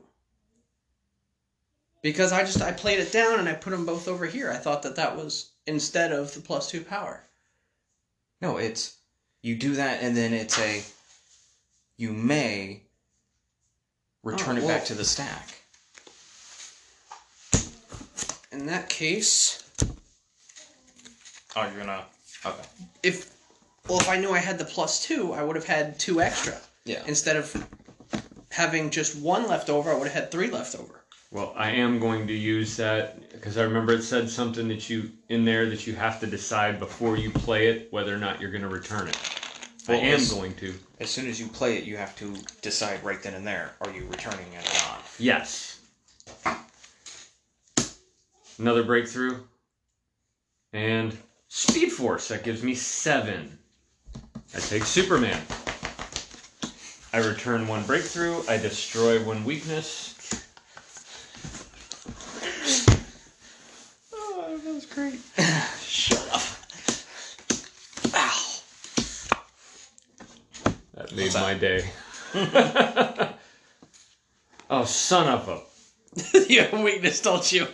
Because 2.02 2.32
I 2.32 2.42
just 2.44 2.62
I 2.62 2.72
played 2.72 3.00
it 3.00 3.12
down 3.12 3.40
and 3.40 3.48
I 3.50 3.54
put 3.54 3.72
them 3.72 3.86
both 3.86 4.08
over 4.08 4.26
here. 4.26 4.52
I 4.52 4.58
thought 4.58 4.84
that 4.84 4.96
that 4.98 5.16
was 5.18 5.52
instead 5.66 6.12
of 6.12 6.34
the 6.34 6.42
plus 6.42 6.70
two 6.70 6.82
power. 6.82 7.24
No, 8.42 8.58
it's 8.58 8.98
you 9.42 9.56
do 9.56 9.76
that 9.76 10.02
and 10.02 10.16
then 10.16 10.34
it's 10.34 10.58
a 10.60 10.82
you 11.98 12.12
may 12.14 12.84
return 14.24 14.56
Oh, 14.58 14.62
it 14.62 14.64
well. 14.66 14.78
back 14.78 14.86
to 14.86 14.94
the 14.94 15.04
stack. 15.04 15.50
In 18.52 18.66
that 18.68 18.88
case, 18.90 19.64
Oh, 21.56 21.64
you're 21.68 21.80
gonna 21.80 22.06
okay. 22.46 22.62
if 23.04 23.34
well, 23.88 24.00
if 24.00 24.08
I 24.10 24.18
knew 24.18 24.32
I 24.32 24.38
had 24.40 24.58
the 24.60 24.66
plus 24.66 25.04
two, 25.04 25.34
I 25.34 25.44
would 25.44 25.56
have 25.56 25.66
had 25.66 25.98
two 26.00 26.22
extra 26.22 26.56
Yeah. 26.86 27.04
instead 27.08 27.36
of 27.38 27.68
having 28.52 28.90
just 28.92 29.16
one 29.18 29.48
left 29.48 29.70
over. 29.70 29.90
I 29.92 29.96
would 29.96 30.08
have 30.08 30.14
had 30.24 30.32
three 30.32 30.50
left 30.52 30.76
over. 30.76 31.04
Well, 31.32 31.54
I 31.56 31.72
am 31.72 32.00
going 32.00 32.28
to 32.28 32.34
use 32.34 32.76
that 32.78 33.32
because 33.32 33.58
I 33.58 33.64
remember 33.64 33.94
it 33.94 34.04
said 34.04 34.30
something 34.30 34.68
that 34.70 34.90
you 34.90 35.12
in 35.30 35.46
there 35.46 35.70
that 35.70 35.88
you 35.88 35.94
have 35.96 36.20
to 36.20 36.28
decide 36.28 36.80
before 36.80 37.18
you 37.18 37.30
play 37.32 37.68
it 37.68 37.92
whether 37.92 38.14
or 38.14 38.18
not 38.18 38.40
you're 38.42 38.52
going 38.52 38.64
to 38.64 38.68
return 38.68 39.08
it. 39.08 39.18
I 39.88 39.94
Well, 39.94 40.02
am 40.02 40.06
it's- 40.08 40.32
going 40.34 40.54
to. 40.56 40.74
As 41.00 41.10
soon 41.10 41.28
as 41.28 41.40
you 41.40 41.48
play 41.48 41.78
it, 41.78 41.86
you 41.86 41.96
have 41.98 42.16
to 42.18 42.36
decide 42.62 43.04
right 43.04 43.22
then 43.24 43.34
and 43.34 43.48
there: 43.48 43.72
are 43.82 43.90
you 43.92 44.06
returning 44.08 44.52
it 44.54 44.68
or 44.70 44.74
not? 44.90 45.04
Yes. 45.18 45.80
Another 48.60 48.84
breakthrough. 48.84 49.40
And 50.74 51.18
Speed 51.50 51.92
Force. 51.92 52.28
That 52.28 52.44
gives 52.44 52.64
me 52.64 52.76
seven. 52.76 53.58
I 54.56 54.60
take 54.60 54.84
Superman. 54.84 55.42
I 57.12 57.18
return 57.18 57.68
one 57.68 57.84
breakthrough. 57.86 58.44
I 58.48 58.58
destroy 58.58 59.24
one 59.24 59.44
weakness. 59.44 60.16
Oh, 64.14 64.60
that 64.64 64.74
was 64.74 64.86
great. 64.86 65.20
Shut 65.82 66.30
up. 66.32 66.42
Ow. 68.14 68.60
That 70.94 71.16
made 71.16 71.34
my 71.34 71.56
day. 71.56 71.90
oh, 74.70 74.86
son 74.86 75.28
of 75.28 75.50
a. 75.50 75.62
you 76.48 76.62
have 76.62 76.74
a 76.74 76.82
weakness, 76.82 77.22
don't 77.22 77.52
you? 77.52 77.68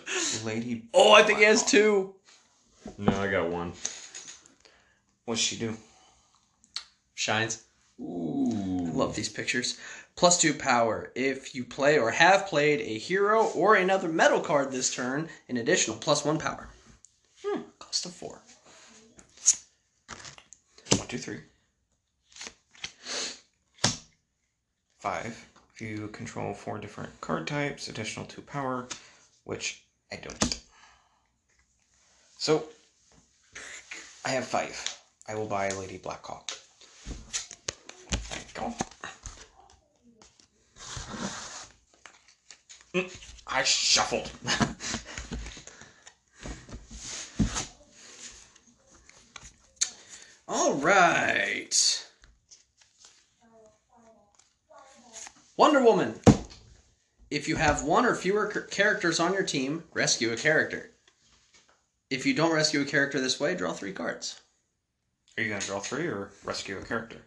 Lady, 0.46 0.84
Oh, 0.94 1.12
I 1.12 1.24
think 1.24 1.40
he 1.40 1.46
has 1.46 1.64
two. 1.66 2.16
No, 2.98 3.22
I 3.22 3.28
got 3.30 3.50
one. 3.50 3.74
what's 5.26 5.42
she 5.42 5.58
do? 5.58 5.76
Shines. 7.14 7.64
Ooh. 8.00 8.92
Love 8.94 9.16
these 9.16 9.30
pictures. 9.30 9.80
Plus 10.16 10.40
two 10.40 10.54
power. 10.54 11.12
If 11.16 11.56
you 11.56 11.64
play 11.64 11.98
or 11.98 12.12
have 12.12 12.48
played 12.48 12.82
a 12.82 12.98
hero 12.98 13.48
or 13.48 13.76
another 13.76 14.08
metal 14.08 14.40
card 14.40 14.72
this 14.72 14.94
turn, 14.94 15.30
an 15.50 15.58
additional 15.58 15.98
plus 15.98 16.24
one 16.24 16.38
power. 16.38 16.70
Hmm, 17.44 17.62
cost 17.80 18.06
of 18.06 18.14
four. 18.14 18.42
One, 20.98 21.08
two, 21.08 21.18
three. 21.18 21.42
Five. 25.00 25.50
If 25.74 25.82
you 25.82 26.08
control 26.08 26.54
four 26.54 26.78
different 26.78 27.20
card 27.20 27.48
types, 27.48 27.90
additional 27.90 28.26
two 28.26 28.42
power, 28.42 28.88
which 29.44 29.84
I 30.12 30.16
don't. 30.16 30.60
So, 32.38 32.66
I 34.26 34.30
have 34.30 34.46
five. 34.46 34.98
I 35.28 35.36
will 35.36 35.46
buy 35.46 35.70
Lady 35.70 36.00
Blackhawk. 36.00 36.50
There 38.32 38.40
you 38.40 38.46
go. 38.56 38.74
Mm, 42.96 43.16
I 43.46 43.64
shuffled. 43.64 44.32
All 50.48 50.74
right. 50.74 52.08
Wonder 55.56 55.84
Woman. 55.84 56.16
If 57.30 57.48
you 57.48 57.58
have 57.58 57.84
one 57.84 58.08
or 58.08 58.16
fewer 58.16 58.48
characters 58.72 59.20
on 59.20 59.34
your 59.34 59.44
team, 59.44 59.84
rescue 59.94 60.32
a 60.32 60.36
character. 60.36 60.95
If 62.10 62.26
you 62.26 62.34
don't 62.34 62.54
rescue 62.54 62.82
a 62.82 62.86
character 62.86 63.20
this 63.20 63.40
way, 63.40 63.56
draw 63.56 63.74
three 63.74 63.94
cards. 63.94 64.40
Are 65.38 65.44
you 65.44 65.50
gonna 65.50 65.62
draw 65.62 65.80
three 65.80 66.08
or 66.08 66.32
rescue 66.44 66.78
a 66.78 66.82
character? 66.86 67.18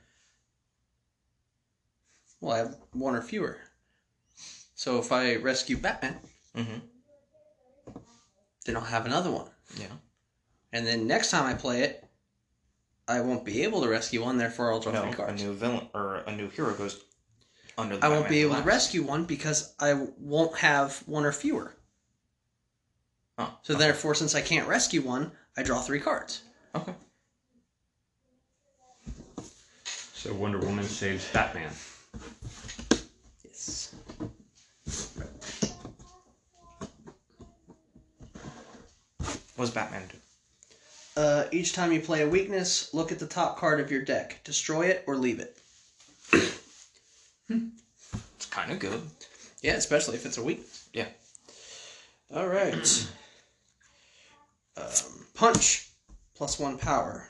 Well, 2.41 2.55
I 2.55 2.59
have 2.59 2.77
one 2.93 3.17
or 3.17 3.23
fewer. 3.23 3.59
So 4.75 4.99
if 4.99 5.11
I 5.13 5.37
rescue 5.37 5.77
Batman, 5.77 6.17
Mm-hmm. 6.57 6.79
then 8.65 8.77
I'll 8.77 8.83
have 8.83 9.07
another 9.07 9.31
one. 9.31 9.49
Yeah. 9.79 9.87
And 10.73 10.87
then 10.87 11.07
next 11.07 11.31
time 11.31 11.45
I 11.47 11.55
play 11.55 11.83
it, 11.83 12.05
I 13.07 13.21
won't 13.21 13.45
be 13.45 13.63
able 13.63 13.83
to 13.83 13.89
rescue 13.89 14.23
one, 14.23 14.39
therefore 14.39 14.73
I'll 14.73 14.81
draw 14.81 14.93
No, 14.93 15.13
three 15.13 15.25
a 15.25 15.33
new 15.35 15.55
villain 15.55 15.89
or 15.95 16.17
a 16.27 16.35
new 16.35 16.49
hero 16.49 16.75
goes 16.75 17.01
under 17.77 17.97
the 17.97 18.05
I 18.07 18.09
won't 18.09 18.29
be 18.29 18.43
able 18.43 18.57
to 18.57 18.63
rescue 18.63 19.03
one 19.03 19.25
because 19.25 19.75
I 19.79 19.95
won't 20.19 20.57
have 20.59 20.97
one 21.07 21.25
or 21.25 21.33
fewer. 21.33 21.75
Oh, 23.39 23.57
So 23.63 23.75
therefore, 23.75 24.15
since 24.15 24.35
I 24.35 24.41
can't 24.41 24.67
rescue 24.69 25.01
one, 25.01 25.31
I 25.57 25.63
draw 25.63 25.81
three 25.81 26.01
cards. 26.01 26.43
okay. 26.75 26.93
So 30.13 30.35
Wonder 30.35 30.59
Woman 30.59 30.85
saves 30.85 31.31
Batman. 31.33 31.71
Yes. 33.45 33.95
What 39.57 39.65
does 39.65 39.71
Batman 39.71 40.03
do? 40.11 40.19
Uh, 41.21 41.45
each 41.51 41.73
time 41.73 41.93
you 41.93 42.01
play 42.01 42.23
a 42.23 42.29
weakness, 42.29 42.93
look 42.95 43.11
at 43.11 43.19
the 43.19 43.27
top 43.27 43.59
card 43.59 43.81
of 43.81 43.91
your 43.91 44.03
deck. 44.03 44.41
Destroy 44.45 44.87
it 44.87 45.05
or 45.07 45.17
leave 45.17 45.41
it. 45.41 45.57
It's 47.51 48.47
kind 48.51 48.71
of 48.71 48.79
good. 48.79 49.03
Yeah, 49.63 49.75
especially 49.75 50.15
if 50.17 50.27
it's 50.27 50.39
a 50.39 50.43
weakness. 50.43 50.89
Yeah. 50.93 51.07
All 52.33 52.47
right. 52.47 53.09
Um, 54.79 55.27
punch, 55.35 55.89
plus 56.35 56.59
one 56.59 56.79
power. 56.79 57.27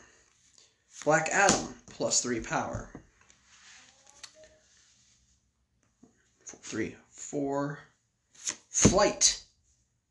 Black 1.05 1.29
Adam, 1.33 1.75
plus 1.87 2.23
three 2.23 2.41
power. 2.41 2.91
Three, 6.45 6.97
four. 7.11 7.79
Flight, 8.33 9.43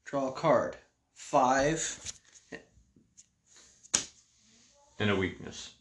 draw 0.06 0.30
a 0.30 0.32
card. 0.32 0.76
Five. 1.14 2.12
And 5.00 5.12
a 5.12 5.16
weakness. 5.16 5.76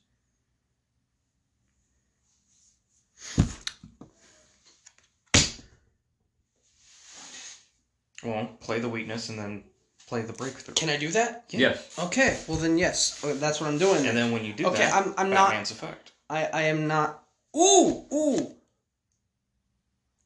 Well, 8.22 8.50
play 8.60 8.80
the 8.80 8.88
weakness 8.88 9.28
and 9.28 9.38
then 9.38 9.64
play 10.06 10.22
the 10.22 10.32
breakthrough. 10.32 10.74
Can 10.74 10.88
I 10.88 10.96
do 10.96 11.08
that? 11.08 11.44
Yes. 11.50 11.98
Okay, 11.98 12.38
well 12.46 12.56
then 12.56 12.78
yes, 12.78 13.22
Uh, 13.24 13.34
that's 13.34 13.60
what 13.60 13.68
I'm 13.68 13.78
doing. 13.78 14.06
And 14.06 14.16
then 14.16 14.30
when 14.32 14.44
you 14.44 14.52
do 14.52 14.66
Okay, 14.68 14.78
that, 14.78 14.94
I'm- 14.94 15.14
I'm 15.18 15.30
not- 15.30 15.50
Batman's 15.50 15.70
effect. 15.72 16.12
I 16.30 16.46
I 16.46 16.62
am 16.62 16.86
not. 16.86 17.22
Ooh 17.56 18.06
ooh. 18.12 18.54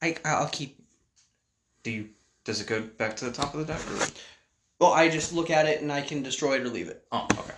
I 0.01 0.15
I'll 0.25 0.49
keep. 0.49 0.77
Do 1.83 1.91
you? 1.91 2.09
Does 2.43 2.59
it 2.61 2.67
go 2.67 2.81
back 2.81 3.15
to 3.17 3.25
the 3.25 3.31
top 3.31 3.53
of 3.53 3.59
the 3.65 3.73
deck? 3.73 3.81
Or? 3.91 4.07
Well, 4.79 4.93
I 4.93 5.09
just 5.09 5.31
look 5.33 5.49
at 5.51 5.67
it 5.67 5.81
and 5.81 5.91
I 5.91 6.01
can 6.01 6.23
destroy 6.23 6.55
it 6.55 6.61
or 6.61 6.69
leave 6.69 6.87
it. 6.87 7.03
Oh, 7.11 7.27
okay. 7.37 7.53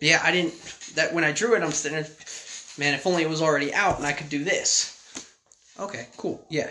Yeah, 0.00 0.20
I 0.22 0.30
didn't. 0.30 0.54
That 0.94 1.14
when 1.14 1.24
I 1.24 1.32
drew 1.32 1.54
it, 1.54 1.62
I'm 1.62 1.72
sitting. 1.72 2.02
there, 2.02 2.10
Man, 2.78 2.92
if 2.92 3.06
only 3.06 3.22
it 3.22 3.28
was 3.30 3.40
already 3.40 3.72
out 3.72 3.96
and 3.96 4.06
I 4.06 4.12
could 4.12 4.28
do 4.28 4.44
this. 4.44 4.92
Okay, 5.80 6.08
cool. 6.18 6.44
Yeah. 6.50 6.70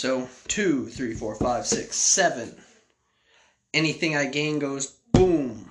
So 0.00 0.30
two, 0.48 0.86
three, 0.86 1.12
four, 1.12 1.34
five, 1.34 1.66
six, 1.66 1.94
seven. 1.94 2.56
Anything 3.74 4.16
I 4.16 4.24
gain 4.24 4.58
goes 4.58 4.86
boom. 5.12 5.70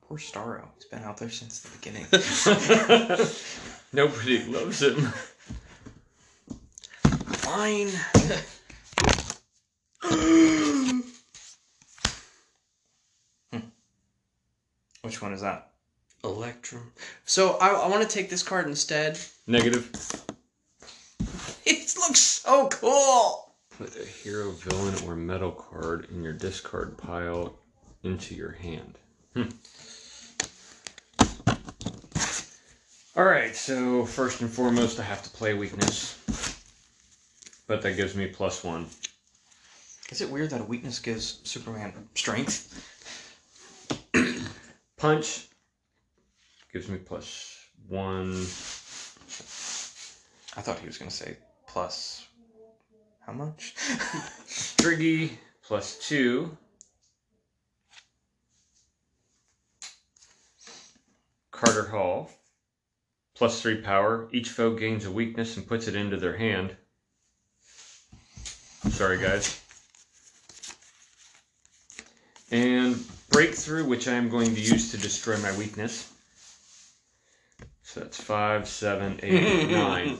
Poor 0.00 0.16
Starro. 0.16 0.68
He's 0.76 0.86
been 0.86 1.02
out 1.02 1.18
there 1.18 1.28
since 1.28 1.60
the 1.60 1.68
beginning. 1.76 2.06
Nobody 3.92 4.42
loves 4.44 4.82
him. 4.82 5.12
Fine. 7.42 7.90
Which 15.08 15.22
one 15.22 15.32
is 15.32 15.40
that? 15.40 15.70
Electrum. 16.22 16.92
So 17.24 17.52
I, 17.62 17.68
I 17.68 17.88
want 17.88 18.02
to 18.02 18.14
take 18.14 18.28
this 18.28 18.42
card 18.42 18.66
instead. 18.66 19.18
Negative. 19.46 19.90
It 21.64 21.94
looks 21.96 22.20
so 22.20 22.68
cool. 22.68 23.54
Put 23.70 23.96
a 23.96 24.04
hero, 24.04 24.50
villain, 24.50 24.94
or 25.06 25.16
metal 25.16 25.50
card 25.50 26.08
in 26.10 26.22
your 26.22 26.34
discard 26.34 26.98
pile 26.98 27.58
into 28.02 28.34
your 28.34 28.52
hand. 28.52 28.98
Hmm. 29.34 29.48
Alright, 33.18 33.56
so 33.56 34.04
first 34.04 34.42
and 34.42 34.50
foremost, 34.50 35.00
I 35.00 35.04
have 35.04 35.22
to 35.22 35.30
play 35.30 35.54
weakness. 35.54 36.16
But 37.66 37.80
that 37.80 37.96
gives 37.96 38.14
me 38.14 38.26
plus 38.26 38.62
one. 38.62 38.86
Is 40.10 40.20
it 40.20 40.30
weird 40.30 40.50
that 40.50 40.60
a 40.60 40.64
weakness 40.64 40.98
gives 40.98 41.40
Superman 41.44 41.92
strength? 42.14 42.97
Punch 44.98 45.46
gives 46.72 46.88
me 46.88 46.98
plus 46.98 47.56
one. 47.86 48.32
I 50.56 50.60
thought 50.60 50.80
he 50.80 50.86
was 50.86 50.98
gonna 50.98 51.10
say 51.10 51.36
plus. 51.68 52.26
How 53.24 53.32
much? 53.32 53.74
Triggy 54.78 55.30
plus 55.62 55.98
two. 56.00 56.56
Carter 61.52 61.88
Hall 61.88 62.30
plus 63.36 63.62
three 63.62 63.80
power. 63.80 64.28
Each 64.32 64.48
foe 64.48 64.74
gains 64.74 65.06
a 65.06 65.12
weakness 65.12 65.56
and 65.56 65.66
puts 65.66 65.86
it 65.86 65.94
into 65.94 66.16
their 66.16 66.36
hand. 66.36 66.76
Sorry, 68.90 69.18
guys. 69.18 69.60
And 72.50 73.04
breakthrough, 73.30 73.84
which 73.84 74.08
I 74.08 74.14
am 74.14 74.28
going 74.28 74.54
to 74.54 74.60
use 74.60 74.90
to 74.92 74.98
destroy 74.98 75.36
my 75.38 75.56
weakness. 75.56 76.12
So 77.82 78.00
that's 78.00 78.20
five, 78.20 78.68
seven, 78.68 79.18
eight, 79.22 79.70
nine. 79.70 80.18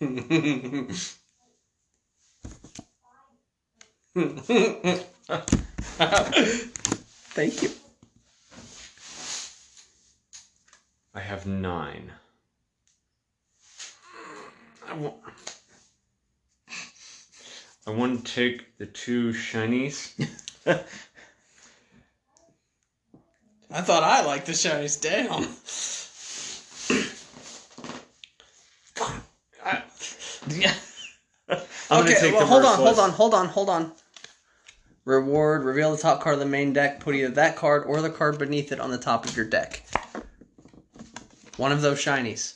Thank 7.34 7.62
you. 7.62 7.70
I 11.14 11.20
have 11.20 11.46
nine. 11.46 12.12
I 14.86 14.94
want. 14.94 15.14
I 17.86 17.90
want 17.90 18.26
to 18.26 18.34
take 18.34 18.76
the 18.78 18.86
two 18.86 19.32
shinies. 19.32 20.12
I 23.70 23.80
thought 23.82 24.02
I 24.02 24.24
liked 24.24 24.46
the 24.46 24.52
shinies 24.52 25.00
down. 25.00 25.46
I, 29.64 29.82
yeah. 30.48 30.72
Okay, 31.90 32.32
well, 32.32 32.46
hold 32.46 32.64
on, 32.64 32.76
hold 32.78 32.98
on, 32.98 33.10
hold 33.10 33.34
on, 33.34 33.46
hold 33.48 33.68
on. 33.70 33.92
Reward: 35.04 35.64
reveal 35.64 35.92
the 35.94 36.02
top 36.02 36.20
card 36.20 36.34
of 36.34 36.40
the 36.40 36.46
main 36.46 36.72
deck. 36.72 37.00
Put 37.00 37.14
either 37.14 37.28
that 37.34 37.56
card 37.56 37.84
or 37.86 38.00
the 38.02 38.10
card 38.10 38.38
beneath 38.38 38.72
it 38.72 38.80
on 38.80 38.90
the 38.90 38.98
top 38.98 39.24
of 39.24 39.36
your 39.36 39.46
deck. 39.46 39.82
One 41.56 41.72
of 41.72 41.80
those 41.82 41.98
shinies. 41.98 42.54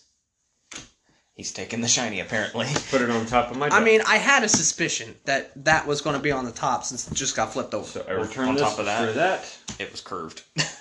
He's 1.35 1.53
taking 1.53 1.81
the 1.81 1.89
shiny 1.89 2.21
apparently. 2.21 2.67
Put 2.91 3.01
it 3.03 3.11
on 3.11 3.25
top 3.27 3.51
of 3.51 3.57
my. 3.57 3.69
I 3.69 3.83
mean, 3.83 4.03
I 4.07 4.17
had 4.19 4.43
a 4.43 4.49
suspicion 4.49 5.15
that 5.25 5.53
that 5.65 5.87
was 5.87 6.01
going 6.01 6.17
to 6.17 6.23
be 6.23 6.33
on 6.33 6.45
the 6.45 6.51
top 6.53 6.85
since 6.85 7.09
it 7.11 7.15
just 7.15 7.35
got 7.37 7.53
flipped 7.53 7.73
over. 7.73 7.87
so 7.87 8.05
I 8.09 8.15
Well, 8.15 8.23
return 8.23 8.49
on 8.49 8.55
this 8.57 8.65
top 8.69 8.79
of 8.79 8.87
that- 8.87 9.07
for 9.07 9.13
that. 9.15 9.57
It 9.79 9.91
was 9.91 10.01
curved. 10.01 10.43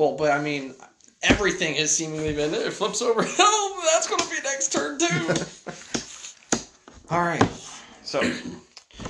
Well, 0.00 0.12
but 0.12 0.30
I 0.30 0.40
mean, 0.40 0.74
everything 1.22 1.74
has 1.74 1.94
seemingly 1.94 2.32
been 2.32 2.54
it 2.54 2.72
flips 2.72 3.02
over. 3.02 3.22
Oh, 3.38 3.90
that's 3.92 4.08
going 4.08 4.20
to 4.22 4.30
be 4.30 4.36
next 4.42 4.72
turn 4.72 4.98
too. 4.98 5.34
All 7.14 7.20
right. 7.20 7.42
So, 8.02 8.22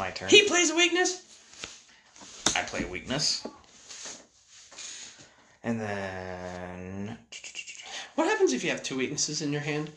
my 0.00 0.10
turn. 0.10 0.28
he 0.30 0.42
plays 0.48 0.70
a 0.72 0.74
weakness. 0.74 1.22
I 2.56 2.62
play 2.62 2.82
a 2.82 2.88
weakness. 2.88 3.46
And 5.62 5.80
then 5.80 7.16
What 8.16 8.26
happens 8.26 8.52
if 8.52 8.64
you 8.64 8.70
have 8.70 8.82
two 8.82 8.96
weaknesses 8.96 9.42
in 9.42 9.52
your 9.52 9.60
hand? 9.60 9.92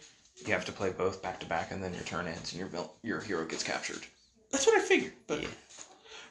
you 0.45 0.53
have 0.53 0.65
to 0.65 0.71
play 0.71 0.91
both 0.91 1.23
back 1.23 1.39
to 1.39 1.47
back, 1.47 1.71
and 1.71 1.83
then 1.83 1.93
your 1.95 2.03
turn 2.03 2.27
ends, 2.27 2.51
and 2.51 2.59
your 2.59 2.67
vil- 2.67 2.93
your 3.01 3.19
hero 3.21 3.45
gets 3.45 3.63
captured. 3.63 4.05
That's 4.51 4.67
what 4.67 4.77
I 4.77 4.81
figured. 4.83 5.13
But 5.25 5.41
Yeah. 5.41 5.47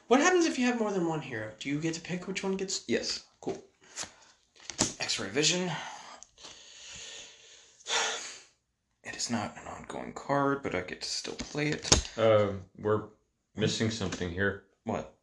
what 0.07 0.21
happens 0.21 0.45
if 0.45 0.57
you 0.57 0.65
have 0.67 0.79
more 0.79 0.91
than 0.93 1.05
one 1.07 1.19
hero? 1.21 1.51
Do 1.59 1.67
you 1.67 1.81
get 1.81 1.95
to 1.95 2.01
pick 2.01 2.27
which 2.29 2.43
one 2.43 2.55
gets? 2.55 2.83
Yes. 2.87 3.23
Cool. 5.15 5.25
X-ray 5.25 5.29
vision. 5.29 5.71
It 9.03 9.15
is 9.15 9.29
not 9.29 9.55
an 9.57 9.67
ongoing 9.67 10.13
card, 10.13 10.63
but 10.63 10.73
I 10.73 10.81
get 10.81 11.01
to 11.01 11.07
still 11.07 11.35
play 11.35 11.67
it. 11.67 12.09
Uh, 12.17 12.53
we're 12.79 13.03
missing 13.55 13.91
something 13.91 14.29
here. 14.31 14.63
What? 14.85 15.13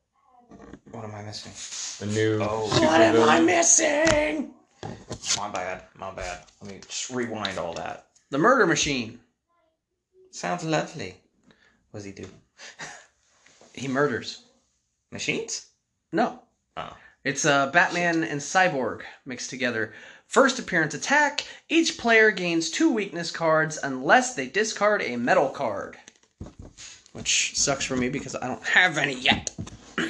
What 0.93 1.05
am 1.05 1.15
I 1.15 1.23
missing? 1.23 2.07
A 2.07 2.13
new. 2.13 2.39
Oh. 2.41 2.69
What 2.69 3.01
am 3.01 3.29
I 3.29 3.41
missing? 3.41 4.53
My 5.37 5.49
bad. 5.49 5.83
My 5.97 6.13
bad. 6.13 6.45
Let 6.63 6.73
me 6.73 6.81
just 6.87 7.11
rewind 7.11 7.59
all 7.59 7.75
that. 7.75 8.07
The 8.31 8.39
murder 8.39 8.67
machine. 8.67 9.19
Sounds 10.31 10.63
lovely. 10.63 11.17
What 11.91 11.99
does 11.99 12.05
he 12.05 12.13
do? 12.13 12.29
He 13.75 13.89
murders. 13.89 14.45
Machines? 15.11 15.67
No. 16.13 16.43
Oh. 16.77 16.97
It's 17.23 17.45
uh, 17.45 17.71
Batman 17.71 18.25
and 18.25 18.41
Cyborg 18.41 19.03
mixed 19.27 19.51
together. 19.51 19.93
First 20.27 20.59
appearance 20.59 20.95
attack. 20.95 21.45
Each 21.69 21.99
player 21.99 22.31
gains 22.31 22.71
two 22.71 22.91
weakness 22.91 23.31
cards 23.31 23.79
unless 23.83 24.35
they 24.35 24.47
discard 24.47 25.03
a 25.03 25.17
metal 25.17 25.49
card. 25.51 25.99
Which 27.13 27.57
sucks 27.57 27.85
for 27.85 27.97
me 27.97 28.09
because 28.09 28.35
I 28.37 28.47
don't 28.47 28.67
have 28.67 28.97
any 28.97 29.15
yet. 29.15 29.51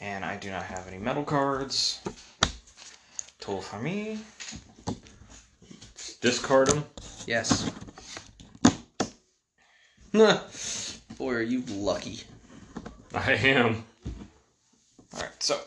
And 0.00 0.24
I 0.24 0.36
do 0.36 0.50
not 0.50 0.64
have 0.64 0.88
any 0.88 0.98
metal 0.98 1.22
cards. 1.22 2.00
Tool 3.38 3.60
for 3.60 3.78
me. 3.78 4.18
Discard 6.20 6.66
them. 6.66 6.84
Yes. 7.24 7.70
Boy, 10.12 11.34
are 11.34 11.40
you 11.40 11.62
lucky. 11.68 12.24
I 13.14 13.34
am. 13.34 13.84
Alright, 15.14 15.42
so 15.42 15.60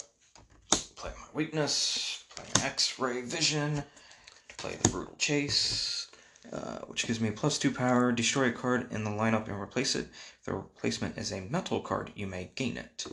play 0.96 1.12
my 1.12 1.28
weakness, 1.34 2.24
play 2.36 2.46
my 2.56 2.66
X-ray 2.66 3.22
vision, 3.22 3.84
play 4.58 4.76
the 4.82 4.90
brutal 4.90 5.16
chase, 5.18 6.08
uh, 6.52 6.80
which 6.88 7.06
gives 7.06 7.20
me 7.20 7.30
a 7.30 7.32
plus 7.32 7.58
two 7.60 7.72
power. 7.72 8.12
Destroy 8.12 8.50
a 8.50 8.52
card 8.52 8.92
in 8.92 9.04
the 9.04 9.12
lineup 9.12 9.48
and 9.48 9.60
replace 9.60 9.96
it. 9.96 10.08
If 10.40 10.46
the 10.46 10.54
replacement 10.54 11.18
is 11.18 11.32
a 11.32 11.42
metal 11.42 11.80
card, 11.80 12.12
you 12.16 12.28
may 12.28 12.52
gain 12.56 12.78
it. 12.78 13.06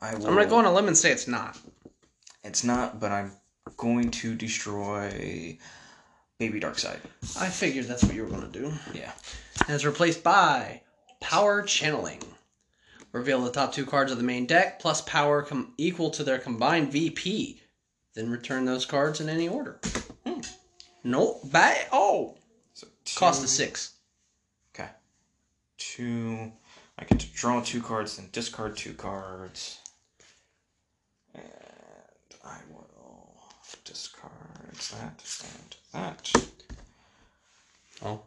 I 0.00 0.14
will. 0.14 0.26
I'm 0.26 0.34
gonna 0.34 0.46
go 0.46 0.56
on 0.56 0.64
a 0.64 0.72
limb 0.72 0.88
and 0.88 0.96
say 0.96 1.12
it's 1.12 1.28
not. 1.28 1.58
It's 2.42 2.64
not, 2.64 3.00
but 3.00 3.12
I'm 3.12 3.32
going 3.76 4.10
to 4.12 4.34
destroy 4.34 5.58
Baby 6.38 6.60
Darkseid. 6.60 6.98
I 7.38 7.48
figured 7.48 7.86
that's 7.86 8.04
what 8.04 8.14
you 8.14 8.24
were 8.24 8.30
gonna 8.30 8.48
do. 8.48 8.72
Yeah. 8.94 9.12
And 9.66 9.74
it's 9.74 9.84
replaced 9.84 10.22
by 10.22 10.82
Power 11.20 11.62
Channeling. 11.62 12.22
Reveal 13.16 13.40
the 13.40 13.50
top 13.50 13.72
two 13.72 13.86
cards 13.86 14.12
of 14.12 14.18
the 14.18 14.24
main 14.24 14.44
deck 14.44 14.78
plus 14.78 15.00
power 15.00 15.40
com- 15.40 15.72
equal 15.78 16.10
to 16.10 16.22
their 16.22 16.38
combined 16.38 16.92
VP. 16.92 17.58
Then 18.14 18.28
return 18.28 18.66
those 18.66 18.84
cards 18.84 19.22
in 19.22 19.30
any 19.30 19.48
order. 19.48 19.80
Hmm. 20.26 20.40
No, 21.02 21.40
bad. 21.44 21.86
Oh, 21.92 22.36
So 22.74 22.86
cost 23.14 23.40
two- 23.40 23.44
of 23.44 23.48
six. 23.50 23.94
Okay. 24.74 24.90
Two. 25.78 26.52
I 26.98 27.04
get 27.04 27.20
to 27.20 27.26
draw 27.28 27.62
two 27.62 27.80
cards, 27.80 28.16
then 28.18 28.28
discard 28.32 28.76
two 28.76 28.92
cards. 28.92 29.78
And 31.34 31.42
I 32.44 32.58
will 32.70 33.34
discard 33.84 34.74
that 34.92 35.22
and 35.42 35.76
that. 35.92 36.32
Oh. 38.04 38.20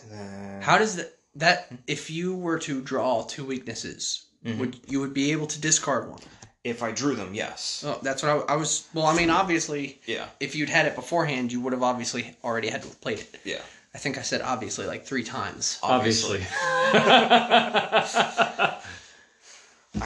And 0.00 0.10
then. 0.10 0.62
How 0.62 0.76
does 0.76 0.96
that? 0.96 1.16
That 1.36 1.72
if 1.86 2.10
you 2.10 2.34
were 2.36 2.58
to 2.60 2.80
draw 2.80 3.24
two 3.24 3.44
weaknesses, 3.44 4.26
mm-hmm. 4.44 4.58
would 4.60 4.78
you 4.86 5.00
would 5.00 5.14
be 5.14 5.32
able 5.32 5.46
to 5.48 5.60
discard 5.60 6.08
one? 6.08 6.20
If 6.62 6.82
I 6.82 6.92
drew 6.92 7.14
them, 7.14 7.34
yes. 7.34 7.84
Oh, 7.86 7.98
that's 8.02 8.22
what 8.22 8.48
I, 8.48 8.54
I 8.54 8.56
was. 8.56 8.88
Well, 8.94 9.04
I 9.04 9.14
mean, 9.14 9.28
obviously, 9.28 10.00
Yeah. 10.06 10.26
if 10.40 10.54
you'd 10.56 10.70
had 10.70 10.86
it 10.86 10.94
beforehand, 10.94 11.52
you 11.52 11.60
would 11.60 11.74
have 11.74 11.82
obviously 11.82 12.34
already 12.42 12.68
had 12.68 12.80
to 12.82 12.88
have 12.88 13.00
played 13.02 13.18
it. 13.20 13.38
Yeah. 13.44 13.60
I 13.94 13.98
think 13.98 14.16
I 14.18 14.22
said 14.22 14.40
obviously 14.40 14.86
like 14.86 15.04
three 15.04 15.24
times. 15.24 15.78
Obviously. 15.82 16.40
I 16.92 18.80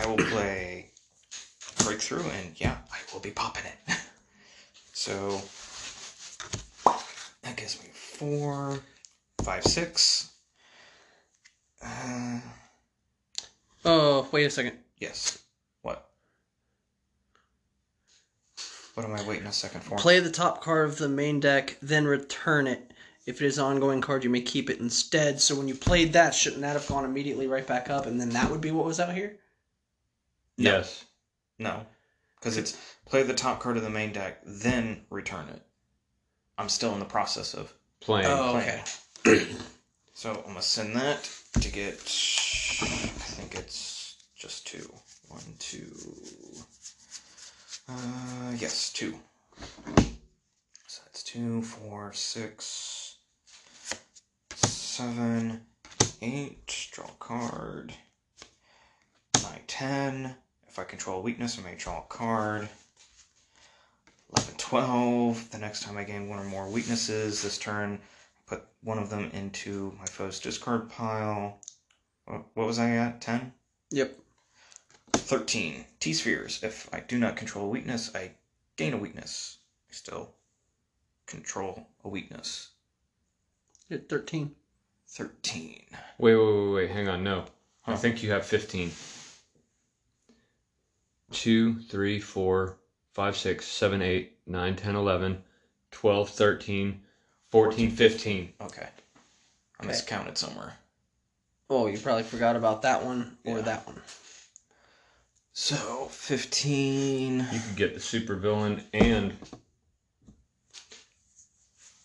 will 0.04 0.16
play 0.16 0.90
Breakthrough, 1.84 2.28
and 2.28 2.60
yeah, 2.60 2.76
I 2.92 2.96
will 3.12 3.20
be 3.20 3.30
popping 3.30 3.64
it. 3.64 3.94
so. 4.92 5.40
That 7.42 7.56
gives 7.56 7.82
me 7.82 7.88
four, 7.94 8.80
five, 9.42 9.64
six. 9.64 10.30
Uh, 11.88 12.40
Oh, 13.84 14.28
wait 14.32 14.44
a 14.44 14.50
second. 14.50 14.76
yes. 14.98 15.38
What? 15.82 16.10
What 18.94 19.06
am 19.06 19.14
I 19.14 19.22
waiting 19.26 19.46
a 19.46 19.52
second 19.52 19.82
for? 19.82 19.96
Play 19.96 20.20
the 20.20 20.30
top 20.30 20.62
card 20.62 20.88
of 20.88 20.98
the 20.98 21.08
main 21.08 21.40
deck, 21.40 21.76
then 21.80 22.04
return 22.06 22.66
it. 22.66 22.92
If 23.26 23.40
it 23.40 23.46
is 23.46 23.58
an 23.58 23.64
ongoing 23.64 24.00
card, 24.00 24.24
you 24.24 24.30
may 24.30 24.40
keep 24.40 24.68
it 24.70 24.80
instead. 24.80 25.40
So 25.40 25.54
when 25.54 25.68
you 25.68 25.74
played 25.74 26.14
that, 26.14 26.34
shouldn't 26.34 26.62
that 26.62 26.72
have 26.74 26.88
gone 26.88 27.04
immediately 27.04 27.46
right 27.46 27.66
back 27.66 27.88
up, 27.90 28.06
and 28.06 28.20
then 28.20 28.30
that 28.30 28.50
would 28.50 28.60
be 28.60 28.70
what 28.72 28.86
was 28.86 28.98
out 29.00 29.14
here? 29.14 29.38
No. 30.56 30.70
Yes. 30.72 31.04
No, 31.58 31.86
because 32.38 32.56
it's 32.56 32.76
play 33.04 33.22
the 33.22 33.34
top 33.34 33.60
card 33.60 33.76
of 33.76 33.82
the 33.82 33.90
main 33.90 34.12
deck, 34.12 34.40
then 34.44 35.02
return 35.10 35.48
it. 35.48 35.62
I'm 36.56 36.68
still 36.68 36.92
in 36.94 36.98
the 37.00 37.04
process 37.04 37.54
of. 37.54 37.72
Playing. 38.00 38.26
Oh, 38.28 38.52
Playing. 38.52 38.80
okay. 39.46 39.56
So 40.18 40.32
I'm 40.32 40.48
gonna 40.48 40.62
send 40.62 40.96
that 40.96 41.30
to 41.60 41.70
get. 41.70 41.94
I 41.94 43.36
think 43.38 43.54
it's 43.54 44.16
just 44.36 44.66
two. 44.66 44.92
One, 45.28 45.40
two. 45.60 45.92
Uh, 47.88 48.50
yes, 48.56 48.92
two. 48.92 49.14
So 50.88 51.02
that's 51.04 51.22
two, 51.22 51.62
four, 51.62 52.12
six, 52.14 53.18
seven, 54.56 55.60
eight. 56.20 56.88
Draw 56.90 57.06
a 57.06 57.10
card. 57.20 57.94
Nine, 59.40 59.62
ten. 59.68 60.34
If 60.66 60.80
I 60.80 60.82
control 60.82 61.22
weakness, 61.22 61.60
I 61.60 61.62
may 61.62 61.76
draw 61.76 62.00
a 62.00 62.06
card. 62.08 62.68
11, 64.36 64.56
12. 64.56 65.50
The 65.52 65.58
next 65.58 65.84
time 65.84 65.96
I 65.96 66.02
gain 66.02 66.28
one 66.28 66.40
or 66.40 66.44
more 66.44 66.68
weaknesses 66.68 67.40
this 67.40 67.56
turn, 67.56 68.00
put 68.48 68.64
one 68.82 68.98
of 68.98 69.10
them 69.10 69.30
into 69.32 69.94
my 69.98 70.06
foe's 70.06 70.40
discard 70.40 70.88
pile. 70.88 71.60
What, 72.24 72.44
what 72.54 72.66
was 72.66 72.78
I 72.78 72.90
at? 72.90 73.20
10? 73.20 73.52
Yep. 73.90 74.18
13. 75.12 75.84
T 76.00 76.12
spheres. 76.12 76.60
If 76.62 76.88
I 76.92 77.00
do 77.00 77.18
not 77.18 77.36
control 77.36 77.66
a 77.66 77.68
weakness, 77.68 78.14
I 78.14 78.32
gain 78.76 78.94
a 78.94 78.98
weakness. 78.98 79.58
I 79.90 79.92
still 79.92 80.34
control 81.26 81.86
a 82.04 82.08
weakness. 82.08 82.70
Hit 83.88 84.08
13. 84.08 84.54
13. 85.08 85.86
Wait, 86.18 86.36
wait, 86.36 86.36
wait, 86.36 86.72
wait. 86.74 86.90
Hang 86.90 87.08
on. 87.08 87.22
No. 87.22 87.44
I 87.86 87.92
oh. 87.92 87.96
think 87.96 88.22
you 88.22 88.30
have 88.30 88.44
15. 88.44 88.90
2, 91.30 91.80
3, 91.80 92.20
4, 92.20 92.78
5, 93.12 93.36
6, 93.36 93.66
7, 93.66 94.02
8, 94.02 94.38
9, 94.46 94.76
10, 94.76 94.96
11, 94.96 95.42
12, 95.90 96.30
13, 96.30 97.00
14, 97.50 97.90
15. 97.90 98.52
Okay. 98.60 98.82
I 98.82 98.88
Okay. 99.80 99.86
miscounted 99.86 100.36
somewhere. 100.36 100.74
Oh, 101.70 101.86
you 101.86 101.98
probably 101.98 102.22
forgot 102.22 102.56
about 102.56 102.82
that 102.82 103.04
one 103.04 103.38
or 103.44 103.58
Yeah. 103.58 103.64
that 103.64 103.86
one. 103.86 104.02
So, 105.52 106.08
15. 106.12 107.48
You 107.52 107.60
could 107.60 107.76
get 107.76 107.94
the 107.94 108.00
supervillain 108.00 108.84
and 108.92 109.36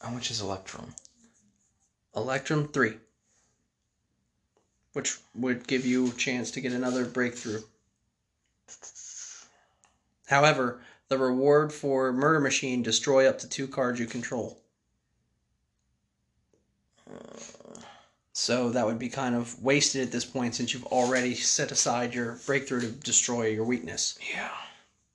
How 0.02 0.10
much 0.10 0.32
is 0.32 0.42
Electrum? 0.42 0.94
Electrum 2.14 2.68
3. 2.68 3.00
Which 4.92 5.18
would 5.34 5.66
give 5.66 5.86
you 5.86 6.10
a 6.10 6.12
chance 6.12 6.52
to 6.52 6.62
get 6.62 6.74
another 6.74 7.06
breakthrough. 7.06 7.64
However, 10.28 10.82
the 11.08 11.18
reward 11.18 11.72
for 11.72 12.12
Murder 12.12 12.42
Machine 12.42 12.82
destroy 12.84 13.28
up 13.28 13.40
to 13.40 13.48
two 13.48 13.68
cards 13.68 14.00
you 14.00 14.08
control. 14.08 14.63
So 18.44 18.72
that 18.72 18.86
would 18.86 19.00
be 19.00 19.08
kind 19.08 19.36
of 19.36 19.64
wasted 19.64 20.02
at 20.02 20.12
this 20.12 20.26
point 20.26 20.54
since 20.54 20.74
you've 20.74 20.86
already 20.88 21.34
set 21.34 21.72
aside 21.72 22.14
your 22.14 22.40
breakthrough 22.46 22.82
to 22.82 22.88
destroy 22.92 23.48
your 23.48 23.64
weakness. 23.64 24.20
Yeah. 24.34 24.50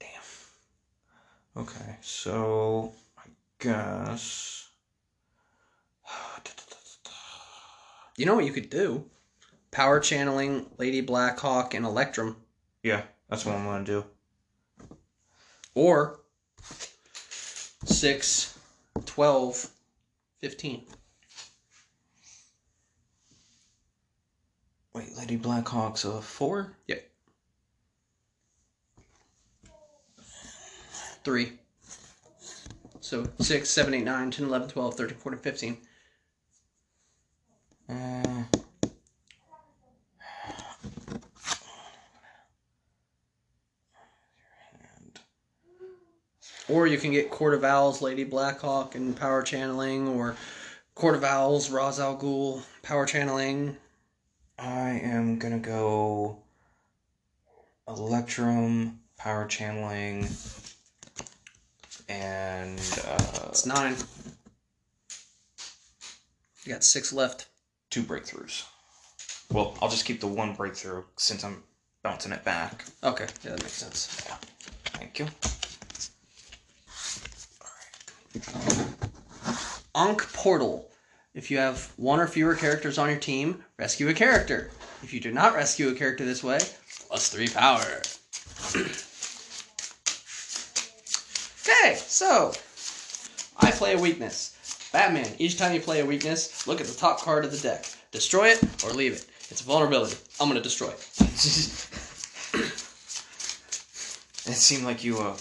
Damn. 0.00 1.58
Okay, 1.62 1.98
so 2.00 2.94
I 3.18 3.24
guess. 3.58 4.70
You 8.16 8.24
know 8.24 8.34
what 8.34 8.46
you 8.46 8.52
could 8.52 8.70
do? 8.70 9.04
Power 9.72 10.00
channeling 10.00 10.64
Lady 10.78 11.02
Blackhawk 11.02 11.74
and 11.74 11.84
Electrum. 11.84 12.36
Yeah, 12.82 13.02
that's 13.28 13.44
what 13.44 13.54
I'm 13.56 13.64
gonna 13.66 13.84
do. 13.84 14.04
Or 15.74 16.20
6, 17.84 18.58
12, 19.04 19.70
15. 20.40 20.86
Lady 25.18 25.34
Blackhawk's 25.34 26.04
a 26.04 26.22
four? 26.22 26.76
Yeah. 26.86 26.96
3. 31.24 31.52
So 33.00 33.26
6, 33.40 33.68
7, 33.68 33.94
8, 33.94 34.04
9, 34.04 34.30
10, 34.30 34.46
11, 34.46 34.68
12, 34.68 34.94
13, 34.94 35.18
14, 35.18 35.40
15. 35.40 35.76
Uh, 37.90 38.44
Or 46.68 46.86
you 46.86 46.98
can 46.98 47.12
get 47.12 47.30
Court 47.30 47.54
of 47.54 47.64
Owls, 47.64 48.02
Lady 48.02 48.24
Blackhawk, 48.24 48.94
and 48.94 49.16
Power 49.16 49.42
Channeling, 49.42 50.06
or 50.06 50.36
Court 50.94 51.14
of 51.16 51.24
Owls, 51.24 51.70
Ra's 51.70 51.98
al 51.98 52.18
Ghul, 52.18 52.62
Power 52.82 53.06
Channeling. 53.06 53.78
I 54.58 54.90
am 55.02 55.38
gonna 55.38 55.58
go 55.58 56.38
Electrum, 57.86 59.00
power 59.16 59.46
channeling, 59.46 60.28
and 62.08 62.78
uh, 63.06 63.46
It's 63.48 63.64
9. 63.64 63.96
You 66.64 66.72
got 66.74 66.84
6 66.84 67.12
left. 67.12 67.46
two 67.90 68.02
breakthroughs. 68.02 68.64
Well, 69.50 69.74
I'll 69.80 69.88
just 69.88 70.04
keep 70.04 70.20
the 70.20 70.26
one 70.26 70.54
breakthrough 70.54 71.04
since 71.16 71.42
I'm 71.44 71.62
bouncing 72.02 72.32
it 72.32 72.44
back. 72.44 72.84
Okay, 73.02 73.26
yeah, 73.42 73.52
that 73.52 73.62
makes 73.62 73.72
sense. 73.72 74.06
Thank 74.86 75.18
you. 75.18 75.28
Ankh 79.94 80.30
Portal. 80.34 80.87
If 81.38 81.52
you 81.52 81.58
have 81.58 81.92
one 81.96 82.18
or 82.18 82.26
fewer 82.26 82.56
characters 82.56 82.98
on 82.98 83.08
your 83.08 83.20
team, 83.20 83.62
rescue 83.78 84.08
a 84.08 84.12
character. 84.12 84.72
If 85.04 85.14
you 85.14 85.20
do 85.20 85.30
not 85.30 85.54
rescue 85.54 85.88
a 85.88 85.94
character 85.94 86.24
this 86.24 86.42
way, 86.42 86.58
plus 87.06 87.28
three 87.28 87.46
power. 87.46 87.78
okay, 91.62 91.94
so 91.94 92.52
I 93.56 93.70
play 93.70 93.92
a 93.94 93.98
weakness. 94.00 94.90
Batman, 94.92 95.32
each 95.38 95.56
time 95.56 95.72
you 95.72 95.80
play 95.80 96.00
a 96.00 96.04
weakness, 96.06 96.66
look 96.66 96.80
at 96.80 96.88
the 96.88 96.98
top 96.98 97.20
card 97.20 97.44
of 97.44 97.52
the 97.52 97.58
deck. 97.58 97.86
Destroy 98.10 98.48
it 98.48 98.84
or 98.84 98.90
leave 98.90 99.12
it. 99.12 99.24
It's 99.48 99.60
a 99.60 99.64
vulnerability. 99.64 100.16
I'm 100.40 100.48
gonna 100.48 100.60
destroy 100.60 100.88
it. 100.88 101.08
It 104.48 104.54
seemed 104.54 104.84
like 104.84 105.04
you 105.04 105.18
uh, 105.18 105.32
were 105.32 105.36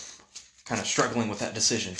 kind 0.65 0.81
of 0.81 0.85
struggling 0.85 1.29
with 1.29 1.39
that 1.39 1.55
decision. 1.55 1.95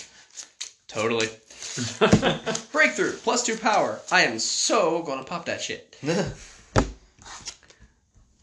Totally. 0.89 1.30
Breakthrough, 2.72 3.14
plus 3.18 3.44
two 3.44 3.58
power. 3.58 4.00
I 4.12 4.24
am 4.24 4.40
so 4.40 5.04
gonna 5.04 5.24
pop 5.24 5.46
that 5.46 5.62
shit. 5.62 5.98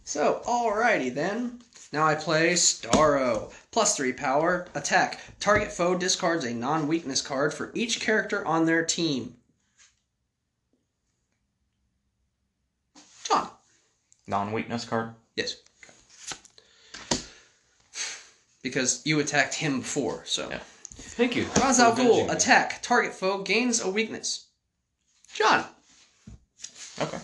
So, 0.07 0.43
alrighty 0.47 1.13
then. 1.13 1.61
Now 1.93 2.07
I 2.07 2.15
play 2.15 2.53
Starro. 2.53 3.53
Plus 3.73 3.97
3 3.97 4.13
power. 4.13 4.69
Attack. 4.75 5.21
Target 5.41 5.73
foe 5.73 5.97
discards 5.97 6.45
a 6.45 6.55
non 6.55 6.87
weakness 6.87 7.21
card 7.21 7.53
for 7.53 7.73
each 7.75 8.01
character 8.01 8.47
on 8.47 8.67
their 8.67 8.85
team. 8.85 9.35
John. 13.25 13.49
Non-weakness 14.27 14.85
card. 14.85 15.15
Yes. 15.35 15.57
Because 18.63 19.03
you 19.05 19.19
attacked 19.21 19.55
him 19.55 19.81
before, 19.81 20.23
so. 20.27 20.49
Yeah. 20.51 20.61
Thank 20.95 21.37
you. 21.37 21.47
Ra's 21.61 21.81
al 21.81 21.95
Ghul. 21.95 22.31
Attack. 22.31 22.83
Target 22.83 23.15
foe 23.15 23.43
gains 23.43 23.81
a 23.81 23.89
weakness. 23.89 24.47
John. 25.33 25.65
Okay. 27.01 27.19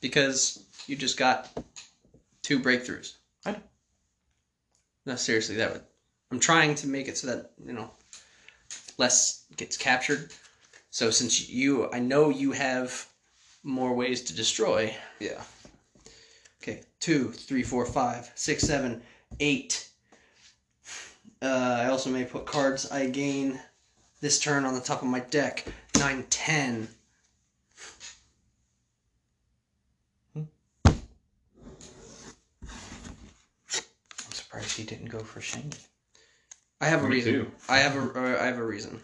Because 0.00 0.64
you 0.86 0.96
just 0.96 1.16
got 1.16 1.50
two 2.42 2.60
breakthroughs. 2.60 3.14
I 3.44 3.52
know. 3.52 3.58
No, 5.06 5.16
seriously, 5.16 5.56
that 5.56 5.72
would. 5.72 5.82
I'm 6.30 6.40
trying 6.40 6.74
to 6.76 6.86
make 6.86 7.08
it 7.08 7.18
so 7.18 7.26
that 7.28 7.52
you 7.64 7.72
know 7.72 7.90
less 8.98 9.44
gets 9.56 9.76
captured. 9.76 10.32
So 10.90 11.10
since 11.10 11.48
you, 11.48 11.90
I 11.92 11.98
know 11.98 12.30
you 12.30 12.52
have 12.52 13.06
more 13.62 13.94
ways 13.94 14.22
to 14.22 14.34
destroy. 14.34 14.94
Yeah. 15.18 15.42
Okay, 16.62 16.82
two, 17.00 17.30
three, 17.32 17.62
four, 17.62 17.84
five, 17.84 18.30
six, 18.34 18.62
seven, 18.62 19.02
eight. 19.40 19.88
Uh, 21.44 21.82
I 21.84 21.88
also 21.90 22.08
may 22.08 22.24
put 22.24 22.46
cards 22.46 22.90
I 22.90 23.06
gain 23.06 23.60
this 24.22 24.40
turn 24.40 24.64
on 24.64 24.72
the 24.72 24.80
top 24.80 25.02
of 25.02 25.08
my 25.08 25.20
deck. 25.20 25.66
Nine, 25.98 26.24
ten. 26.30 26.88
I'm 30.34 30.48
surprised 34.30 34.76
he 34.76 34.84
didn't 34.84 35.10
go 35.10 35.18
for 35.18 35.42
Shane. 35.42 35.72
I 36.80 36.86
have 36.86 37.04
a 37.04 37.08
Me 37.08 37.16
reason. 37.16 37.32
too. 37.32 37.50
I 37.68 37.78
have 37.78 37.96
a. 37.96 38.18
Uh, 38.18 38.42
I 38.42 38.46
have 38.46 38.58
a 38.58 38.64
reason. 38.64 39.00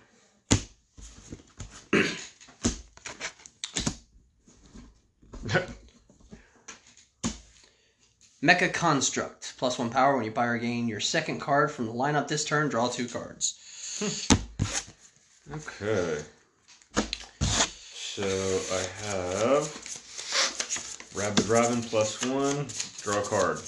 Mecha 8.43 8.73
Construct. 8.73 9.55
Plus 9.59 9.79
one 9.79 9.91
power 9.91 10.17
when 10.17 10.25
you 10.25 10.31
buy 10.31 10.47
or 10.47 10.59
gain 10.59 10.89
your 10.89 11.01
second 11.01 11.41
card 11.41 11.71
from 11.71 11.87
the 11.87 11.93
lineup 11.93 12.27
this 12.27 12.45
turn, 12.45 12.69
draw 12.69 12.89
two 12.89 13.07
cards. 13.07 13.57
Hmm. 13.99 15.55
Okay. 15.55 16.23
So 18.13 18.23
I 18.23 18.83
have 19.09 19.69
Rabid 21.15 21.47
Robin 21.49 21.83
plus 21.83 22.25
one, 22.25 22.67
draw 23.03 23.21
a 23.21 23.27
card. 23.27 23.61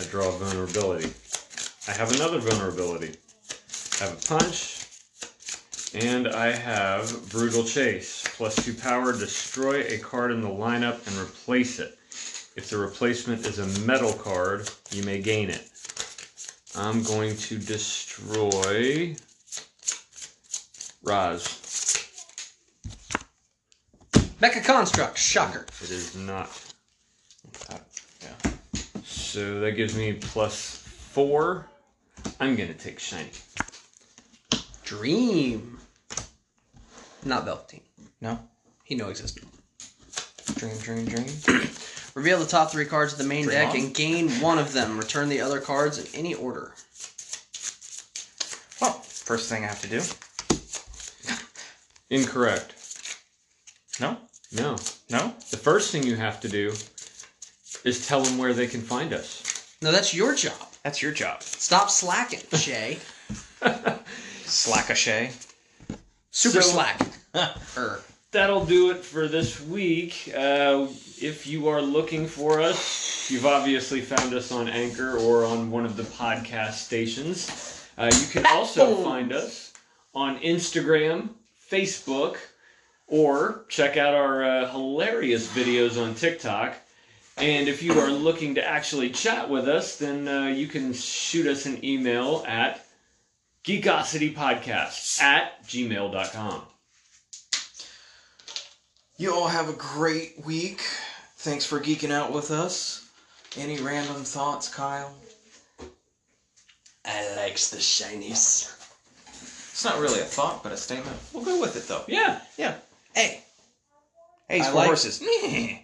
I 0.00 0.04
draw 0.10 0.28
a 0.28 0.32
vulnerability. 0.38 1.12
I 1.88 1.92
have 1.92 2.12
another 2.14 2.38
vulnerability. 2.38 3.16
I 4.00 4.04
have 4.04 4.12
a 4.12 4.26
punch, 4.26 4.86
and 5.94 6.28
I 6.28 6.50
have 6.50 7.30
Brutal 7.30 7.64
Chase 7.64 8.24
plus 8.36 8.56
two 8.56 8.74
power. 8.74 9.12
Destroy 9.12 9.82
a 9.82 9.98
card 9.98 10.30
in 10.32 10.40
the 10.40 10.48
lineup 10.48 11.06
and 11.06 11.16
replace 11.16 11.78
it. 11.78 11.98
If 12.56 12.70
the 12.70 12.78
replacement 12.78 13.46
is 13.46 13.58
a 13.58 13.80
metal 13.80 14.12
card, 14.12 14.70
you 14.92 15.02
may 15.02 15.20
gain 15.20 15.50
it. 15.50 15.68
I'm 16.76 17.02
going 17.02 17.36
to 17.36 17.58
destroy 17.58 19.16
Ra's. 21.02 21.60
Mecha 24.40 24.64
Construct. 24.64 25.18
Shocker. 25.18 25.66
It 25.82 25.90
is 25.90 26.16
not. 26.16 26.48
Yeah. 28.22 28.52
So 29.04 29.60
that 29.60 29.72
gives 29.72 29.96
me 29.96 30.12
plus 30.12 30.76
four. 30.76 31.68
I'm 32.38 32.54
gonna 32.54 32.74
take 32.74 32.98
shiny. 32.98 33.30
Dream. 34.84 35.78
Not 37.24 37.44
Velveteen. 37.44 37.82
No? 38.20 38.38
He 38.84 38.94
no 38.94 39.08
existent. 39.08 39.48
Dream, 40.56 40.76
dream, 40.78 41.04
dream. 41.06 41.26
Reveal 42.14 42.38
the 42.38 42.46
top 42.46 42.70
three 42.70 42.84
cards 42.84 43.12
of 43.12 43.18
the 43.18 43.24
main 43.24 43.44
Dream 43.44 43.56
deck 43.56 43.70
on. 43.70 43.76
and 43.76 43.94
gain 43.94 44.28
one 44.40 44.58
of 44.58 44.72
them. 44.72 44.96
Return 44.98 45.28
the 45.28 45.40
other 45.40 45.60
cards 45.60 45.98
in 45.98 46.06
any 46.18 46.32
order. 46.34 46.72
Well, 48.80 48.92
first 49.02 49.48
thing 49.48 49.64
I 49.64 49.68
have 49.68 49.80
to 49.82 49.88
do. 49.88 50.00
Incorrect. 52.10 52.72
No? 54.00 54.16
No. 54.52 54.76
No? 55.10 55.34
The 55.50 55.56
first 55.56 55.90
thing 55.90 56.04
you 56.04 56.16
have 56.16 56.40
to 56.40 56.48
do 56.48 56.72
is 57.84 58.06
tell 58.06 58.22
them 58.22 58.38
where 58.38 58.52
they 58.52 58.66
can 58.66 58.80
find 58.80 59.12
us. 59.12 59.74
No, 59.82 59.90
that's 59.92 60.14
your 60.14 60.34
job. 60.34 60.54
That's 60.82 61.02
your 61.02 61.12
job. 61.12 61.42
Stop 61.42 61.90
slacking, 61.90 62.40
Shay. 62.58 62.98
Slack 64.44 64.90
a 64.90 64.94
Shay. 64.94 65.32
Super 66.30 66.62
So- 66.62 66.70
slack. 66.72 67.00
Er. 67.76 68.00
That'll 68.34 68.64
do 68.66 68.90
it 68.90 69.04
for 69.04 69.28
this 69.28 69.60
week. 69.60 70.28
Uh, 70.36 70.88
if 71.22 71.46
you 71.46 71.68
are 71.68 71.80
looking 71.80 72.26
for 72.26 72.60
us, 72.60 73.30
you've 73.30 73.46
obviously 73.46 74.00
found 74.00 74.34
us 74.34 74.50
on 74.50 74.68
Anchor 74.68 75.16
or 75.18 75.44
on 75.44 75.70
one 75.70 75.84
of 75.84 75.96
the 75.96 76.02
podcast 76.02 76.72
stations. 76.72 77.86
Uh, 77.96 78.10
you 78.12 78.26
can 78.26 78.44
also 78.46 78.96
find 79.04 79.32
us 79.32 79.72
on 80.16 80.40
Instagram, 80.40 81.28
Facebook, 81.70 82.38
or 83.06 83.66
check 83.68 83.96
out 83.96 84.14
our 84.14 84.42
uh, 84.42 84.68
hilarious 84.68 85.46
videos 85.46 85.96
on 85.96 86.16
TikTok. 86.16 86.74
And 87.36 87.68
if 87.68 87.84
you 87.84 87.92
are 88.00 88.10
looking 88.10 88.56
to 88.56 88.68
actually 88.68 89.10
chat 89.10 89.48
with 89.48 89.68
us, 89.68 89.96
then 89.98 90.26
uh, 90.26 90.46
you 90.46 90.66
can 90.66 90.92
shoot 90.92 91.46
us 91.46 91.66
an 91.66 91.84
email 91.84 92.44
at 92.48 92.84
geekositypodcast 93.62 95.22
at 95.22 95.64
gmail.com. 95.68 96.62
You 99.16 99.34
all 99.34 99.48
have 99.48 99.68
a 99.68 99.72
great 99.74 100.44
week. 100.44 100.80
Thanks 101.36 101.64
for 101.64 101.80
geeking 101.80 102.10
out 102.10 102.32
with 102.32 102.50
us. 102.50 103.08
Any 103.56 103.78
random 103.80 104.24
thoughts, 104.24 104.68
Kyle? 104.68 105.14
I 107.04 107.36
likes 107.36 107.70
the 107.70 107.76
shinies. 107.76 108.70
It's 109.70 109.84
not 109.84 110.00
really 110.00 110.20
a 110.20 110.24
thought, 110.24 110.62
but 110.62 110.72
a 110.72 110.76
statement. 110.76 111.16
We'll 111.32 111.44
go 111.44 111.60
with 111.60 111.76
it 111.76 111.86
though. 111.86 112.04
Yeah. 112.08 112.40
Yeah. 112.56 112.76
Hey. 113.14 113.42
Hey, 114.48 114.60
I 114.60 114.64
for 114.64 114.72
like- 114.74 114.86
horses. 114.86 115.22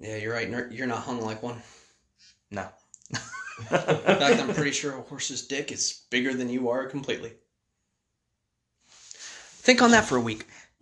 Yeah, 0.00 0.14
you're 0.14 0.32
right. 0.32 0.48
You're 0.70 0.86
not 0.86 0.98
hung 1.02 1.20
like 1.20 1.42
one. 1.42 1.60
no. 2.52 2.68
In 3.10 3.16
fact, 3.66 4.40
I'm 4.40 4.54
pretty 4.54 4.70
sure 4.70 4.92
a 4.96 5.00
horse's 5.00 5.44
dick 5.44 5.72
is 5.72 6.02
bigger 6.08 6.32
than 6.34 6.48
you 6.48 6.68
are 6.68 6.86
completely. 6.86 7.32
Think 8.88 9.82
on 9.82 9.90
that 9.90 10.04
for 10.04 10.14
a 10.16 10.20
week. 10.20 10.46